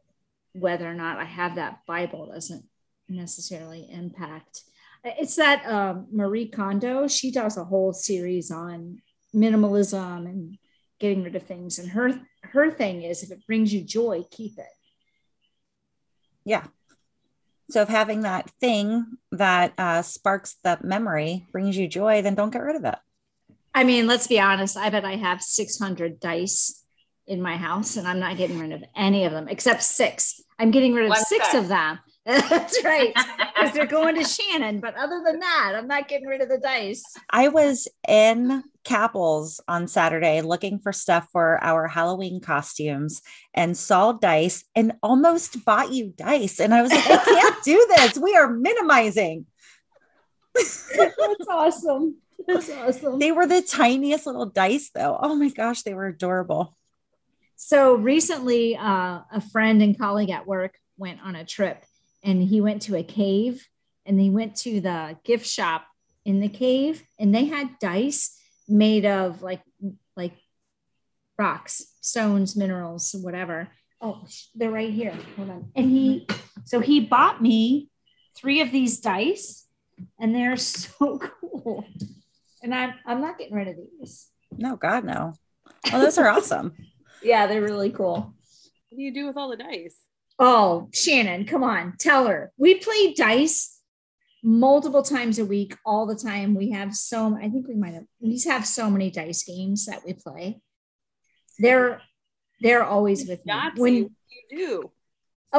whether 0.53 0.89
or 0.89 0.95
not 0.95 1.19
I 1.19 1.25
have 1.25 1.55
that 1.55 1.85
Bible 1.85 2.31
doesn't 2.33 2.65
necessarily 3.07 3.87
impact. 3.91 4.61
It's 5.05 5.35
that 5.35 5.65
um, 5.67 6.07
Marie 6.11 6.47
Kondo, 6.47 7.07
she 7.07 7.31
does 7.31 7.57
a 7.57 7.63
whole 7.63 7.93
series 7.93 8.49
on 8.49 9.01
minimalism 9.35 10.25
and 10.25 10.57
getting 10.99 11.23
rid 11.23 11.35
of 11.35 11.43
things. 11.43 11.77
And 11.77 11.89
her 11.91 12.19
her 12.41 12.71
thing 12.71 13.03
is 13.03 13.21
if 13.21 13.31
it 13.31 13.45
brings 13.45 13.71
you 13.73 13.83
joy, 13.83 14.23
keep 14.31 14.57
it. 14.57 14.65
Yeah. 16.43 16.65
So 17.69 17.81
if 17.81 17.89
having 17.89 18.21
that 18.21 18.49
thing 18.59 19.05
that 19.31 19.73
uh, 19.77 20.01
sparks 20.01 20.55
the 20.63 20.79
memory 20.81 21.45
brings 21.51 21.77
you 21.77 21.87
joy, 21.87 22.21
then 22.21 22.35
don't 22.35 22.51
get 22.51 22.61
rid 22.61 22.75
of 22.75 22.85
it. 22.85 22.97
I 23.73 23.83
mean, 23.83 24.07
let's 24.07 24.27
be 24.27 24.39
honest. 24.39 24.77
I 24.77 24.89
bet 24.89 25.03
I 25.03 25.15
have 25.15 25.41
600 25.41 26.19
dice 26.19 26.83
in 27.27 27.41
my 27.41 27.57
house 27.57 27.97
and 27.97 28.07
I'm 28.07 28.19
not 28.19 28.37
getting 28.37 28.59
rid 28.59 28.71
of 28.71 28.83
any 28.95 29.25
of 29.25 29.31
them 29.31 29.47
except 29.49 29.83
six. 29.83 30.41
I'm 30.59 30.71
getting 30.71 30.93
rid 30.93 31.05
of 31.05 31.09
One 31.09 31.25
six 31.25 31.51
set. 31.51 31.63
of 31.63 31.67
them. 31.67 31.99
That's 32.49 32.83
right. 32.83 33.13
Because 33.13 33.73
they're 33.73 33.85
going 33.85 34.15
to 34.15 34.23
Shannon. 34.27 34.79
But 34.79 34.95
other 34.95 35.21
than 35.23 35.39
that, 35.39 35.73
I'm 35.75 35.87
not 35.87 36.07
getting 36.07 36.27
rid 36.27 36.41
of 36.41 36.49
the 36.49 36.57
dice. 36.57 37.03
I 37.29 37.49
was 37.49 37.87
in 38.07 38.63
Capel's 38.83 39.61
on 39.67 39.87
Saturday 39.87 40.41
looking 40.41 40.79
for 40.79 40.91
stuff 40.91 41.27
for 41.31 41.63
our 41.63 41.87
Halloween 41.87 42.41
costumes 42.41 43.21
and 43.53 43.77
saw 43.77 44.11
dice 44.11 44.63
and 44.75 44.93
almost 45.03 45.63
bought 45.65 45.93
you 45.93 46.13
dice. 46.17 46.59
And 46.59 46.73
I 46.73 46.81
was 46.81 46.91
like, 46.91 47.05
I 47.05 47.17
can't 47.17 47.63
do 47.63 47.87
this. 47.95 48.17
We 48.17 48.35
are 48.35 48.49
minimizing. 48.49 49.45
That's 50.55 51.47
awesome. 51.47 52.17
That's 52.47 52.71
awesome. 52.71 53.19
They 53.19 53.31
were 53.31 53.45
the 53.45 53.61
tiniest 53.61 54.25
little 54.25 54.47
dice, 54.47 54.89
though. 54.95 55.15
Oh 55.21 55.35
my 55.35 55.49
gosh, 55.49 55.83
they 55.83 55.93
were 55.93 56.07
adorable. 56.07 56.75
So 57.55 57.93
recently, 57.95 58.75
uh, 58.75 59.19
a 59.31 59.41
friend 59.51 59.83
and 59.83 59.97
colleague 59.97 60.31
at 60.31 60.47
work 60.47 60.79
went 60.97 61.19
on 61.23 61.35
a 61.35 61.45
trip 61.45 61.85
and 62.25 62.41
he 62.41 62.59
went 62.59 62.81
to 62.81 62.97
a 62.97 63.03
cave 63.03 63.67
and 64.05 64.19
they 64.19 64.29
went 64.29 64.55
to 64.57 64.81
the 64.81 65.17
gift 65.23 65.45
shop 65.45 65.85
in 66.25 66.39
the 66.41 66.49
cave 66.49 67.03
and 67.19 67.33
they 67.33 67.45
had 67.45 67.79
dice 67.79 68.37
made 68.67 69.05
of 69.05 69.41
like 69.41 69.61
like 70.17 70.33
rocks, 71.37 71.93
stones, 72.01 72.55
minerals, 72.55 73.15
whatever. 73.21 73.69
Oh, 74.01 74.25
they're 74.55 74.71
right 74.71 74.91
here. 74.91 75.17
Hold 75.37 75.49
on. 75.49 75.71
And 75.75 75.89
he 75.89 76.27
so 76.65 76.79
he 76.79 76.99
bought 76.99 77.41
me 77.41 77.89
three 78.35 78.61
of 78.61 78.71
these 78.71 78.99
dice 78.99 79.67
and 80.19 80.33
they're 80.35 80.57
so 80.57 81.19
cool. 81.19 81.85
And 82.63 82.73
I'm 82.73 82.95
I'm 83.05 83.21
not 83.21 83.37
getting 83.37 83.55
rid 83.55 83.67
of 83.67 83.75
these. 83.77 84.27
No, 84.57 84.75
God, 84.75 85.03
no. 85.03 85.33
Oh, 85.93 85.99
those 85.99 86.17
are 86.17 86.27
awesome. 86.27 86.73
Yeah, 87.23 87.47
they're 87.47 87.61
really 87.61 87.89
cool. 87.89 88.35
What 88.89 88.97
do 88.97 89.01
you 89.01 89.11
do 89.11 89.25
with 89.25 89.35
all 89.35 89.49
the 89.49 89.57
dice? 89.57 90.04
Oh, 90.37 90.89
Shannon, 90.93 91.45
come 91.45 91.63
on, 91.63 91.95
tell 91.97 92.27
her. 92.27 92.51
We 92.57 92.75
play 92.75 93.13
dice 93.13 93.79
multiple 94.43 95.01
times 95.01 95.39
a 95.39 95.45
week, 95.45 95.75
all 95.85 96.05
the 96.05 96.15
time. 96.15 96.55
We 96.55 96.71
have 96.71 96.93
so 96.93 97.35
I 97.35 97.49
think 97.49 97.67
we 97.67 97.75
might 97.75 97.93
have 97.93 98.05
we 98.19 98.39
have 98.47 98.67
so 98.67 98.89
many 98.89 99.09
dice 99.09 99.43
games 99.43 99.85
that 99.85 100.05
we 100.05 100.13
play. 100.13 100.61
They're 101.59 102.01
they're 102.61 102.83
always 102.83 103.27
with 103.27 103.45
me. 103.45 103.53
When 103.75 103.93
you 103.95 104.11
do? 104.49 104.91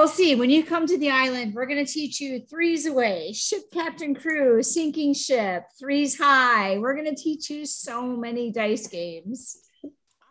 See, 0.08 0.34
when 0.34 0.50
you 0.50 0.62
come 0.62 0.86
to 0.86 0.98
the 0.98 1.10
island, 1.10 1.54
we're 1.54 1.64
going 1.64 1.82
to 1.82 1.90
teach 1.90 2.20
you 2.20 2.40
threes 2.40 2.84
away, 2.84 3.32
ship 3.32 3.62
captain 3.72 4.14
crew, 4.14 4.62
sinking 4.62 5.14
ship, 5.14 5.64
threes 5.80 6.18
high. 6.18 6.76
We're 6.78 6.94
going 6.94 7.08
to 7.08 7.20
teach 7.20 7.48
you 7.48 7.64
so 7.64 8.02
many 8.02 8.52
dice 8.52 8.88
games. 8.88 9.56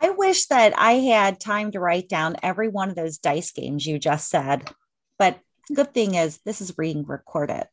I 0.05 0.11
wish 0.11 0.45
that 0.47 0.77
I 0.77 0.93
had 0.93 1.39
time 1.39 1.71
to 1.71 1.79
write 1.79 2.07
down 2.07 2.35
every 2.43 2.67
one 2.67 2.89
of 2.89 2.95
those 2.95 3.17
dice 3.17 3.51
games 3.51 3.87
you 3.87 3.97
just 3.97 4.29
said. 4.29 4.69
But 5.17 5.39
the 5.67 5.73
good 5.73 5.95
thing 5.95 6.13
is, 6.13 6.39
this 6.45 6.61
is 6.61 6.71
being 6.71 7.07
recorded. 7.07 7.63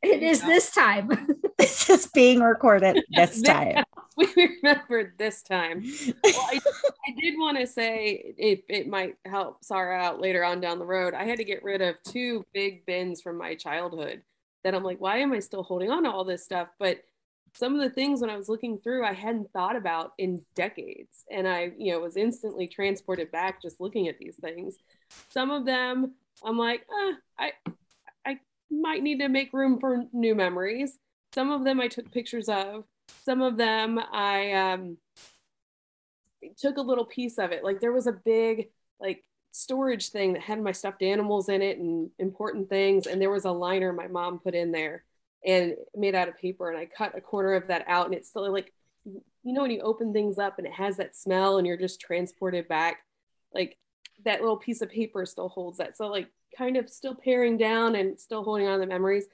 It 0.00 0.22
is 0.22 0.42
this 0.42 0.70
time. 0.70 1.10
This 1.58 1.88
is 1.88 2.06
being 2.08 2.40
recorded 2.40 3.02
this 3.10 3.40
time. 3.42 3.82
we 4.16 4.28
remembered 4.36 5.14
this 5.16 5.42
time. 5.42 5.82
Well, 6.22 6.48
I, 6.52 6.60
I 7.08 7.14
did 7.18 7.34
want 7.38 7.56
to 7.58 7.66
say 7.66 8.34
it, 8.36 8.62
it 8.68 8.86
might 8.86 9.16
help 9.24 9.64
Sarah 9.64 9.98
out 9.98 10.20
later 10.20 10.44
on 10.44 10.60
down 10.60 10.78
the 10.78 10.84
road. 10.84 11.14
I 11.14 11.24
had 11.24 11.38
to 11.38 11.44
get 11.44 11.64
rid 11.64 11.80
of 11.80 11.96
two 12.04 12.44
big 12.52 12.84
bins 12.84 13.22
from 13.22 13.38
my 13.38 13.54
childhood 13.54 14.20
that 14.64 14.74
I'm 14.74 14.84
like, 14.84 15.00
why 15.00 15.18
am 15.18 15.32
I 15.32 15.38
still 15.38 15.62
holding 15.62 15.90
on 15.90 16.02
to 16.02 16.10
all 16.10 16.24
this 16.24 16.44
stuff? 16.44 16.68
But 16.78 16.98
some 17.56 17.74
of 17.74 17.80
the 17.80 17.90
things 17.90 18.20
when 18.20 18.30
I 18.30 18.36
was 18.36 18.48
looking 18.48 18.78
through, 18.78 19.04
I 19.04 19.14
hadn't 19.14 19.50
thought 19.50 19.76
about 19.76 20.12
in 20.18 20.44
decades. 20.54 21.24
And 21.30 21.48
I, 21.48 21.72
you 21.78 21.92
know, 21.92 22.00
was 22.00 22.16
instantly 22.16 22.68
transported 22.68 23.32
back 23.32 23.62
just 23.62 23.80
looking 23.80 24.08
at 24.08 24.18
these 24.18 24.36
things. 24.36 24.76
Some 25.30 25.50
of 25.50 25.64
them 25.64 26.14
I'm 26.44 26.58
like, 26.58 26.82
eh, 26.82 27.12
I 27.38 27.52
I 28.24 28.38
might 28.70 29.02
need 29.02 29.20
to 29.20 29.28
make 29.28 29.52
room 29.52 29.78
for 29.80 30.04
new 30.12 30.34
memories. 30.34 30.98
Some 31.34 31.50
of 31.50 31.64
them 31.64 31.80
I 31.80 31.88
took 31.88 32.10
pictures 32.12 32.48
of. 32.48 32.84
Some 33.24 33.42
of 33.42 33.56
them 33.56 33.98
I 33.98 34.52
um, 34.52 34.98
took 36.58 36.76
a 36.76 36.82
little 36.82 37.04
piece 37.04 37.38
of 37.38 37.52
it. 37.52 37.64
Like 37.64 37.80
there 37.80 37.92
was 37.92 38.06
a 38.06 38.12
big 38.12 38.68
like 39.00 39.24
storage 39.52 40.10
thing 40.10 40.34
that 40.34 40.42
had 40.42 40.60
my 40.60 40.72
stuffed 40.72 41.02
animals 41.02 41.48
in 41.48 41.62
it 41.62 41.78
and 41.78 42.10
important 42.18 42.68
things, 42.68 43.06
and 43.06 43.20
there 43.20 43.30
was 43.30 43.44
a 43.44 43.50
liner 43.50 43.92
my 43.92 44.08
mom 44.08 44.38
put 44.40 44.54
in 44.54 44.72
there 44.72 45.04
and 45.44 45.74
made 45.94 46.14
out 46.14 46.28
of 46.28 46.36
paper. 46.38 46.70
And 46.70 46.78
I 46.78 46.86
cut 46.86 47.16
a 47.16 47.20
corner 47.20 47.54
of 47.54 47.68
that 47.68 47.84
out, 47.88 48.06
and 48.06 48.14
it's 48.14 48.28
still 48.28 48.50
like 48.52 48.72
you 49.04 49.52
know 49.52 49.62
when 49.62 49.70
you 49.70 49.80
open 49.82 50.12
things 50.12 50.38
up 50.38 50.58
and 50.58 50.66
it 50.66 50.72
has 50.72 50.96
that 50.96 51.14
smell, 51.16 51.58
and 51.58 51.66
you're 51.66 51.76
just 51.76 52.00
transported 52.00 52.66
back. 52.68 52.98
Like 53.54 53.76
that 54.24 54.40
little 54.40 54.56
piece 54.56 54.80
of 54.82 54.90
paper 54.90 55.24
still 55.26 55.48
holds 55.48 55.78
that. 55.78 55.96
So 55.96 56.08
like 56.08 56.28
kind 56.56 56.76
of 56.76 56.88
still 56.88 57.14
paring 57.14 57.56
down 57.58 57.94
and 57.96 58.18
still 58.18 58.42
holding 58.42 58.66
on 58.66 58.74
to 58.74 58.80
the 58.80 58.86
memories. 58.86 59.26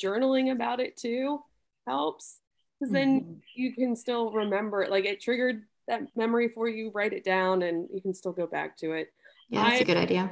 Journaling 0.00 0.52
about 0.52 0.80
it 0.80 0.96
too 0.96 1.40
helps 1.86 2.40
because 2.78 2.92
then 2.92 3.20
Mhm. 3.20 3.40
you 3.54 3.72
can 3.74 3.96
still 3.96 4.30
remember 4.32 4.82
it. 4.82 4.90
Like 4.90 5.04
it 5.04 5.20
triggered 5.20 5.64
that 5.88 6.14
memory 6.16 6.48
for 6.48 6.68
you, 6.68 6.90
write 6.90 7.12
it 7.12 7.22
down 7.24 7.62
and 7.62 7.88
you 7.92 8.00
can 8.00 8.12
still 8.12 8.32
go 8.32 8.46
back 8.46 8.76
to 8.78 8.92
it. 8.92 9.12
Yeah, 9.48 9.62
that's 9.62 9.76
I- 9.76 9.82
a 9.82 9.84
good 9.84 9.96
idea. 9.96 10.30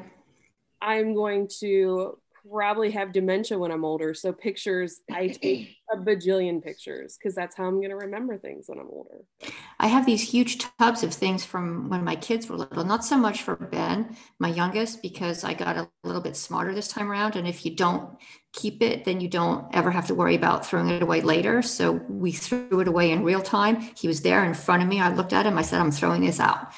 I'm 0.83 1.15
going 1.15 1.49
to 1.61 2.19
probably 2.51 2.91
have 2.91 3.13
dementia 3.13 3.59
when 3.59 3.71
I'm 3.71 3.85
older. 3.85 4.15
So 4.15 4.33
pictures, 4.33 5.01
I 5.11 5.29
take 5.43 5.77
a 5.93 5.97
bajillion 5.97 6.63
pictures 6.63 7.17
because 7.17 7.35
that's 7.35 7.57
how 7.57 7.65
I'm 7.65 7.77
going 7.77 7.91
to 7.91 7.97
remember 7.97 8.39
things 8.39 8.65
when 8.69 8.79
I'm 8.79 8.89
older. 8.91 9.25
I 9.79 9.87
have 9.87 10.07
these 10.07 10.23
huge 10.23 10.59
tubs 10.79 11.03
of 11.03 11.13
things 11.13 11.45
from 11.45 11.89
when 11.89 12.05
my 12.05 12.17
kids 12.17 12.49
were 12.49 12.57
little, 12.57 12.85
not 12.85 13.05
so 13.05 13.17
much 13.17 13.43
for 13.43 13.57
Ben, 13.57 14.17
my 14.39 14.49
youngest, 14.49 15.03
because 15.03 15.45
I 15.45 15.55
got 15.55 15.77
a 15.77 15.89
little 16.05 16.23
bit 16.23 16.37
smarter 16.37 16.75
this 16.75 16.89
time 16.89 17.11
around. 17.11 17.37
And 17.37 17.47
if 17.47 17.65
you 17.65 17.75
don't 17.75 18.17
keep 18.53 18.83
it, 18.83 19.05
then 19.05 19.21
you 19.21 19.29
don't 19.29 19.67
ever 19.75 19.91
have 19.91 20.07
to 20.07 20.15
worry 20.15 20.35
about 20.35 20.67
throwing 20.67 20.91
it 20.91 21.03
away 21.03 21.21
later. 21.21 21.63
So 21.63 21.93
we 22.09 22.33
threw 22.33 22.81
it 22.81 22.89
away 22.89 23.11
in 23.11 23.25
real 23.25 23.43
time. 23.43 23.81
He 23.97 24.09
was 24.09 24.23
there 24.23 24.45
in 24.45 24.55
front 24.55 24.83
of 24.83 24.89
me. 24.89 25.01
I 25.01 25.13
looked 25.15 25.33
at 25.33 25.47
him. 25.47 25.59
I 25.59 25.63
said, 25.63 25.81
I'm 25.81 25.91
throwing 25.91 26.25
this 26.25 26.41
out. 26.41 26.73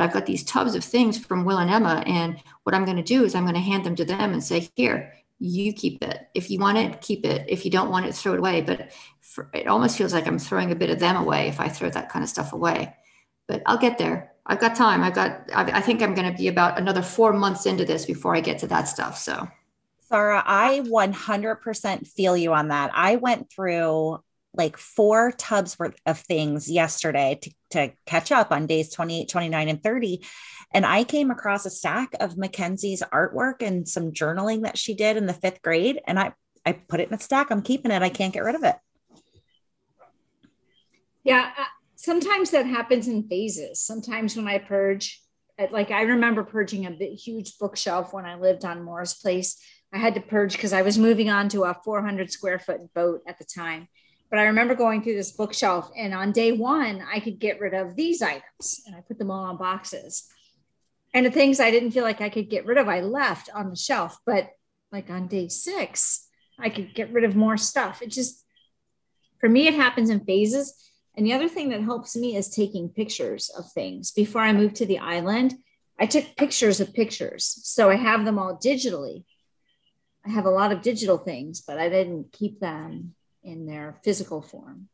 I've 0.00 0.12
got 0.12 0.26
these 0.26 0.44
tubs 0.44 0.74
of 0.74 0.84
things 0.84 1.18
from 1.18 1.44
Will 1.44 1.58
and 1.58 1.70
Emma. 1.70 2.02
And 2.06 2.40
what 2.62 2.74
I'm 2.74 2.84
going 2.84 2.96
to 2.96 3.02
do 3.02 3.24
is 3.24 3.34
I'm 3.34 3.44
going 3.44 3.54
to 3.54 3.60
hand 3.60 3.84
them 3.84 3.96
to 3.96 4.04
them 4.04 4.32
and 4.32 4.42
say, 4.42 4.68
here, 4.74 5.12
you 5.38 5.72
keep 5.72 6.02
it. 6.02 6.28
If 6.34 6.50
you 6.50 6.58
want 6.58 6.78
it, 6.78 7.00
keep 7.00 7.26
it. 7.26 7.46
If 7.48 7.64
you 7.64 7.70
don't 7.70 7.90
want 7.90 8.06
it, 8.06 8.14
throw 8.14 8.34
it 8.34 8.38
away. 8.38 8.62
But 8.62 8.92
for, 9.20 9.50
it 9.52 9.66
almost 9.66 9.98
feels 9.98 10.14
like 10.14 10.26
I'm 10.26 10.38
throwing 10.38 10.70
a 10.70 10.76
bit 10.76 10.90
of 10.90 10.98
them 10.98 11.16
away 11.16 11.48
if 11.48 11.60
I 11.60 11.68
throw 11.68 11.90
that 11.90 12.10
kind 12.10 12.22
of 12.22 12.28
stuff 12.28 12.52
away. 12.52 12.94
But 13.48 13.62
I'll 13.66 13.78
get 13.78 13.98
there. 13.98 14.32
I've 14.46 14.60
got 14.60 14.76
time. 14.76 15.02
I've 15.02 15.14
got, 15.14 15.48
I, 15.54 15.64
I 15.64 15.80
think 15.80 16.02
I'm 16.02 16.14
going 16.14 16.30
to 16.30 16.36
be 16.36 16.48
about 16.48 16.78
another 16.78 17.02
four 17.02 17.32
months 17.32 17.66
into 17.66 17.84
this 17.84 18.06
before 18.06 18.34
I 18.34 18.40
get 18.40 18.58
to 18.60 18.66
that 18.68 18.88
stuff. 18.88 19.18
So 19.18 19.48
Sarah, 20.12 20.42
I 20.44 20.80
100% 20.84 22.06
feel 22.06 22.36
you 22.36 22.52
on 22.52 22.68
that. 22.68 22.90
I 22.94 23.16
went 23.16 23.50
through 23.50 24.22
like 24.54 24.76
four 24.76 25.32
tubs 25.32 25.78
worth 25.78 25.96
of 26.04 26.18
things 26.18 26.70
yesterday 26.70 27.38
to, 27.42 27.50
to 27.70 27.92
catch 28.06 28.30
up 28.30 28.52
on 28.52 28.66
days 28.66 28.92
28, 28.92 29.28
29, 29.28 29.68
and 29.68 29.82
30. 29.82 30.24
And 30.74 30.86
I 30.86 31.04
came 31.04 31.30
across 31.30 31.66
a 31.66 31.70
stack 31.70 32.10
of 32.20 32.36
Mackenzie's 32.36 33.02
artwork 33.12 33.62
and 33.62 33.88
some 33.88 34.12
journaling 34.12 34.62
that 34.62 34.78
she 34.78 34.94
did 34.94 35.16
in 35.16 35.26
the 35.26 35.32
fifth 35.32 35.62
grade. 35.62 36.00
And 36.06 36.18
I, 36.18 36.32
I 36.64 36.72
put 36.72 37.00
it 37.00 37.08
in 37.08 37.14
a 37.14 37.20
stack. 37.20 37.50
I'm 37.50 37.62
keeping 37.62 37.90
it. 37.90 38.02
I 38.02 38.08
can't 38.08 38.32
get 38.32 38.44
rid 38.44 38.54
of 38.54 38.64
it. 38.64 38.76
Yeah, 41.24 41.50
uh, 41.56 41.64
sometimes 41.96 42.50
that 42.50 42.66
happens 42.66 43.08
in 43.08 43.28
phases. 43.28 43.80
Sometimes 43.80 44.36
when 44.36 44.48
I 44.48 44.58
purge, 44.58 45.22
uh, 45.58 45.68
like 45.70 45.90
I 45.90 46.02
remember 46.02 46.42
purging 46.42 46.86
a 46.86 46.90
big, 46.90 47.16
huge 47.16 47.58
bookshelf 47.58 48.12
when 48.12 48.24
I 48.24 48.34
lived 48.34 48.64
on 48.64 48.82
Morris 48.82 49.14
Place. 49.14 49.62
I 49.92 49.98
had 49.98 50.14
to 50.14 50.20
purge 50.20 50.52
because 50.52 50.72
I 50.72 50.82
was 50.82 50.98
moving 50.98 51.30
on 51.30 51.48
to 51.50 51.64
a 51.64 51.76
400 51.84 52.30
square 52.30 52.58
foot 52.58 52.92
boat 52.94 53.20
at 53.26 53.38
the 53.38 53.44
time. 53.44 53.88
But 54.32 54.40
I 54.40 54.44
remember 54.44 54.74
going 54.74 55.02
through 55.02 55.16
this 55.16 55.32
bookshelf, 55.32 55.90
and 55.94 56.14
on 56.14 56.32
day 56.32 56.52
one, 56.52 57.04
I 57.06 57.20
could 57.20 57.38
get 57.38 57.60
rid 57.60 57.74
of 57.74 57.96
these 57.96 58.22
items, 58.22 58.80
and 58.86 58.96
I 58.96 59.02
put 59.02 59.18
them 59.18 59.30
all 59.30 59.44
on 59.44 59.58
boxes. 59.58 60.26
And 61.12 61.26
the 61.26 61.30
things 61.30 61.60
I 61.60 61.70
didn't 61.70 61.90
feel 61.90 62.02
like 62.02 62.22
I 62.22 62.30
could 62.30 62.48
get 62.48 62.64
rid 62.64 62.78
of, 62.78 62.88
I 62.88 63.02
left 63.02 63.50
on 63.54 63.68
the 63.68 63.76
shelf. 63.76 64.16
But 64.24 64.48
like 64.90 65.10
on 65.10 65.28
day 65.28 65.48
six, 65.48 66.26
I 66.58 66.70
could 66.70 66.94
get 66.94 67.12
rid 67.12 67.24
of 67.24 67.36
more 67.36 67.58
stuff. 67.58 68.00
It 68.00 68.08
just, 68.08 68.42
for 69.38 69.50
me, 69.50 69.66
it 69.68 69.74
happens 69.74 70.08
in 70.08 70.24
phases. 70.24 70.90
And 71.14 71.26
the 71.26 71.34
other 71.34 71.48
thing 71.50 71.68
that 71.68 71.82
helps 71.82 72.16
me 72.16 72.34
is 72.34 72.48
taking 72.48 72.88
pictures 72.88 73.50
of 73.50 73.70
things. 73.72 74.12
Before 74.12 74.40
I 74.40 74.54
moved 74.54 74.76
to 74.76 74.86
the 74.86 75.00
island, 75.00 75.56
I 76.00 76.06
took 76.06 76.36
pictures 76.36 76.80
of 76.80 76.94
pictures. 76.94 77.44
So 77.64 77.90
I 77.90 77.96
have 77.96 78.24
them 78.24 78.38
all 78.38 78.56
digitally. 78.56 79.24
I 80.24 80.30
have 80.30 80.46
a 80.46 80.50
lot 80.50 80.72
of 80.72 80.80
digital 80.80 81.18
things, 81.18 81.60
but 81.60 81.78
I 81.78 81.90
didn't 81.90 82.32
keep 82.32 82.60
them 82.60 83.14
in 83.42 83.66
their 83.66 83.96
physical 84.02 84.40
form. 84.40 84.88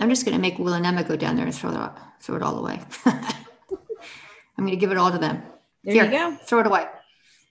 I'm 0.00 0.10
just 0.10 0.24
going 0.24 0.36
to 0.36 0.40
make 0.40 0.58
Will 0.58 0.74
and 0.74 0.84
Emma 0.84 1.04
go 1.04 1.16
down 1.16 1.36
there 1.36 1.46
and 1.46 1.54
throw 1.54 1.70
it, 1.70 1.90
throw 2.20 2.36
it 2.36 2.42
all 2.42 2.58
away. 2.58 2.80
I'm 3.06 4.64
going 4.64 4.70
to 4.70 4.76
give 4.76 4.90
it 4.90 4.98
all 4.98 5.12
to 5.12 5.18
them. 5.18 5.42
There 5.84 5.94
Here, 5.94 6.04
you 6.06 6.10
go. 6.10 6.36
Throw 6.44 6.60
it 6.60 6.66
away. 6.66 6.86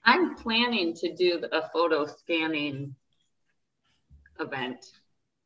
I'm 0.04 0.36
planning 0.36 0.94
to 0.96 1.16
do 1.16 1.42
a 1.52 1.70
photo 1.70 2.06
scanning 2.06 2.96
event 4.40 4.86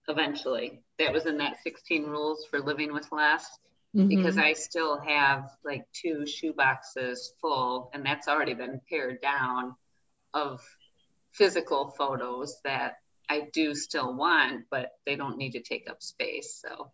eventually. 0.07 0.82
That 0.97 1.13
was 1.13 1.25
in 1.27 1.38
that 1.38 1.61
16 1.63 2.05
rules 2.05 2.45
for 2.49 2.59
living 2.59 2.93
with 2.93 3.11
less 3.11 3.59
because 3.93 4.38
Mhm. 4.38 4.43
I 4.43 4.53
still 4.53 4.99
have 5.01 5.51
like 5.63 5.86
two 5.91 6.25
shoe 6.25 6.53
boxes 6.53 7.34
full, 7.41 7.91
and 7.93 8.05
that's 8.05 8.27
already 8.27 8.53
been 8.53 8.79
pared 8.89 9.21
down 9.21 9.75
of 10.34 10.61
physical 11.32 11.91
photos 11.91 12.61
that 12.63 13.01
I 13.32 13.47
do 13.53 13.73
still 13.75 14.13
want, 14.13 14.65
but 14.69 14.91
they 15.05 15.15
don't 15.15 15.38
need 15.38 15.51
to 15.51 15.61
take 15.61 15.89
up 15.89 16.03
space. 16.03 16.61
So, 16.61 16.91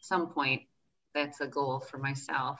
at 0.00 0.04
some 0.04 0.30
point, 0.30 0.62
that's 1.14 1.40
a 1.40 1.46
goal 1.46 1.78
for 1.78 1.96
myself. 1.98 2.58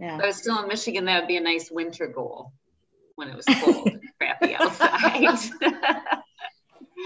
yeah. 0.00 0.16
If 0.16 0.22
I 0.22 0.26
was 0.28 0.36
still 0.36 0.62
in 0.62 0.68
Michigan, 0.68 1.04
that 1.04 1.20
would 1.20 1.28
be 1.28 1.36
a 1.36 1.42
nice 1.42 1.70
winter 1.70 2.06
goal 2.06 2.52
when 3.16 3.28
it 3.28 3.36
was 3.36 3.44
cold 3.44 3.88
and 3.88 4.00
crappy 4.18 4.54
outside. 4.54 5.38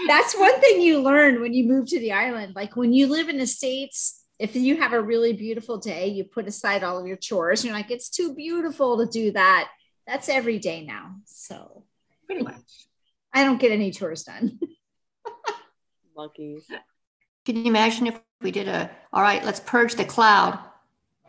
That's 0.07 0.33
one 0.37 0.61
thing 0.61 0.81
you 0.81 1.01
learn 1.01 1.41
when 1.41 1.53
you 1.53 1.65
move 1.65 1.87
to 1.87 1.99
the 1.99 2.13
island. 2.13 2.55
Like 2.55 2.77
when 2.77 2.93
you 2.93 3.07
live 3.07 3.27
in 3.27 3.37
the 3.37 3.45
States, 3.45 4.23
if 4.39 4.55
you 4.55 4.77
have 4.77 4.93
a 4.93 5.01
really 5.01 5.33
beautiful 5.33 5.77
day, 5.77 6.07
you 6.07 6.23
put 6.23 6.47
aside 6.47 6.83
all 6.83 6.97
of 6.97 7.05
your 7.05 7.17
chores. 7.17 7.65
You're 7.65 7.73
like, 7.73 7.91
it's 7.91 8.09
too 8.09 8.33
beautiful 8.33 8.97
to 8.99 9.11
do 9.11 9.33
that. 9.33 9.69
That's 10.07 10.29
every 10.29 10.57
day 10.57 10.85
now. 10.85 11.17
So 11.25 11.83
Pretty 12.27 12.43
much. 12.43 12.87
I 13.33 13.43
don't 13.43 13.59
get 13.59 13.71
any 13.71 13.91
chores 13.91 14.23
done. 14.23 14.57
Lucky. 16.21 16.61
Can 17.45 17.55
you 17.55 17.65
imagine 17.65 18.05
if 18.05 18.21
we 18.41 18.51
did 18.51 18.67
a, 18.67 18.91
all 19.11 19.23
right, 19.23 19.43
let's 19.43 19.59
purge 19.59 19.95
the 19.95 20.05
cloud? 20.05 20.59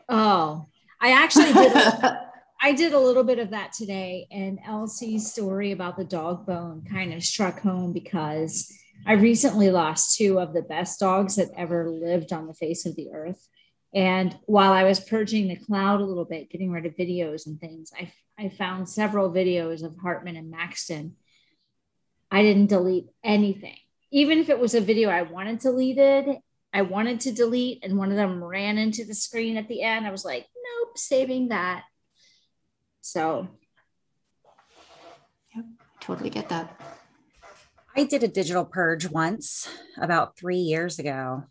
Oh, 0.07 0.67
I 1.01 1.13
actually 1.13 1.51
did. 1.51 1.73
I 2.65 2.73
did 2.73 2.93
a 2.93 2.99
little 2.99 3.25
bit 3.25 3.39
of 3.39 3.51
that 3.51 3.73
today, 3.73 4.27
and 4.31 4.59
Elsie's 4.67 5.33
story 5.33 5.73
about 5.73 5.97
the 5.97 6.05
dog 6.05 6.47
bone 6.47 6.85
kind 6.89 7.15
of 7.15 7.25
struck 7.25 7.61
home 7.61 7.95
because 7.95 8.71
I 9.07 9.15
recently 9.15 9.71
lost 9.71 10.19
two 10.19 10.39
of 10.39 10.53
the 10.53 10.61
best 10.61 11.01
dogs 11.01 11.37
that 11.37 11.49
ever 11.57 11.89
lived 11.89 12.35
on 12.35 12.47
the 12.47 12.55
face 12.55 12.85
of 12.85 12.95
the 12.95 13.13
earth. 13.15 13.49
And 13.95 14.39
while 14.45 14.73
I 14.73 14.85
was 14.85 15.01
purging 15.01 15.49
the 15.49 15.57
cloud 15.57 16.03
a 16.03 16.05
little 16.05 16.27
bit, 16.27 16.51
getting 16.51 16.71
rid 16.71 16.85
of 16.85 16.97
videos 16.97 17.47
and 17.47 17.59
things, 17.59 17.93
I, 17.99 18.13
I 18.39 18.51
found 18.51 18.91
several 18.91 19.31
videos 19.31 19.83
of 19.83 19.97
Hartman 19.97 20.37
and 20.37 20.51
Maxton. 20.51 21.17
I 22.31 22.43
didn't 22.43 22.67
delete 22.67 23.07
anything. 23.25 23.77
Even 24.13 24.39
if 24.39 24.49
it 24.49 24.59
was 24.59 24.75
a 24.75 24.81
video 24.81 25.09
I 25.09 25.23
wanted 25.23 25.59
deleted, 25.59 26.37
I 26.73 26.83
wanted 26.83 27.21
to 27.21 27.33
delete, 27.33 27.85
and 27.85 27.99
one 27.99 28.11
of 28.11 28.17
them 28.17 28.45
ran 28.45 28.79
into 28.79 29.05
the 29.05 29.15
screen 29.15 29.57
at 29.57 29.69
the 29.69 29.83
end. 29.83 30.07
I 30.07 30.11
was 30.11 30.25
like, 30.25 30.47
nope, 30.55 30.97
saving 30.97 31.49
that. 31.49 31.85
So, 33.01 33.49
yep, 35.55 35.65
totally 36.01 36.31
get 36.31 36.49
that. 36.51 36.81
I 37.97 38.05
did 38.05 38.23
a 38.23 38.29
digital 38.29 38.65
purge 38.65 39.11
once 39.11 39.69
about 40.01 40.37
three 40.39 40.59
years 40.59 40.99
ago. 40.99 41.45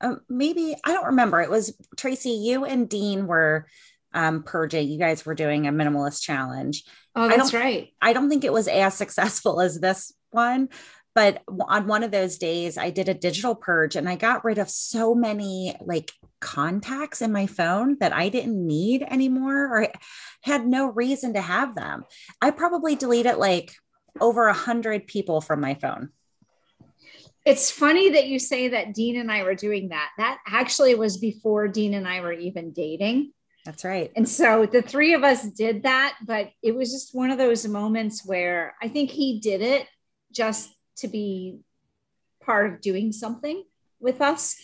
Um, 0.00 0.20
maybe 0.28 0.76
I 0.84 0.92
don't 0.92 1.06
remember. 1.06 1.40
It 1.40 1.50
was 1.50 1.76
Tracy, 1.96 2.30
you 2.30 2.64
and 2.64 2.88
Dean 2.88 3.26
were 3.26 3.66
um, 4.12 4.42
purging. 4.42 4.88
You 4.88 4.98
guys 4.98 5.24
were 5.24 5.34
doing 5.34 5.66
a 5.66 5.72
minimalist 5.72 6.22
challenge. 6.22 6.84
Oh, 7.14 7.28
that's 7.28 7.54
I 7.54 7.58
right. 7.58 7.88
I 8.00 8.12
don't 8.12 8.28
think 8.28 8.44
it 8.44 8.52
was 8.52 8.68
as 8.68 8.94
successful 8.94 9.60
as 9.60 9.80
this 9.80 10.12
one, 10.30 10.68
but 11.18 11.42
on 11.68 11.88
one 11.88 12.04
of 12.04 12.12
those 12.12 12.38
days, 12.38 12.78
I 12.78 12.90
did 12.90 13.08
a 13.08 13.12
digital 13.12 13.56
purge 13.56 13.96
and 13.96 14.08
I 14.08 14.14
got 14.14 14.44
rid 14.44 14.58
of 14.58 14.70
so 14.70 15.16
many 15.16 15.74
like 15.84 16.12
contacts 16.38 17.20
in 17.20 17.32
my 17.32 17.48
phone 17.48 17.96
that 17.98 18.12
I 18.12 18.28
didn't 18.28 18.64
need 18.64 19.02
anymore 19.02 19.64
or 19.66 19.88
had 20.42 20.64
no 20.64 20.86
reason 20.86 21.32
to 21.32 21.40
have 21.40 21.74
them. 21.74 22.04
I 22.40 22.52
probably 22.52 22.94
deleted 22.94 23.34
like 23.34 23.72
over 24.20 24.46
a 24.46 24.52
hundred 24.52 25.08
people 25.08 25.40
from 25.40 25.60
my 25.60 25.74
phone. 25.74 26.10
It's 27.44 27.68
funny 27.68 28.10
that 28.10 28.28
you 28.28 28.38
say 28.38 28.68
that 28.68 28.94
Dean 28.94 29.16
and 29.16 29.32
I 29.32 29.42
were 29.42 29.56
doing 29.56 29.88
that. 29.88 30.10
That 30.18 30.38
actually 30.46 30.94
was 30.94 31.16
before 31.16 31.66
Dean 31.66 31.94
and 31.94 32.06
I 32.06 32.20
were 32.20 32.32
even 32.32 32.70
dating. 32.70 33.32
That's 33.64 33.84
right. 33.84 34.12
And 34.14 34.28
so 34.28 34.66
the 34.66 34.82
three 34.82 35.14
of 35.14 35.24
us 35.24 35.50
did 35.50 35.82
that, 35.82 36.14
but 36.24 36.50
it 36.62 36.76
was 36.76 36.92
just 36.92 37.12
one 37.12 37.32
of 37.32 37.38
those 37.38 37.66
moments 37.66 38.24
where 38.24 38.76
I 38.80 38.86
think 38.86 39.10
he 39.10 39.40
did 39.40 39.62
it 39.62 39.88
just 40.30 40.72
to 40.98 41.08
be 41.08 41.60
part 42.42 42.72
of 42.72 42.80
doing 42.80 43.12
something 43.12 43.62
with 44.00 44.20
us. 44.20 44.56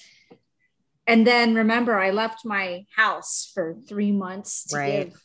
And 1.06 1.26
then 1.26 1.54
remember, 1.54 1.98
I 1.98 2.10
left 2.10 2.44
my 2.44 2.86
house 2.94 3.50
for 3.52 3.74
three 3.88 4.12
months 4.12 4.64
to 4.68 4.76
right. 4.76 5.06
give. 5.10 5.20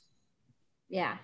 Yeah, 0.90 1.18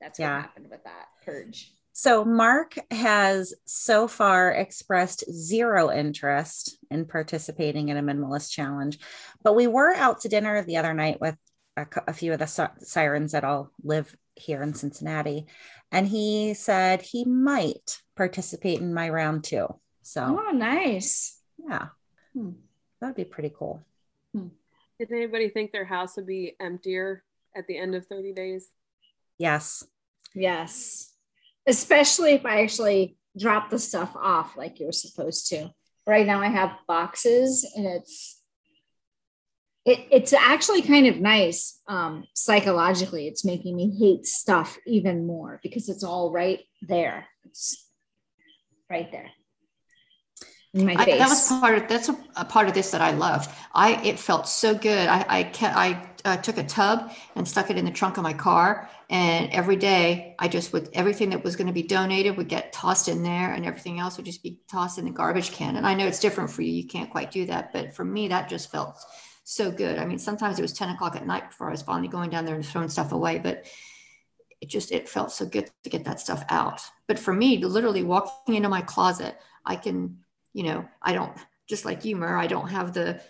that's 0.00 0.18
what 0.18 0.24
yeah. 0.24 0.40
happened 0.42 0.68
with 0.70 0.84
that 0.84 1.08
purge. 1.24 1.72
So, 1.94 2.24
Mark 2.24 2.76
has 2.90 3.52
so 3.66 4.08
far 4.08 4.50
expressed 4.50 5.30
zero 5.30 5.90
interest 5.90 6.78
in 6.90 7.04
participating 7.04 7.90
in 7.90 7.98
a 7.98 8.02
minimalist 8.02 8.50
challenge, 8.50 8.98
but 9.42 9.54
we 9.54 9.66
were 9.66 9.94
out 9.94 10.22
to 10.22 10.28
dinner 10.28 10.62
the 10.62 10.78
other 10.78 10.94
night 10.94 11.20
with 11.20 11.36
a, 11.76 11.86
a 12.06 12.14
few 12.14 12.32
of 12.32 12.38
the 12.38 12.70
sirens 12.80 13.32
that 13.32 13.44
all 13.44 13.70
live 13.82 14.16
here 14.34 14.62
in 14.62 14.74
Cincinnati, 14.74 15.46
and 15.90 16.08
he 16.08 16.54
said 16.54 17.02
he 17.02 17.24
might 17.24 18.02
participate 18.16 18.80
in 18.80 18.94
my 18.94 19.08
round 19.08 19.44
two. 19.44 19.66
So, 20.02 20.40
oh, 20.46 20.52
nice. 20.52 21.40
Yeah, 21.58 21.88
hmm. 22.32 22.50
that'd 23.00 23.16
be 23.16 23.24
pretty 23.24 23.52
cool. 23.56 23.82
Hmm. 24.34 24.48
Did 24.98 25.12
anybody 25.12 25.48
think 25.48 25.72
their 25.72 25.84
house 25.84 26.16
would 26.16 26.26
be 26.26 26.56
emptier 26.60 27.24
at 27.56 27.66
the 27.66 27.78
end 27.78 27.94
of 27.94 28.06
30 28.06 28.32
days? 28.32 28.68
Yes. 29.38 29.84
Yes 30.34 31.12
especially 31.66 32.32
if 32.32 32.44
I 32.44 32.62
actually 32.62 33.16
drop 33.38 33.70
the 33.70 33.78
stuff 33.78 34.14
off 34.16 34.56
like 34.56 34.80
you're 34.80 34.92
supposed 34.92 35.48
to. 35.48 35.70
Right 36.06 36.26
now 36.26 36.40
I 36.40 36.48
have 36.48 36.76
boxes 36.88 37.70
and 37.76 37.86
it's 37.86 38.41
it, 39.84 40.06
it's 40.10 40.32
actually 40.32 40.82
kind 40.82 41.06
of 41.06 41.20
nice 41.20 41.80
um, 41.88 42.24
psychologically. 42.34 43.26
It's 43.26 43.44
making 43.44 43.76
me 43.76 43.96
hate 43.98 44.26
stuff 44.26 44.78
even 44.86 45.26
more 45.26 45.58
because 45.62 45.88
it's 45.88 46.04
all 46.04 46.30
right 46.30 46.60
there. 46.82 47.26
It's 47.44 47.88
right 48.88 49.10
there. 49.10 49.30
In 50.74 50.86
my 50.86 50.96
face. 50.96 51.14
I, 51.14 51.18
that 51.18 51.28
was 51.28 51.48
part 51.48 51.76
of 51.76 51.88
that's 51.88 52.08
a, 52.08 52.16
a, 52.36 52.44
part 52.44 52.68
of 52.68 52.74
this 52.74 52.92
that 52.92 53.02
I 53.02 53.10
loved. 53.10 53.50
I 53.74 54.00
it 54.04 54.18
felt 54.18 54.48
so 54.48 54.74
good. 54.74 55.08
I 55.08 55.24
I, 55.28 55.52
I 55.62 56.08
uh, 56.24 56.36
took 56.38 56.56
a 56.56 56.64
tub 56.64 57.12
and 57.34 57.46
stuck 57.46 57.70
it 57.70 57.76
in 57.76 57.84
the 57.84 57.90
trunk 57.90 58.16
of 58.16 58.22
my 58.22 58.32
car. 58.32 58.88
And 59.10 59.50
every 59.50 59.76
day, 59.76 60.34
I 60.38 60.48
just 60.48 60.72
would 60.72 60.88
everything 60.94 61.30
that 61.30 61.44
was 61.44 61.56
going 61.56 61.66
to 61.66 61.74
be 61.74 61.82
donated 61.82 62.38
would 62.38 62.48
get 62.48 62.72
tossed 62.72 63.08
in 63.08 63.22
there, 63.22 63.52
and 63.52 63.66
everything 63.66 63.98
else 63.98 64.16
would 64.16 64.24
just 64.24 64.42
be 64.42 64.60
tossed 64.70 64.96
in 64.96 65.04
the 65.04 65.10
garbage 65.10 65.52
can. 65.52 65.76
And 65.76 65.86
I 65.86 65.92
know 65.92 66.06
it's 66.06 66.20
different 66.20 66.50
for 66.50 66.62
you; 66.62 66.72
you 66.72 66.86
can't 66.86 67.10
quite 67.10 67.32
do 67.32 67.44
that, 67.46 67.72
but 67.74 67.92
for 67.92 68.04
me, 68.04 68.28
that 68.28 68.48
just 68.48 68.70
felt 68.70 68.96
so 69.44 69.70
good. 69.70 69.98
I 69.98 70.04
mean, 70.04 70.18
sometimes 70.18 70.58
it 70.58 70.62
was 70.62 70.72
ten 70.72 70.90
o'clock 70.90 71.16
at 71.16 71.26
night 71.26 71.48
before 71.50 71.68
I 71.68 71.72
was 71.72 71.82
finally 71.82 72.08
going 72.08 72.30
down 72.30 72.44
there 72.44 72.54
and 72.54 72.64
throwing 72.64 72.88
stuff 72.88 73.12
away, 73.12 73.38
but 73.38 73.66
it 74.60 74.68
just 74.68 74.92
it 74.92 75.08
felt 75.08 75.32
so 75.32 75.44
good 75.44 75.70
to 75.82 75.90
get 75.90 76.04
that 76.04 76.20
stuff 76.20 76.44
out. 76.48 76.80
But 77.08 77.18
for 77.18 77.34
me, 77.34 77.58
literally 77.58 78.04
walking 78.04 78.54
into 78.54 78.68
my 78.68 78.80
closet, 78.80 79.36
I 79.66 79.76
can, 79.76 80.18
you 80.52 80.62
know, 80.62 80.88
I 81.02 81.12
don't 81.12 81.36
just 81.68 81.84
like 81.84 82.04
you, 82.04 82.16
Mer. 82.16 82.36
I 82.36 82.46
don't 82.46 82.68
have 82.68 82.92
the 82.92 83.20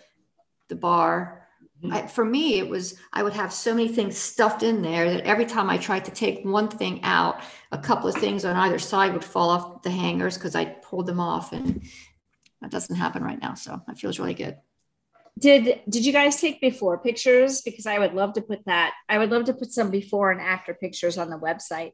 the 0.69 0.75
bar 0.75 1.47
mm-hmm. 1.83 1.93
I, 1.93 2.07
for 2.07 2.23
me, 2.23 2.59
it 2.59 2.69
was 2.69 2.95
I 3.11 3.23
would 3.23 3.33
have 3.33 3.51
so 3.51 3.73
many 3.73 3.87
things 3.87 4.17
stuffed 4.17 4.63
in 4.63 4.81
there 4.81 5.09
that 5.11 5.25
every 5.25 5.45
time 5.45 5.69
I 5.69 5.77
tried 5.77 6.05
to 6.05 6.11
take 6.11 6.45
one 6.45 6.69
thing 6.69 7.03
out, 7.03 7.41
a 7.71 7.77
couple 7.77 8.07
of 8.07 8.15
things 8.15 8.45
on 8.45 8.55
either 8.55 8.79
side 8.79 9.13
would 9.13 9.23
fall 9.23 9.49
off 9.49 9.81
the 9.81 9.91
hangers 9.91 10.37
because 10.37 10.55
I 10.55 10.65
pulled 10.65 11.07
them 11.07 11.19
off, 11.19 11.51
and 11.53 11.83
that 12.61 12.71
doesn't 12.71 12.95
happen 12.95 13.23
right 13.23 13.41
now. 13.41 13.55
So 13.55 13.81
it 13.87 13.97
feels 13.97 14.19
really 14.19 14.35
good. 14.35 14.57
Did 15.39 15.81
Did 15.89 16.05
you 16.05 16.13
guys 16.13 16.39
take 16.39 16.61
before 16.61 16.97
pictures? 16.97 17.61
Because 17.61 17.85
I 17.85 17.99
would 17.99 18.13
love 18.13 18.33
to 18.33 18.41
put 18.41 18.65
that. 18.65 18.93
I 19.09 19.17
would 19.17 19.31
love 19.31 19.45
to 19.45 19.53
put 19.53 19.71
some 19.71 19.89
before 19.89 20.31
and 20.31 20.41
after 20.41 20.73
pictures 20.73 21.17
on 21.17 21.29
the 21.29 21.37
website. 21.37 21.93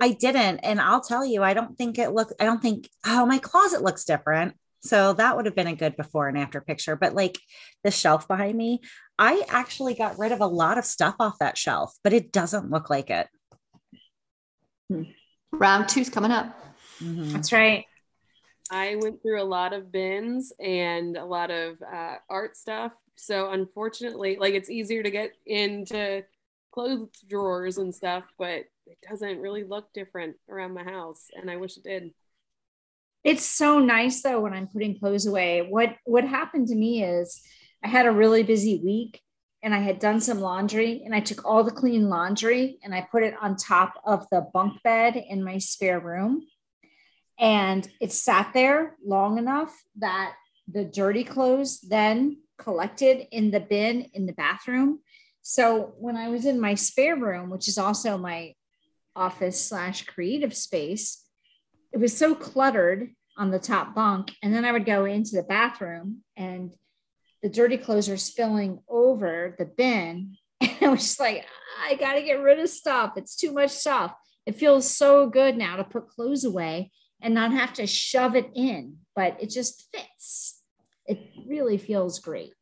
I 0.00 0.10
didn't, 0.10 0.58
and 0.58 0.80
I'll 0.80 1.00
tell 1.00 1.24
you, 1.24 1.42
I 1.42 1.54
don't 1.54 1.78
think 1.78 1.98
it 1.98 2.10
looked. 2.10 2.34
I 2.40 2.44
don't 2.44 2.62
think. 2.62 2.88
Oh, 3.06 3.26
my 3.26 3.38
closet 3.38 3.82
looks 3.82 4.04
different. 4.04 4.54
So 4.82 5.14
that 5.14 5.34
would 5.34 5.46
have 5.46 5.54
been 5.54 5.66
a 5.66 5.74
good 5.74 5.96
before 5.96 6.28
and 6.28 6.36
after 6.36 6.60
picture. 6.60 6.94
But 6.94 7.14
like 7.14 7.38
the 7.84 7.90
shelf 7.90 8.28
behind 8.28 8.56
me, 8.56 8.80
I 9.18 9.42
actually 9.48 9.94
got 9.94 10.18
rid 10.18 10.30
of 10.30 10.40
a 10.40 10.46
lot 10.46 10.76
of 10.76 10.84
stuff 10.84 11.16
off 11.18 11.38
that 11.40 11.56
shelf, 11.56 11.94
but 12.04 12.12
it 12.12 12.32
doesn't 12.32 12.70
look 12.70 12.90
like 12.90 13.10
it. 13.10 13.28
Hmm. 14.90 15.04
Round 15.52 15.88
two's 15.88 16.10
coming 16.10 16.30
up. 16.30 16.54
Mm-hmm. 17.00 17.32
That's 17.32 17.52
right. 17.52 17.86
I 18.70 18.96
went 18.96 19.22
through 19.22 19.42
a 19.42 19.44
lot 19.44 19.72
of 19.72 19.92
bins 19.92 20.52
and 20.58 21.16
a 21.16 21.24
lot 21.24 21.50
of 21.50 21.76
uh, 21.82 22.16
art 22.30 22.56
stuff. 22.56 22.92
So 23.16 23.50
unfortunately, 23.50 24.36
like 24.40 24.54
it's 24.54 24.70
easier 24.70 25.02
to 25.02 25.10
get 25.10 25.32
into 25.46 26.24
clothes 26.72 27.08
drawers 27.28 27.78
and 27.78 27.94
stuff, 27.94 28.24
but 28.38 28.64
it 28.86 28.98
doesn't 29.08 29.40
really 29.40 29.64
look 29.64 29.92
different 29.92 30.36
around 30.48 30.74
my 30.74 30.82
house. 30.82 31.28
And 31.34 31.50
I 31.50 31.56
wish 31.56 31.76
it 31.76 31.84
did. 31.84 32.10
It's 33.22 33.46
so 33.46 33.78
nice 33.78 34.22
though 34.22 34.40
when 34.40 34.52
I'm 34.52 34.66
putting 34.66 34.98
clothes 34.98 35.26
away. 35.26 35.66
What 35.68 35.96
what 36.04 36.24
happened 36.24 36.68
to 36.68 36.74
me 36.74 37.04
is 37.04 37.42
I 37.82 37.88
had 37.88 38.06
a 38.06 38.12
really 38.12 38.42
busy 38.42 38.80
week 38.84 39.22
and 39.62 39.74
I 39.74 39.78
had 39.78 39.98
done 39.98 40.20
some 40.20 40.40
laundry 40.40 41.02
and 41.04 41.14
I 41.14 41.20
took 41.20 41.44
all 41.44 41.64
the 41.64 41.70
clean 41.70 42.10
laundry 42.10 42.78
and 42.82 42.94
I 42.94 43.06
put 43.10 43.22
it 43.22 43.34
on 43.40 43.56
top 43.56 43.94
of 44.04 44.26
the 44.30 44.46
bunk 44.52 44.82
bed 44.82 45.16
in 45.16 45.42
my 45.42 45.56
spare 45.56 46.00
room. 46.00 46.42
And 47.38 47.88
it 48.00 48.12
sat 48.12 48.52
there 48.54 48.96
long 49.04 49.38
enough 49.38 49.74
that 49.96 50.34
the 50.68 50.84
dirty 50.84 51.24
clothes 51.24 51.80
then 51.80 52.38
collected 52.58 53.26
in 53.32 53.50
the 53.50 53.60
bin 53.60 54.08
in 54.14 54.26
the 54.26 54.32
bathroom. 54.32 55.00
So 55.42 55.94
when 55.98 56.16
I 56.16 56.28
was 56.28 56.46
in 56.46 56.60
my 56.60 56.74
spare 56.74 57.16
room, 57.16 57.50
which 57.50 57.68
is 57.68 57.76
also 57.76 58.16
my 58.16 58.54
office 59.16 59.60
slash 59.60 60.04
creative 60.04 60.54
space, 60.54 61.22
it 61.92 61.98
was 61.98 62.16
so 62.16 62.34
cluttered 62.34 63.10
on 63.36 63.50
the 63.50 63.58
top 63.58 63.94
bunk. 63.94 64.32
And 64.42 64.54
then 64.54 64.64
I 64.64 64.72
would 64.72 64.86
go 64.86 65.04
into 65.04 65.36
the 65.36 65.42
bathroom 65.42 66.22
and 66.36 66.72
the 67.42 67.48
dirty 67.48 67.76
clothes 67.76 68.08
are 68.08 68.16
spilling 68.16 68.80
over 68.88 69.54
the 69.58 69.66
bin. 69.66 70.36
And 70.60 70.76
I 70.80 70.88
was 70.88 71.00
just 71.00 71.20
like, 71.20 71.44
I 71.86 71.94
got 71.94 72.14
to 72.14 72.22
get 72.22 72.40
rid 72.40 72.58
of 72.58 72.68
stuff. 72.68 73.12
It's 73.16 73.36
too 73.36 73.52
much 73.52 73.70
stuff. 73.70 74.14
It 74.46 74.56
feels 74.56 74.88
so 74.88 75.28
good 75.28 75.56
now 75.56 75.76
to 75.76 75.84
put 75.84 76.08
clothes 76.08 76.44
away 76.44 76.90
and 77.24 77.34
not 77.34 77.52
have 77.52 77.72
to 77.72 77.86
shove 77.86 78.36
it 78.36 78.50
in, 78.54 78.98
but 79.16 79.38
it 79.40 79.50
just 79.50 79.88
fits. 79.92 80.60
It 81.06 81.18
really 81.48 81.78
feels 81.78 82.20
great. 82.20 82.52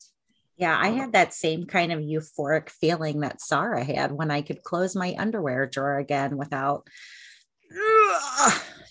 Yeah, 0.56 0.78
I 0.80 0.90
had 0.90 1.12
that 1.12 1.34
same 1.34 1.66
kind 1.66 1.92
of 1.92 1.98
euphoric 1.98 2.70
feeling 2.70 3.20
that 3.20 3.40
Sarah 3.40 3.82
had 3.84 4.12
when 4.12 4.30
I 4.30 4.42
could 4.42 4.62
close 4.62 4.94
my 4.94 5.14
underwear 5.18 5.66
drawer 5.66 5.98
again 5.98 6.36
without 6.36 6.86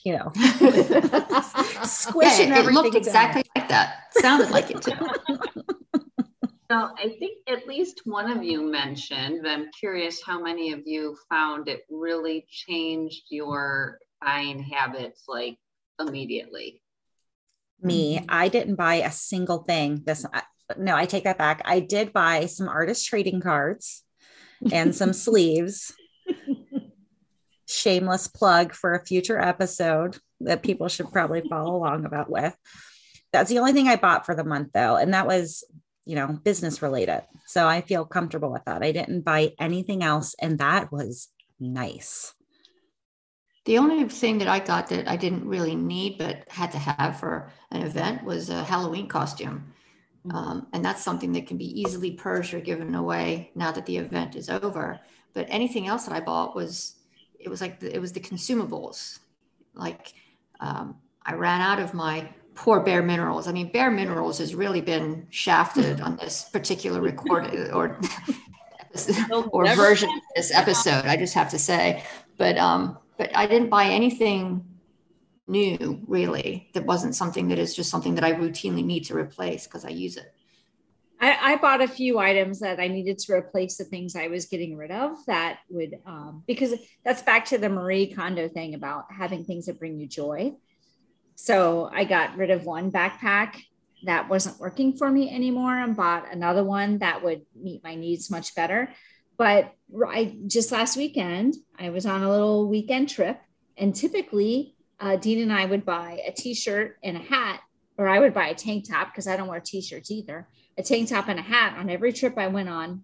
you 0.04 0.18
know, 0.18 0.32
squishing 1.86 2.50
yeah, 2.50 2.60
it, 2.60 2.66
it 2.66 2.72
looked 2.74 2.96
exactly 2.96 3.44
down. 3.44 3.52
like 3.56 3.70
that. 3.70 4.14
Sounded 4.14 4.50
like 4.50 4.72
it 4.72 4.82
too. 4.82 4.94
So 6.72 6.90
I 6.98 7.16
think 7.20 7.38
at 7.48 7.68
least 7.68 8.02
one 8.06 8.32
of 8.32 8.44
you 8.44 8.62
mentioned, 8.64 9.42
but 9.44 9.52
I'm 9.52 9.70
curious 9.78 10.22
how 10.26 10.42
many 10.42 10.72
of 10.72 10.80
you 10.86 11.18
found 11.30 11.68
it 11.68 11.82
really 11.90 12.48
changed 12.50 13.24
your 13.30 14.00
buying 14.22 14.64
habits 14.64 15.24
like 15.28 15.58
immediately. 16.08 16.82
Me, 17.82 18.24
I 18.30 18.48
didn't 18.48 18.76
buy 18.76 18.96
a 18.96 19.12
single 19.12 19.60
thing. 19.64 20.04
This 20.06 20.26
uh, 20.26 20.42
no, 20.78 20.96
I 20.96 21.06
take 21.06 21.24
that 21.24 21.38
back. 21.38 21.62
I 21.66 21.80
did 21.80 22.14
buy 22.14 22.46
some 22.46 22.70
artist 22.70 23.08
trading 23.08 23.42
cards 23.42 24.04
and 24.72 24.96
some 24.96 25.14
sleeves. 25.28 25.94
Shameless 27.68 28.28
plug 28.28 28.74
for 28.74 28.94
a 28.94 29.06
future 29.06 29.40
episode 29.40 30.18
that 30.42 30.64
people 30.64 30.88
should 30.88 31.12
probably 31.12 31.42
follow 31.50 31.76
along 31.78 32.06
about 32.06 32.30
with. 32.30 32.56
That's 33.32 33.50
the 33.50 33.60
only 33.60 33.74
thing 33.74 33.88
I 33.88 33.96
bought 33.96 34.26
for 34.26 34.36
the 34.36 34.44
month 34.44 34.70
though. 34.74 34.98
And 34.98 35.14
that 35.14 35.28
was, 35.28 35.64
you 36.06 36.16
know, 36.16 36.28
business 36.28 36.82
related. 36.82 37.24
So 37.48 37.68
I 37.68 37.82
feel 37.82 38.06
comfortable 38.06 38.52
with 38.52 38.66
that. 38.66 38.84
I 38.84 38.92
didn't 38.92 39.22
buy 39.22 39.54
anything 39.60 40.04
else. 40.04 40.36
And 40.40 40.58
that 40.60 40.92
was 40.92 41.30
nice. 41.60 42.34
The 43.66 43.78
only 43.78 44.04
thing 44.10 44.40
that 44.40 44.48
I 44.48 44.60
got 44.60 44.90
that 44.90 45.08
I 45.08 45.16
didn't 45.16 45.48
really 45.48 45.76
need 45.76 46.18
but 46.18 46.46
had 46.50 46.72
to 46.72 46.80
have 46.80 47.20
for 47.20 47.52
an 47.72 47.84
event 47.84 48.24
was 48.24 48.50
a 48.50 48.64
Halloween 48.64 49.08
costume. 49.08 49.74
Mm-hmm. 50.26 50.36
Um, 50.36 50.68
and 50.74 50.84
that's 50.84 51.04
something 51.04 51.32
that 51.34 51.48
can 51.48 51.58
be 51.58 51.80
easily 51.80 52.12
purged 52.12 52.54
or 52.54 52.60
given 52.60 52.96
away 52.96 53.52
now 53.56 53.72
that 53.72 53.86
the 53.86 53.98
event 53.98 54.36
is 54.36 54.50
over. 54.50 55.00
But 55.34 55.46
anything 55.50 55.88
else 55.88 56.06
that 56.06 56.16
I 56.16 56.20
bought 56.22 56.56
was, 56.56 56.96
it 57.40 57.50
was 57.50 57.62
like, 57.62 57.80
the, 57.80 57.94
it 57.94 58.00
was 58.00 58.12
the 58.12 58.20
consumables. 58.20 59.20
Like 59.74 60.14
um, 60.60 60.96
I 61.26 61.34
ran 61.34 61.62
out 61.62 61.80
of 61.80 61.94
my 61.94 62.30
poor 62.56 62.80
Bare 62.80 63.02
Minerals. 63.02 63.48
I 63.48 63.52
mean, 63.52 63.72
Bare 63.72 63.92
Minerals 63.92 64.38
has 64.40 64.56
really 64.56 64.82
been 64.82 65.28
shafted 65.30 66.02
on 66.02 66.18
this 66.18 66.50
particular 66.50 67.02
recorded 67.02 67.72
or 67.74 68.00
or 69.52 69.76
version 69.76 70.10
of 70.10 70.22
this 70.36 70.52
episode. 70.54 71.06
I 71.06 71.16
just 71.16 71.34
have 71.34 71.50
to 71.52 71.60
say, 71.60 72.04
but 72.38 72.58
um, 72.58 72.98
but 73.22 73.38
I 73.38 73.46
didn't 73.46 73.70
buy 73.70 73.86
anything 73.86 74.66
new 75.48 76.02
really 76.08 76.72
that 76.74 76.88
wasn't 76.88 77.14
something 77.14 77.50
that 77.50 77.60
is 77.60 77.76
just 77.76 77.92
something 77.92 78.16
that 78.16 78.24
I 78.24 78.34
routinely 78.34 78.84
need 78.84 79.06
to 79.06 79.16
replace 79.16 79.68
because 79.68 79.86
I 79.86 79.90
use 79.90 80.18
it. 80.18 80.34
I, 81.20 81.54
I, 81.54 81.56
bought 81.58 81.84
a 81.84 81.88
few 81.88 82.18
items 82.18 82.62
that 82.62 82.80
I 82.80 82.88
needed 82.88 83.20
to 83.20 83.34
replace 83.34 83.78
the 83.78 83.84
things 83.84 84.16
I 84.16 84.30
was 84.30 84.48
getting 84.48 84.76
rid 84.76 84.90
of 84.90 85.24
that 85.28 85.60
would, 85.70 86.00
um, 86.08 86.44
because 86.48 86.74
that's 87.06 87.22
back 87.22 87.46
to 87.46 87.60
the 87.60 87.70
Marie 87.70 88.12
Kondo 88.12 88.50
thing 88.50 88.74
about 88.74 89.06
having 89.16 89.46
things 89.46 89.68
that 89.68 89.78
bring 89.78 90.00
you 90.00 90.08
joy. 90.08 90.54
So 91.36 91.92
I 91.94 92.06
got 92.06 92.38
rid 92.38 92.50
of 92.50 92.66
one 92.66 92.92
backpack 92.92 93.62
that 94.06 94.30
wasn't 94.30 94.60
working 94.60 94.98
for 94.98 95.12
me 95.12 95.30
anymore 95.30 95.78
and 95.78 95.96
bought 95.96 96.34
another 96.34 96.64
one 96.64 96.98
that 97.00 97.24
would 97.24 97.44
meet 97.56 97.84
my 97.84 97.94
needs 97.94 98.32
much 98.32 98.56
better. 98.56 98.92
But 99.42 99.74
I 100.08 100.36
just 100.46 100.72
last 100.72 100.96
weekend, 100.96 101.56
I 101.80 101.90
was 101.90 102.06
on 102.06 102.22
a 102.22 102.30
little 102.30 102.70
weekend 102.70 103.10
trip, 103.10 103.42
and 103.76 103.96
typically 103.96 104.76
uh, 105.00 105.16
Dean 105.16 105.42
and 105.42 105.52
I 105.52 105.66
would 105.66 105.84
buy 105.84 106.22
a 106.28 106.32
t-shirt 106.32 106.98
and 107.04 107.18
a 107.18 107.22
hat, 107.22 107.62
or 107.98 108.08
I 108.08 108.20
would 108.20 108.36
buy 108.36 108.50
a 108.50 108.54
tank 108.54 108.88
top 108.88 109.12
because 109.12 109.26
I 109.26 109.36
don't 109.36 109.48
wear 109.48 109.60
t-shirts 109.60 110.12
either. 110.12 110.48
A 110.78 110.84
tank 110.84 111.10
top 111.10 111.28
and 111.28 111.40
a 111.40 111.42
hat 111.42 111.76
on 111.80 111.90
every 111.90 112.14
trip 112.14 112.38
I 112.38 112.50
went 112.50 112.70
on, 112.70 113.02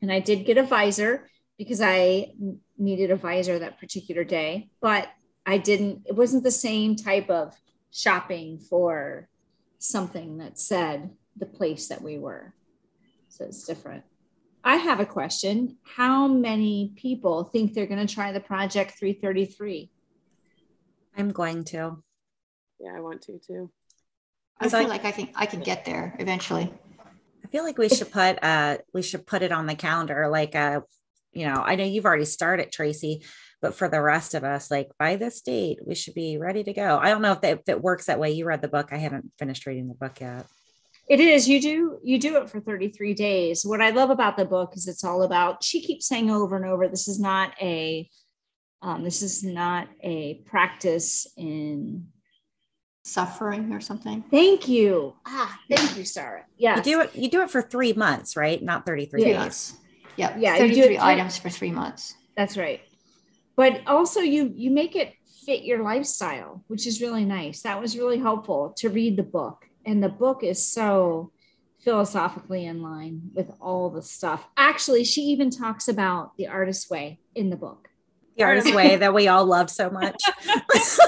and 0.00 0.12
I 0.12 0.20
did 0.20 0.46
get 0.46 0.58
a 0.58 0.62
visor 0.62 1.28
because 1.58 1.80
I 1.80 2.34
needed 2.78 3.10
a 3.10 3.16
visor 3.16 3.58
that 3.58 3.80
particular 3.80 4.22
day, 4.22 4.70
but 4.80 5.08
I 5.44 5.58
didn't. 5.58 6.02
It 6.06 6.14
wasn't 6.14 6.44
the 6.44 6.52
same 6.52 6.94
type 6.94 7.30
of 7.30 7.52
shopping 7.90 8.60
for 8.60 9.28
something 9.80 10.38
that 10.38 10.56
said 10.56 11.10
the 11.36 11.46
place 11.46 11.88
that 11.88 12.00
we 12.00 12.16
were. 12.16 12.54
So 13.28 13.44
it's 13.46 13.64
different. 13.64 14.04
I 14.64 14.76
have 14.76 15.00
a 15.00 15.06
question. 15.06 15.76
How 15.82 16.28
many 16.28 16.92
people 16.96 17.44
think 17.44 17.74
they're 17.74 17.86
going 17.86 18.04
to 18.04 18.12
try 18.12 18.32
the 18.32 18.40
Project 18.40 18.98
333? 18.98 19.90
I'm 21.16 21.30
going 21.30 21.64
to. 21.64 22.02
Yeah, 22.80 22.94
I 22.96 23.00
want 23.00 23.22
to 23.22 23.38
too. 23.38 23.70
I 24.60 24.68
feel 24.68 24.88
like 24.88 25.04
I 25.04 25.12
can 25.12 25.28
I 25.34 25.46
can 25.46 25.60
get 25.60 25.84
there 25.84 26.16
eventually. 26.18 26.72
I 27.44 27.48
feel 27.48 27.64
like 27.64 27.78
we 27.78 27.88
should 27.88 28.10
put 28.10 28.42
uh 28.42 28.78
we 28.92 29.02
should 29.02 29.26
put 29.26 29.42
it 29.42 29.52
on 29.52 29.66
the 29.66 29.74
calendar 29.76 30.28
like 30.28 30.56
uh 30.56 30.80
you 31.32 31.46
know, 31.46 31.62
I 31.64 31.76
know 31.76 31.84
you've 31.84 32.06
already 32.06 32.24
started 32.24 32.72
Tracy, 32.72 33.22
but 33.60 33.74
for 33.74 33.88
the 33.88 34.00
rest 34.00 34.34
of 34.34 34.44
us, 34.44 34.70
like 34.70 34.90
by 34.98 35.16
this 35.16 35.40
date, 35.40 35.78
we 35.86 35.94
should 35.94 36.14
be 36.14 36.38
ready 36.38 36.64
to 36.64 36.72
go. 36.72 36.98
I 36.98 37.10
don't 37.10 37.22
know 37.22 37.32
if, 37.32 37.42
that, 37.42 37.58
if 37.58 37.68
it 37.68 37.82
works 37.82 38.06
that 38.06 38.18
way. 38.18 38.30
You 38.30 38.46
read 38.46 38.62
the 38.62 38.68
book. 38.68 38.88
I 38.92 38.96
haven't 38.96 39.30
finished 39.38 39.66
reading 39.66 39.88
the 39.88 39.94
book 39.94 40.20
yet. 40.20 40.46
It 41.08 41.20
is. 41.20 41.48
You 41.48 41.60
do 41.60 41.98
you 42.02 42.18
do 42.18 42.36
it 42.36 42.50
for 42.50 42.60
33 42.60 43.14
days. 43.14 43.64
What 43.64 43.80
I 43.80 43.90
love 43.90 44.10
about 44.10 44.36
the 44.36 44.44
book 44.44 44.74
is 44.76 44.86
it's 44.86 45.04
all 45.04 45.22
about 45.22 45.64
she 45.64 45.80
keeps 45.80 46.06
saying 46.06 46.30
over 46.30 46.56
and 46.56 46.66
over, 46.66 46.86
this 46.86 47.08
is 47.08 47.18
not 47.18 47.54
a 47.60 48.08
um, 48.82 49.02
this 49.02 49.22
is 49.22 49.42
not 49.42 49.88
a 50.02 50.34
practice 50.46 51.26
in 51.36 52.08
suffering 53.04 53.72
or 53.72 53.80
something. 53.80 54.22
Thank 54.30 54.68
you. 54.68 55.14
Ah, 55.26 55.58
thank 55.70 55.96
you, 55.96 56.04
Sarah. 56.04 56.44
Yeah. 56.58 56.76
You 56.76 56.82
do 56.82 57.00
it 57.00 57.16
you 57.16 57.30
do 57.30 57.42
it 57.42 57.50
for 57.50 57.62
three 57.62 57.94
months, 57.94 58.36
right? 58.36 58.62
Not 58.62 58.84
33 58.84 59.24
yeah. 59.24 59.44
days. 59.44 59.76
Yeah. 60.16 60.36
Yeah. 60.36 60.58
33 60.58 60.98
items 60.98 61.38
for 61.38 61.48
three 61.48 61.70
months. 61.70 62.14
That's 62.36 62.56
right. 62.56 62.82
But 63.56 63.80
also 63.86 64.20
you 64.20 64.52
you 64.54 64.70
make 64.70 64.94
it 64.94 65.14
fit 65.46 65.64
your 65.64 65.82
lifestyle, 65.82 66.62
which 66.66 66.86
is 66.86 67.00
really 67.00 67.24
nice. 67.24 67.62
That 67.62 67.80
was 67.80 67.96
really 67.96 68.18
helpful 68.18 68.74
to 68.76 68.90
read 68.90 69.16
the 69.16 69.22
book. 69.22 69.67
And 69.86 70.02
the 70.02 70.08
book 70.08 70.42
is 70.42 70.66
so 70.66 71.32
philosophically 71.80 72.66
in 72.66 72.82
line 72.82 73.30
with 73.34 73.50
all 73.60 73.90
the 73.90 74.02
stuff. 74.02 74.46
Actually, 74.56 75.04
she 75.04 75.22
even 75.22 75.50
talks 75.50 75.88
about 75.88 76.36
the 76.36 76.48
artist's 76.48 76.90
way 76.90 77.20
in 77.34 77.50
the 77.50 77.56
book 77.56 77.88
the 78.38 78.44
artist 78.44 78.74
way 78.74 78.96
that 78.96 79.12
we 79.12 79.28
all 79.28 79.44
love 79.44 79.68
so 79.68 79.90
much. 79.90 80.16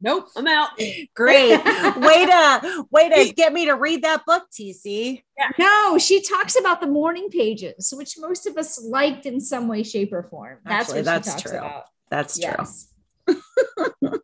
nope, 0.00 0.28
I'm 0.36 0.46
out. 0.46 0.70
Great. 1.14 1.64
way 1.96 2.26
to 2.26 2.86
way 2.90 3.08
to 3.08 3.32
get 3.32 3.52
me 3.52 3.66
to 3.66 3.72
read 3.72 4.04
that 4.04 4.24
book, 4.26 4.44
TC. 4.52 5.24
Yeah. 5.36 5.48
No, 5.58 5.98
she 5.98 6.22
talks 6.22 6.56
about 6.58 6.80
the 6.80 6.86
morning 6.86 7.30
pages, 7.30 7.92
which 7.96 8.16
most 8.18 8.46
of 8.46 8.56
us 8.58 8.80
liked 8.84 9.26
in 9.26 9.40
some 9.40 9.66
way, 9.66 9.82
shape, 9.82 10.12
or 10.12 10.22
form. 10.22 10.58
That's 10.64 10.90
Actually, 10.90 10.98
what 10.98 11.04
that's 11.06 11.42
true. 11.42 11.58
About. 11.58 11.84
That's 12.10 12.38
yes. 12.38 12.92
true. 13.26 13.40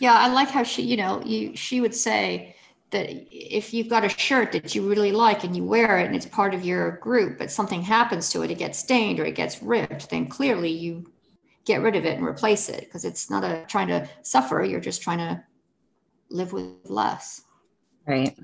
yeah, 0.00 0.14
I 0.14 0.28
like 0.28 0.48
how 0.50 0.62
she, 0.62 0.82
you 0.82 0.96
know, 0.96 1.22
you 1.24 1.56
she 1.56 1.80
would 1.80 1.94
say 1.94 2.56
that 2.90 3.08
if 3.30 3.74
you've 3.74 3.88
got 3.88 4.04
a 4.04 4.08
shirt 4.08 4.52
that 4.52 4.74
you 4.74 4.88
really 4.88 5.12
like 5.12 5.44
and 5.44 5.56
you 5.56 5.64
wear 5.64 5.98
it 5.98 6.06
and 6.06 6.14
it's 6.14 6.26
part 6.26 6.54
of 6.54 6.64
your 6.64 6.92
group, 6.98 7.38
but 7.38 7.50
something 7.50 7.82
happens 7.82 8.30
to 8.30 8.42
it, 8.42 8.50
it 8.50 8.58
gets 8.58 8.78
stained 8.78 9.18
or 9.18 9.24
it 9.24 9.34
gets 9.34 9.62
ripped, 9.62 10.08
then 10.10 10.28
clearly 10.28 10.70
you 10.70 11.10
get 11.64 11.82
rid 11.82 11.96
of 11.96 12.04
it 12.04 12.16
and 12.16 12.24
replace 12.24 12.68
it 12.68 12.80
because 12.80 13.04
it's 13.04 13.28
not 13.28 13.42
a 13.42 13.64
trying 13.68 13.88
to 13.88 14.08
suffer. 14.22 14.62
You're 14.62 14.80
just 14.80 15.02
trying 15.02 15.18
to 15.18 15.42
live 16.30 16.52
with 16.52 16.68
less. 16.84 17.42
Right. 18.06 18.38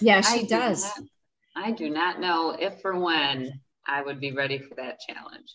Yeah, 0.00 0.20
she 0.20 0.40
I 0.40 0.44
does. 0.44 0.82
Do 0.94 1.00
not, 1.00 1.64
I 1.64 1.70
do 1.70 1.90
not 1.90 2.20
know 2.20 2.50
if 2.50 2.84
or 2.84 2.98
when 3.00 3.60
I 3.86 4.02
would 4.02 4.20
be 4.20 4.32
ready 4.32 4.58
for 4.58 4.74
that 4.74 4.98
challenge. 5.00 5.48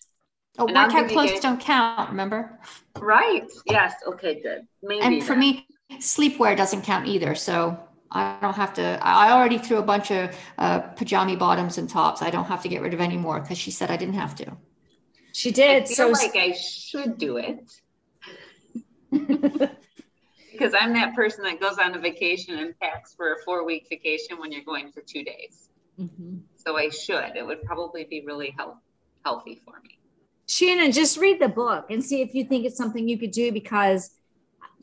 Oh, 0.62 0.68
and 0.68 0.76
workout 0.76 1.10
clothes 1.10 1.40
don't 1.40 1.60
count, 1.60 2.10
remember? 2.12 2.60
Right. 3.00 3.50
Yes. 3.66 3.96
Okay, 4.06 4.42
good. 4.42 4.68
Maybe 4.84 5.02
and 5.02 5.24
for 5.24 5.34
then. 5.34 5.40
me, 5.40 5.68
sleepwear 5.94 6.56
doesn't 6.56 6.84
count 6.84 7.08
either. 7.08 7.34
So 7.34 7.80
I 8.12 8.38
don't 8.42 8.56
have 8.56 8.74
to. 8.76 9.00
I 9.02 9.32
already 9.32 9.58
threw 9.58 9.78
a 9.78 9.84
bunch 9.84 10.12
of 10.12 10.36
uh, 10.60 10.80
pajama 10.80 11.36
bottoms 11.36 11.80
and 11.80 11.90
tops. 11.90 12.22
I 12.22 12.30
don't 12.30 12.46
have 12.46 12.62
to 12.62 12.70
get 12.70 12.84
rid 12.84 12.94
of 12.94 13.02
any 13.02 13.18
more 13.18 13.40
because 13.40 13.58
she 13.58 13.72
said 13.72 13.90
I 13.90 13.98
didn't 13.98 14.14
have 14.14 14.36
to. 14.36 14.56
She 15.34 15.50
did. 15.52 15.84
I 15.84 15.86
feel 15.88 15.96
so 15.96 16.10
like 16.10 16.36
I 16.36 16.52
should 16.52 17.18
do 17.18 17.38
it 17.38 17.72
because 20.52 20.76
I'm 20.80 20.94
that 20.94 21.16
person 21.16 21.44
that 21.46 21.60
goes 21.60 21.80
on 21.80 21.96
a 21.96 22.00
vacation 22.00 22.60
and 22.60 22.80
packs 22.80 23.16
for 23.16 23.34
a 23.34 23.38
four 23.44 23.66
week 23.66 23.88
vacation 23.90 24.38
when 24.38 24.52
you're 24.52 24.64
going 24.64 24.92
for 24.92 25.02
two 25.02 25.24
days. 25.24 25.70
Mm-hmm. 26.00 26.38
So 26.56 26.78
I 26.78 26.90
should. 26.90 27.36
It 27.36 27.48
would 27.48 27.64
probably 27.64 28.04
be 28.04 28.22
really 28.28 28.54
health, 28.56 28.78
healthy 29.26 29.60
for 29.66 29.80
me. 29.82 29.98
Shannon, 30.52 30.92
just 30.92 31.18
read 31.18 31.40
the 31.40 31.48
book 31.48 31.86
and 31.90 32.04
see 32.04 32.22
if 32.22 32.36
you 32.36 32.44
think 32.44 32.66
it's 32.66 32.76
something 32.76 33.08
you 33.08 33.18
could 33.18 33.32
do 33.32 33.54
because 33.54 34.10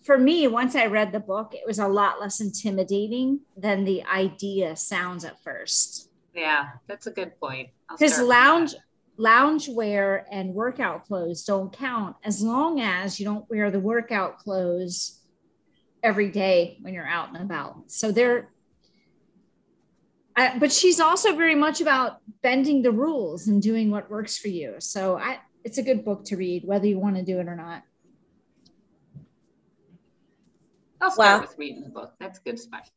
for 0.02 0.16
me, 0.16 0.48
once 0.48 0.74
I 0.74 0.86
read 0.86 1.12
the 1.12 1.20
book, 1.20 1.52
it 1.52 1.66
was 1.66 1.78
a 1.78 1.86
lot 1.86 2.22
less 2.22 2.40
intimidating 2.40 3.40
than 3.54 3.84
the 3.84 4.02
idea 4.04 4.76
sounds 4.76 5.26
at 5.26 5.42
first. 5.42 6.08
Yeah, 6.32 6.70
that's 6.86 7.06
a 7.06 7.10
good 7.10 7.38
point. 7.38 7.68
Because 7.90 8.18
lounge 8.18 8.76
lounge 9.18 9.68
wear 9.68 10.26
and 10.30 10.54
workout 10.54 11.04
clothes 11.04 11.44
don't 11.44 11.70
count 11.70 12.16
as 12.24 12.40
long 12.40 12.80
as 12.80 13.20
you 13.20 13.26
don't 13.26 13.44
wear 13.50 13.70
the 13.70 13.80
workout 13.80 14.38
clothes 14.38 15.20
every 16.02 16.30
day 16.30 16.78
when 16.80 16.94
you're 16.94 17.06
out 17.06 17.28
and 17.34 17.42
about. 17.42 17.90
So 17.90 18.10
they're 18.10 18.48
but 20.58 20.72
she's 20.72 21.00
also 21.00 21.34
very 21.34 21.56
much 21.56 21.80
about 21.80 22.18
bending 22.42 22.80
the 22.80 22.92
rules 22.92 23.48
and 23.48 23.60
doing 23.60 23.90
what 23.90 24.08
works 24.08 24.38
for 24.38 24.48
you. 24.48 24.76
So 24.78 25.18
I 25.18 25.40
it's 25.68 25.76
a 25.76 25.82
good 25.82 26.02
book 26.02 26.24
to 26.24 26.34
read, 26.34 26.64
whether 26.64 26.86
you 26.86 26.98
want 26.98 27.16
to 27.16 27.22
do 27.22 27.40
it 27.40 27.46
or 27.46 27.54
not. 27.54 27.82
I'll 30.98 31.10
start 31.10 31.18
well, 31.18 31.40
with 31.42 31.58
reading 31.58 31.82
the 31.82 31.90
book. 31.90 32.14
That's 32.18 32.38
a 32.38 32.42
good 32.42 32.58
spot. 32.58 32.88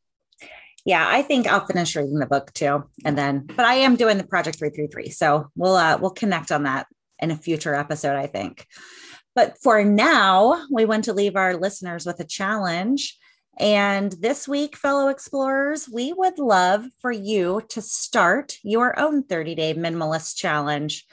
Yeah, 0.86 1.06
I 1.06 1.20
think 1.20 1.46
I'll 1.46 1.66
finish 1.66 1.94
reading 1.94 2.18
the 2.18 2.24
book 2.24 2.50
too, 2.54 2.84
and 3.04 3.16
then. 3.16 3.44
But 3.44 3.66
I 3.66 3.74
am 3.74 3.96
doing 3.96 4.16
the 4.16 4.24
project 4.24 4.58
three 4.58 4.70
three 4.70 4.86
three, 4.86 5.10
so 5.10 5.50
we'll 5.54 5.76
uh, 5.76 5.98
we'll 6.00 6.12
connect 6.12 6.50
on 6.50 6.62
that 6.62 6.86
in 7.18 7.30
a 7.30 7.36
future 7.36 7.74
episode, 7.74 8.16
I 8.16 8.26
think. 8.26 8.66
But 9.34 9.58
for 9.62 9.84
now, 9.84 10.64
we 10.70 10.86
want 10.86 11.04
to 11.04 11.12
leave 11.12 11.36
our 11.36 11.54
listeners 11.54 12.06
with 12.06 12.20
a 12.20 12.24
challenge. 12.24 13.18
And 13.58 14.12
this 14.12 14.48
week, 14.48 14.76
fellow 14.76 15.08
explorers, 15.08 15.90
we 15.92 16.14
would 16.14 16.38
love 16.38 16.86
for 17.02 17.12
you 17.12 17.60
to 17.68 17.82
start 17.82 18.56
your 18.62 18.98
own 18.98 19.24
30 19.24 19.54
day 19.54 19.74
minimalist 19.74 20.36
challenge. 20.36 21.04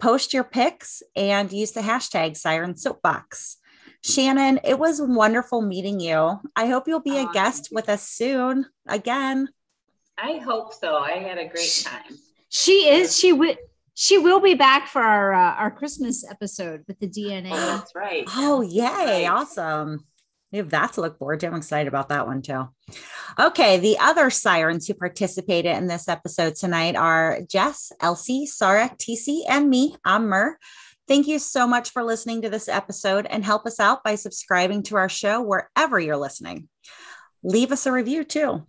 Post 0.00 0.32
your 0.32 0.44
pics 0.44 1.02
and 1.16 1.52
use 1.52 1.72
the 1.72 1.80
hashtag 1.80 2.36
Siren 2.36 2.76
Soapbox. 2.76 3.56
Shannon, 4.02 4.60
it 4.62 4.78
was 4.78 5.00
wonderful 5.02 5.60
meeting 5.60 5.98
you. 5.98 6.40
I 6.54 6.66
hope 6.66 6.86
you'll 6.86 7.00
be 7.00 7.18
a 7.18 7.28
guest 7.32 7.70
with 7.72 7.88
us 7.88 8.02
soon 8.02 8.66
again. 8.86 9.48
I 10.16 10.38
hope 10.38 10.72
so. 10.72 10.96
I 10.96 11.12
had 11.12 11.38
a 11.38 11.48
great 11.48 11.84
time. 11.84 12.18
She 12.48 12.88
is. 12.88 13.16
She 13.16 13.32
would. 13.32 13.58
She 13.94 14.16
will 14.16 14.40
be 14.40 14.54
back 14.54 14.86
for 14.86 15.02
our 15.02 15.34
uh, 15.34 15.54
our 15.54 15.70
Christmas 15.72 16.24
episode 16.28 16.84
with 16.86 17.00
the 17.00 17.08
DNA. 17.08 17.50
Oh, 17.52 17.76
that's 17.78 17.94
right. 17.94 18.24
Oh, 18.28 18.62
yay! 18.62 18.82
Right. 18.84 19.26
Awesome. 19.26 20.06
We 20.52 20.58
have 20.58 20.70
that 20.70 20.94
to 20.94 21.02
look 21.02 21.18
forward 21.18 21.40
to. 21.40 21.46
I'm 21.46 21.54
excited 21.54 21.88
about 21.88 22.08
that 22.08 22.26
one 22.26 22.40
too. 22.40 22.68
Okay, 23.38 23.78
the 23.78 23.98
other 23.98 24.30
sirens 24.30 24.86
who 24.86 24.94
participated 24.94 25.76
in 25.76 25.86
this 25.86 26.08
episode 26.08 26.54
tonight 26.56 26.96
are 26.96 27.40
Jess, 27.48 27.92
Elsie, 28.00 28.46
Sarah, 28.46 28.90
TC, 28.98 29.42
and 29.48 29.68
me. 29.68 29.96
I'm 30.04 30.28
Mer. 30.28 30.58
Thank 31.06 31.26
you 31.26 31.38
so 31.38 31.66
much 31.66 31.90
for 31.90 32.02
listening 32.02 32.42
to 32.42 32.50
this 32.50 32.68
episode 32.68 33.26
and 33.26 33.44
help 33.44 33.66
us 33.66 33.78
out 33.78 34.02
by 34.04 34.14
subscribing 34.14 34.82
to 34.84 34.96
our 34.96 35.08
show 35.08 35.42
wherever 35.42 36.00
you're 36.00 36.16
listening. 36.16 36.68
Leave 37.42 37.70
us 37.70 37.86
a 37.86 37.92
review 37.92 38.24
too. 38.24 38.66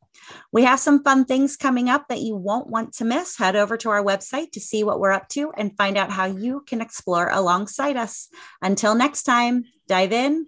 We 0.52 0.64
have 0.64 0.80
some 0.80 1.04
fun 1.04 1.26
things 1.26 1.58
coming 1.58 1.90
up 1.90 2.08
that 2.10 2.22
you 2.22 2.36
won't 2.36 2.68
want 2.68 2.94
to 2.96 3.06
miss. 3.06 3.38
Head 3.38 3.56
over 3.56 3.78
to 3.78 3.90
our 3.90 4.04
website 4.04 4.52
to 4.52 4.60
see 4.60 4.84
what 4.84 5.00
we're 5.00 5.12
up 5.12 5.28
to 5.30 5.52
and 5.58 5.76
find 5.76 5.98
out 5.98 6.12
how 6.12 6.26
you 6.26 6.64
can 6.68 6.82
explore 6.82 7.30
alongside 7.30 7.98
us. 7.98 8.28
Until 8.62 8.96
next 8.96 9.24
time, 9.24 9.64
dive 9.88 10.12
in, 10.12 10.48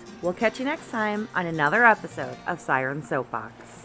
We'll 0.21 0.33
catch 0.33 0.59
you 0.59 0.65
next 0.65 0.91
time 0.91 1.27
on 1.33 1.47
another 1.47 1.83
episode 1.85 2.37
of 2.45 2.59
Siren 2.59 3.01
Soapbox. 3.01 3.80